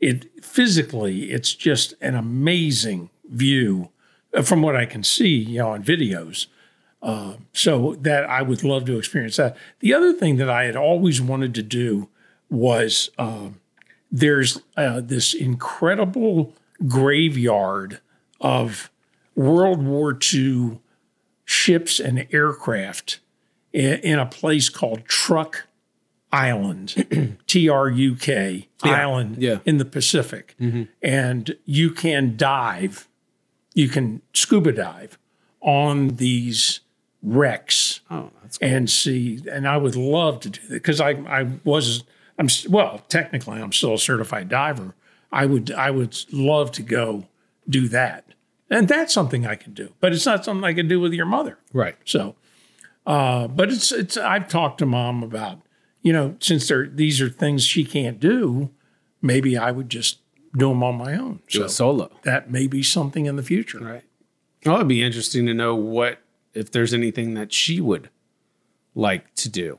it 0.00 0.44
physically. 0.44 1.30
It's 1.32 1.52
just 1.54 1.94
an 2.00 2.14
amazing 2.14 3.09
view 3.30 3.90
uh, 4.34 4.42
from 4.42 4.62
what 4.62 4.76
I 4.76 4.86
can 4.86 5.02
see, 5.02 5.36
you 5.36 5.58
know, 5.58 5.70
on 5.70 5.82
videos. 5.82 6.46
Uh, 7.02 7.36
so 7.54 7.96
that 8.00 8.28
I 8.28 8.42
would 8.42 8.62
love 8.62 8.84
to 8.84 8.98
experience 8.98 9.36
that. 9.36 9.56
The 9.78 9.94
other 9.94 10.12
thing 10.12 10.36
that 10.36 10.50
I 10.50 10.64
had 10.64 10.76
always 10.76 11.18
wanted 11.20 11.54
to 11.54 11.62
do 11.62 12.10
was 12.50 13.10
um, 13.16 13.58
there's 14.12 14.60
uh, 14.76 15.00
this 15.00 15.32
incredible 15.32 16.54
graveyard 16.86 18.00
of 18.40 18.90
World 19.34 19.82
War 19.82 20.18
II 20.32 20.78
ships 21.44 21.98
and 22.00 22.26
aircraft 22.32 23.20
in, 23.72 23.94
in 24.00 24.18
a 24.18 24.26
place 24.26 24.68
called 24.68 25.04
Truk 25.06 25.66
Island, 26.32 27.38
T 27.46 27.68
R 27.68 27.88
U 27.88 28.14
K 28.16 28.68
Island 28.82 29.36
yeah. 29.38 29.58
in 29.64 29.78
the 29.78 29.84
Pacific. 29.84 30.54
And 31.02 31.56
you 31.64 31.90
can 31.90 32.36
dive, 32.36 33.08
you 33.74 33.88
can 33.88 34.22
scuba 34.32 34.72
dive 34.72 35.18
on 35.60 36.08
these 36.16 36.80
wrecks 37.22 38.00
Oh, 38.10 38.30
cool. 38.40 38.50
and 38.60 38.88
see. 38.90 39.40
And 39.50 39.68
I 39.68 39.76
would 39.76 39.96
love 39.96 40.40
to 40.40 40.50
do 40.50 40.60
that 40.68 40.74
because 40.74 41.00
I 41.00 41.10
I 41.10 41.48
was 41.64 42.02
I'm 42.38 42.48
well 42.68 43.02
technically 43.08 43.60
I'm 43.60 43.72
still 43.72 43.94
a 43.94 43.98
certified 43.98 44.48
diver. 44.48 44.94
I 45.32 45.46
would 45.46 45.70
I 45.70 45.90
would 45.90 46.16
love 46.32 46.72
to 46.72 46.82
go 46.82 47.26
do 47.68 47.86
that, 47.88 48.24
and 48.68 48.88
that's 48.88 49.12
something 49.14 49.46
I 49.46 49.54
can 49.54 49.74
do. 49.74 49.92
But 50.00 50.12
it's 50.12 50.26
not 50.26 50.44
something 50.44 50.64
I 50.64 50.72
can 50.74 50.88
do 50.88 50.98
with 50.98 51.12
your 51.12 51.26
mother. 51.26 51.58
right. 51.72 51.96
So, 52.04 52.34
uh, 53.06 53.46
but 53.48 53.70
it's 53.70 53.92
it's 53.92 54.16
I've 54.16 54.48
talked 54.48 54.78
to 54.78 54.86
mom 54.86 55.22
about 55.22 55.60
you 56.02 56.12
know 56.12 56.36
since 56.40 56.72
these 56.94 57.20
are 57.20 57.28
things 57.28 57.62
she 57.64 57.84
can't 57.84 58.18
do, 58.18 58.70
maybe 59.22 59.56
I 59.56 59.70
would 59.70 59.88
just 59.88 60.18
do 60.56 60.68
them 60.70 60.82
on 60.82 60.96
my 60.96 61.14
own. 61.16 61.40
Do 61.48 61.58
So 61.60 61.64
a 61.64 61.68
solo. 61.68 62.10
that 62.22 62.50
may 62.50 62.66
be 62.66 62.82
something 62.82 63.26
in 63.26 63.36
the 63.36 63.42
future. 63.42 63.78
Right. 63.78 64.04
Well, 64.66 64.76
it'd 64.76 64.88
be 64.88 65.02
interesting 65.02 65.46
to 65.46 65.54
know 65.54 65.74
what 65.74 66.18
if 66.54 66.70
there's 66.70 66.92
anything 66.92 67.34
that 67.34 67.52
she 67.52 67.80
would 67.80 68.10
like 68.94 69.32
to 69.36 69.48
do 69.48 69.78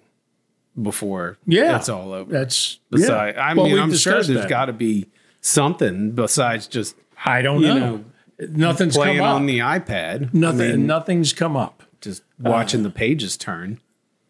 before 0.82 1.38
Yeah. 1.46 1.76
it's 1.78 1.90
all 1.90 2.14
over. 2.14 2.32
That's 2.32 2.80
Besides, 2.90 3.36
yeah. 3.36 3.44
I 3.44 3.54
Well, 3.54 3.66
mean, 3.66 3.74
we've 3.76 3.84
I'm 3.84 3.94
sure 3.94 4.24
there's 4.24 4.46
got 4.46 4.66
to 4.66 4.74
be 4.74 5.08
something 5.42 6.12
besides 6.12 6.68
just 6.68 6.96
I 7.26 7.42
don't 7.42 7.62
know. 7.62 7.78
know, 7.78 8.06
Nothing's 8.50 8.96
playing 8.96 9.18
come 9.18 9.28
up. 9.28 9.36
on 9.36 9.46
the 9.46 9.60
iPad. 9.60 10.34
Nothing. 10.34 10.62
I 10.62 10.76
mean, 10.78 10.88
nothing's 10.88 11.34
come 11.34 11.56
up. 11.56 11.84
just 12.00 12.24
watching 12.40 12.82
the 12.84 12.90
pages 12.90 13.38
turn. 13.38 13.80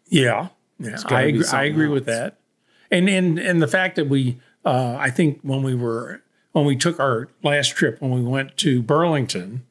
Yeah, 0.09 0.49
yeah. 0.79 0.97
I 1.05 1.21
agree, 1.21 1.45
I 1.53 1.63
agree 1.65 1.87
with 1.87 2.05
that. 2.07 2.37
And 2.89 3.07
and 3.07 3.39
and 3.39 3.61
the 3.61 3.67
fact 3.69 3.95
that 3.95 4.09
we, 4.09 4.39
uh, 4.65 4.97
I 4.99 5.09
think 5.09 5.39
when 5.43 5.63
we 5.63 5.73
were 5.75 6.20
when 6.51 6.65
we 6.65 6.75
took 6.75 6.99
our 6.99 7.27
last 7.43 7.75
trip 7.75 8.01
when 8.01 8.11
we 8.11 8.21
went 8.21 8.57
to 8.57 8.81
Burlington 8.81 9.65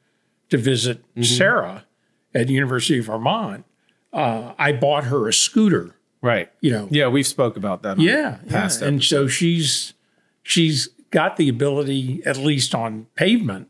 to 0.49 0.57
visit 0.57 0.99
Mm-hmm. 1.11 1.23
Sarah 1.23 1.85
at 2.33 2.47
the 2.47 2.53
University 2.53 2.99
of 2.99 3.05
Vermont, 3.05 3.65
uh, 4.13 4.53
I 4.57 4.71
bought 4.71 5.05
her 5.05 5.27
a 5.27 5.33
scooter. 5.33 5.95
Right. 6.21 6.49
You 6.61 6.71
know, 6.71 6.87
Yeah, 6.91 7.07
we've 7.07 7.25
spoke 7.27 7.57
about 7.57 7.81
that. 7.83 7.97
on 7.97 7.99
yeah, 7.99 8.37
yeah. 8.45 8.51
past 8.51 8.81
and 8.81 9.03
so 9.03 9.27
she's 9.27 9.93
she's 10.43 10.87
got 11.11 11.37
the 11.37 11.49
ability, 11.49 12.21
at 12.25 12.37
least 12.37 12.73
on 12.75 13.07
pavement, 13.15 13.67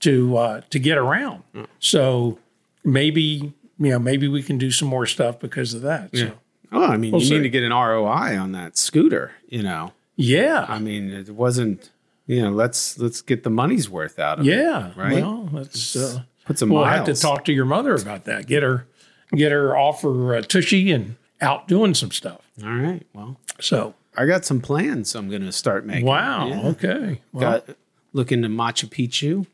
to 0.00 0.36
uh, 0.36 0.60
to 0.70 0.78
get 0.78 0.98
around. 0.98 1.42
Mm. 1.54 1.66
So 1.78 2.38
maybe 2.84 3.52
you 3.78 3.90
know 3.90 3.98
maybe 3.98 4.28
we 4.28 4.42
can 4.42 4.58
do 4.58 4.70
some 4.70 4.88
more 4.88 5.06
stuff 5.06 5.38
because 5.38 5.74
of 5.74 5.82
that. 5.82 6.16
So 6.16 6.32
Oh, 6.72 6.84
I 6.86 6.96
mean, 6.96 7.10
We'll 7.10 7.20
you 7.20 7.26
see. 7.26 7.36
need 7.36 7.42
to 7.42 7.48
get 7.50 7.64
an 7.64 7.72
ROI 7.72 8.38
on 8.38 8.52
that 8.52 8.76
scooter. 8.78 9.32
You 9.48 9.62
know, 9.62 9.92
yeah, 10.16 10.66
I 10.68 10.78
mean, 10.78 11.10
it 11.10 11.30
wasn't. 11.30 11.90
You 12.30 12.42
know, 12.42 12.50
let's 12.50 12.98
let's 12.98 13.22
get 13.22 13.42
the 13.42 13.50
money's 13.50 13.90
worth 13.90 14.18
out 14.20 14.38
of 14.38 14.46
it. 14.46 14.50
yeah. 14.56 14.92
right? 14.96 15.22
Well, 15.22 15.48
let's. 15.52 15.96
Uh, 15.96 16.22
Put 16.44 16.58
some 16.58 16.68
we'll 16.68 16.84
miles. 16.84 17.06
have 17.08 17.16
to 17.16 17.20
talk 17.20 17.44
to 17.46 17.52
your 17.52 17.64
mother 17.64 17.94
about 17.94 18.24
that. 18.26 18.46
Get 18.46 18.62
her 18.62 18.86
get 19.34 19.50
her 19.52 19.76
off 19.76 20.02
her 20.02 20.36
uh, 20.36 20.40
tushy 20.42 20.90
and 20.92 21.16
out 21.40 21.66
doing 21.68 21.94
some 21.94 22.10
stuff. 22.10 22.40
All 22.64 22.70
right. 22.72 23.04
Well, 23.12 23.38
So 23.60 23.94
I 24.16 24.26
got 24.26 24.44
some 24.44 24.60
plans. 24.60 25.14
I'm 25.14 25.28
going 25.28 25.42
to 25.42 25.52
start 25.52 25.84
making. 25.86 26.06
wow, 26.06 26.48
Yeah. 26.48 26.66
okay. 26.68 27.20
Well, 27.32 27.40
Got 27.60 27.76
look 28.12 28.30
into 28.32 28.48
Machu 28.48 28.88
Picchu. 28.88 29.46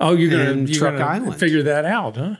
oh, 0.00 0.14
you're 0.14 0.30
gonna, 0.30 0.66
Truk 0.66 0.96
gonna 0.98 1.04
Island. 1.04 1.36
figure 1.36 1.62
that 1.64 1.84
out, 1.84 2.16
huh? 2.16 2.36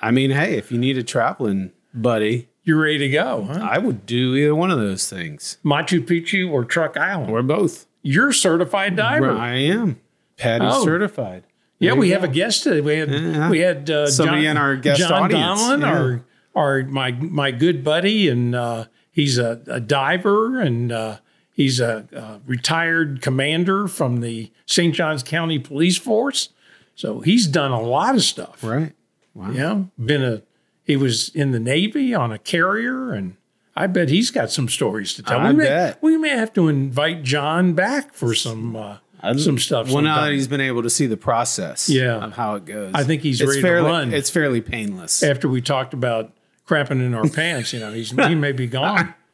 I 0.00 0.10
mean, 0.10 0.30
hey, 0.30 0.56
if 0.56 0.70
you 0.70 0.78
need 0.78 0.96
a 0.98 1.02
traveling 1.02 1.72
buddy, 1.94 2.48
You're 2.62 2.80
ready 2.80 2.98
to 2.98 3.08
go, 3.08 3.44
huh? 3.50 3.58
I 3.62 3.78
would 3.78 4.06
do 4.06 4.34
either 4.36 4.54
one 4.54 4.70
of 4.70 4.78
those 4.78 5.08
things 5.08 5.58
Machu 5.64 6.04
Picchu 6.06 6.50
or 6.50 6.64
Truk 6.64 6.96
Island. 6.96 7.30
or 7.32 7.42
both. 7.42 7.86
You're 8.02 8.28
a 8.30 8.34
certified 8.34 8.96
diver. 8.96 9.32
I 9.32 9.54
am 9.56 10.00
Patty 10.36 10.64
Oh. 10.68 10.84
certified. 10.84 11.44
Yeah, 11.78 11.94
we 11.94 12.10
have 12.10 12.22
go. 12.22 12.28
a 12.28 12.30
guest 12.30 12.62
today. 12.64 12.80
We 12.80 12.98
had 12.98 13.10
Yeah. 13.10 13.50
we 13.50 13.60
had 13.60 13.88
uh, 13.90 14.06
Somebody 14.06 14.42
John, 14.42 14.50
in 14.52 14.56
our 14.56 14.76
guest 14.76 15.00
John 15.00 15.12
audience. 15.24 15.60
Donlin, 15.60 15.80
Yeah. 15.80 15.92
our 15.92 16.24
our 16.54 16.82
my 16.84 17.12
my 17.12 17.50
good 17.50 17.82
buddy, 17.84 18.28
and 18.28 18.54
uh, 18.54 18.84
he's 19.10 19.38
a, 19.38 19.60
a 19.66 19.80
diver 19.80 20.60
and 20.60 20.92
uh, 20.92 21.18
he's 21.52 21.80
a, 21.80 22.06
a 22.12 22.40
retired 22.46 23.22
commander 23.22 23.86
from 23.88 24.20
the 24.20 24.50
St. 24.66 24.94
Johns 24.94 25.22
County 25.22 25.58
Police 25.58 25.96
Force. 25.98 26.50
So 26.94 27.20
he's 27.20 27.46
done 27.46 27.70
a 27.70 27.80
lot 27.80 28.14
of 28.14 28.22
stuff. 28.22 28.62
Right. 28.62 28.92
Wow. 29.34 29.50
Yeah, 29.52 29.82
been 29.98 30.22
a 30.22 30.42
he 30.84 30.96
was 30.96 31.28
in 31.30 31.52
the 31.52 31.60
Navy 31.60 32.12
on 32.14 32.30
a 32.32 32.38
carrier, 32.38 33.12
and 33.12 33.36
I 33.76 33.86
bet 33.86 34.08
he's 34.08 34.30
got 34.30 34.50
some 34.50 34.68
stories 34.68 35.14
to 35.14 35.22
tell. 35.22 35.38
I 35.38 35.50
we 35.50 35.56
may, 35.56 35.64
bet. 35.64 36.02
we 36.02 36.16
may 36.16 36.30
have 36.30 36.52
to 36.54 36.68
invite 36.68 37.22
John 37.22 37.72
back 37.74 38.12
for 38.14 38.34
some 38.34 38.74
uh, 38.76 38.96
some 39.36 39.58
stuff. 39.58 39.90
Well, 39.92 40.02
now 40.02 40.22
that 40.22 40.32
he's 40.32 40.48
been 40.48 40.60
able 40.60 40.82
to 40.82 40.90
see 40.90 41.06
the 41.06 41.16
process 41.16 41.88
Yeah. 41.88 42.16
of 42.24 42.32
how 42.34 42.56
it 42.56 42.64
goes, 42.64 42.92
I 42.94 43.04
think 43.04 43.22
he's 43.22 43.40
it's 43.40 43.48
ready 43.48 43.62
to 43.62 43.82
run. 43.82 44.12
It's 44.12 44.30
fairly 44.30 44.60
painless. 44.60 45.22
after 45.22 45.48
we 45.48 45.60
talked 45.62 45.94
about 45.94 46.32
crapping 46.66 46.92
in 47.04 47.14
our 47.14 47.28
pants, 47.28 47.72
you 47.72 47.80
know, 47.80 47.92
he's 47.92 48.10
he 48.10 48.34
may 48.34 48.52
be 48.52 48.66
gone. 48.66 49.14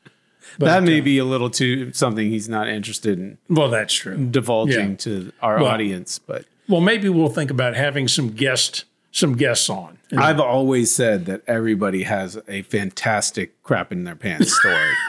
But, 0.58 0.66
that 0.66 0.82
may 0.84 1.00
uh, 1.00 1.04
be 1.04 1.18
a 1.18 1.24
little 1.24 1.50
too 1.50 1.92
something 1.92 2.30
he's 2.30 2.48
not 2.48 2.68
interested 2.68 3.18
in 3.18 3.36
well, 3.50 3.68
that's 3.68 3.92
true. 3.92 4.16
divulging 4.28 4.90
Yeah. 4.90 4.96
to 4.98 5.32
our 5.42 5.56
Well, 5.58 5.66
audience, 5.66 6.18
but 6.20 6.46
Well, 6.68 6.80
maybe 6.80 7.08
we'll 7.08 7.28
think 7.28 7.50
about 7.50 7.74
having 7.74 8.06
some 8.08 8.30
guest 8.30 8.84
some 9.16 9.34
guests 9.34 9.68
on. 9.70 9.98
And- 10.10 10.20
I've 10.20 10.40
always 10.40 10.94
said 10.94 11.26
that 11.26 11.42
everybody 11.46 12.02
has 12.04 12.38
a 12.48 12.62
fantastic 12.62 13.60
crap 13.62 13.90
in 13.92 14.04
their 14.04 14.14
pants 14.14 14.54
story. 14.56 14.90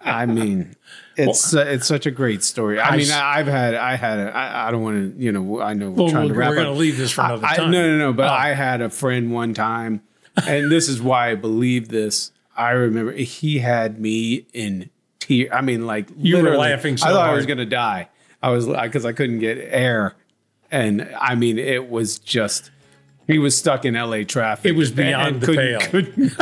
I 0.00 0.26
mean, 0.26 0.74
it's 1.16 1.54
uh, 1.54 1.60
it's 1.60 1.86
such 1.86 2.06
a 2.06 2.10
great 2.10 2.42
story. 2.42 2.80
I, 2.80 2.88
I 2.88 2.96
mean, 2.96 3.10
I, 3.10 3.38
I've 3.38 3.46
had 3.46 3.74
I 3.74 3.96
had 3.96 4.18
a, 4.18 4.34
I, 4.34 4.68
I 4.68 4.70
don't 4.70 4.82
want 4.82 5.16
to 5.16 5.22
you 5.22 5.30
know 5.30 5.60
I 5.60 5.74
know 5.74 5.90
we're 5.90 6.04
well, 6.04 6.10
trying 6.10 6.28
we're, 6.28 6.32
to 6.34 6.38
wrap 6.38 6.54
going 6.54 6.66
to 6.66 6.72
leave 6.72 6.96
this 6.96 7.12
for 7.12 7.20
another 7.22 7.46
I, 7.46 7.56
time. 7.56 7.70
no, 7.70 7.88
no, 7.90 7.98
no. 7.98 8.12
But 8.12 8.28
Oh. 8.28 8.34
I 8.34 8.48
had 8.54 8.80
a 8.80 8.90
friend 8.90 9.32
one 9.32 9.54
time, 9.54 10.02
and 10.46 10.70
this 10.70 10.88
is 10.88 11.00
why 11.00 11.30
I 11.30 11.34
believe 11.34 11.88
this. 11.88 12.32
I 12.56 12.70
remember 12.70 13.12
he 13.12 13.58
had 13.60 14.00
me 14.00 14.46
in 14.52 14.90
tears. 15.20 15.50
I 15.52 15.60
mean, 15.60 15.86
like 15.86 16.08
You 16.16 16.42
were 16.42 16.56
laughing 16.56 16.96
so 16.96 17.06
I 17.06 17.10
thought 17.10 17.30
I 17.30 17.34
was 17.34 17.46
going 17.46 17.58
to 17.58 17.66
die. 17.66 18.08
I 18.42 18.50
was 18.50 18.66
because 18.66 19.04
I 19.04 19.12
couldn't 19.12 19.38
get 19.38 19.58
air, 19.58 20.14
and 20.70 21.08
I 21.20 21.34
mean, 21.36 21.58
it 21.58 21.88
was 21.88 22.18
just 22.18 22.70
he 23.26 23.38
was 23.38 23.56
stuck 23.56 23.84
in 23.84 23.94
LA 23.94 24.24
traffic. 24.24 24.70
It 24.72 24.76
was 24.76 24.90
beyond 24.90 25.40
the 25.40 25.54
pale. 25.54 25.80
couldn't- 25.80 26.32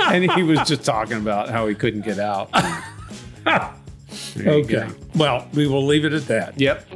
and 0.00 0.30
he 0.32 0.42
was 0.42 0.60
just 0.68 0.84
talking 0.84 1.16
about 1.18 1.48
how 1.48 1.66
he 1.66 1.74
couldn't 1.74 2.02
get 2.02 2.18
out. 2.18 2.50
Okay. 4.38 4.88
Well, 5.16 5.46
we 5.52 5.66
will 5.66 5.84
leave 5.84 6.04
it 6.04 6.12
at 6.12 6.26
that. 6.28 6.58
Yep. 6.60 6.86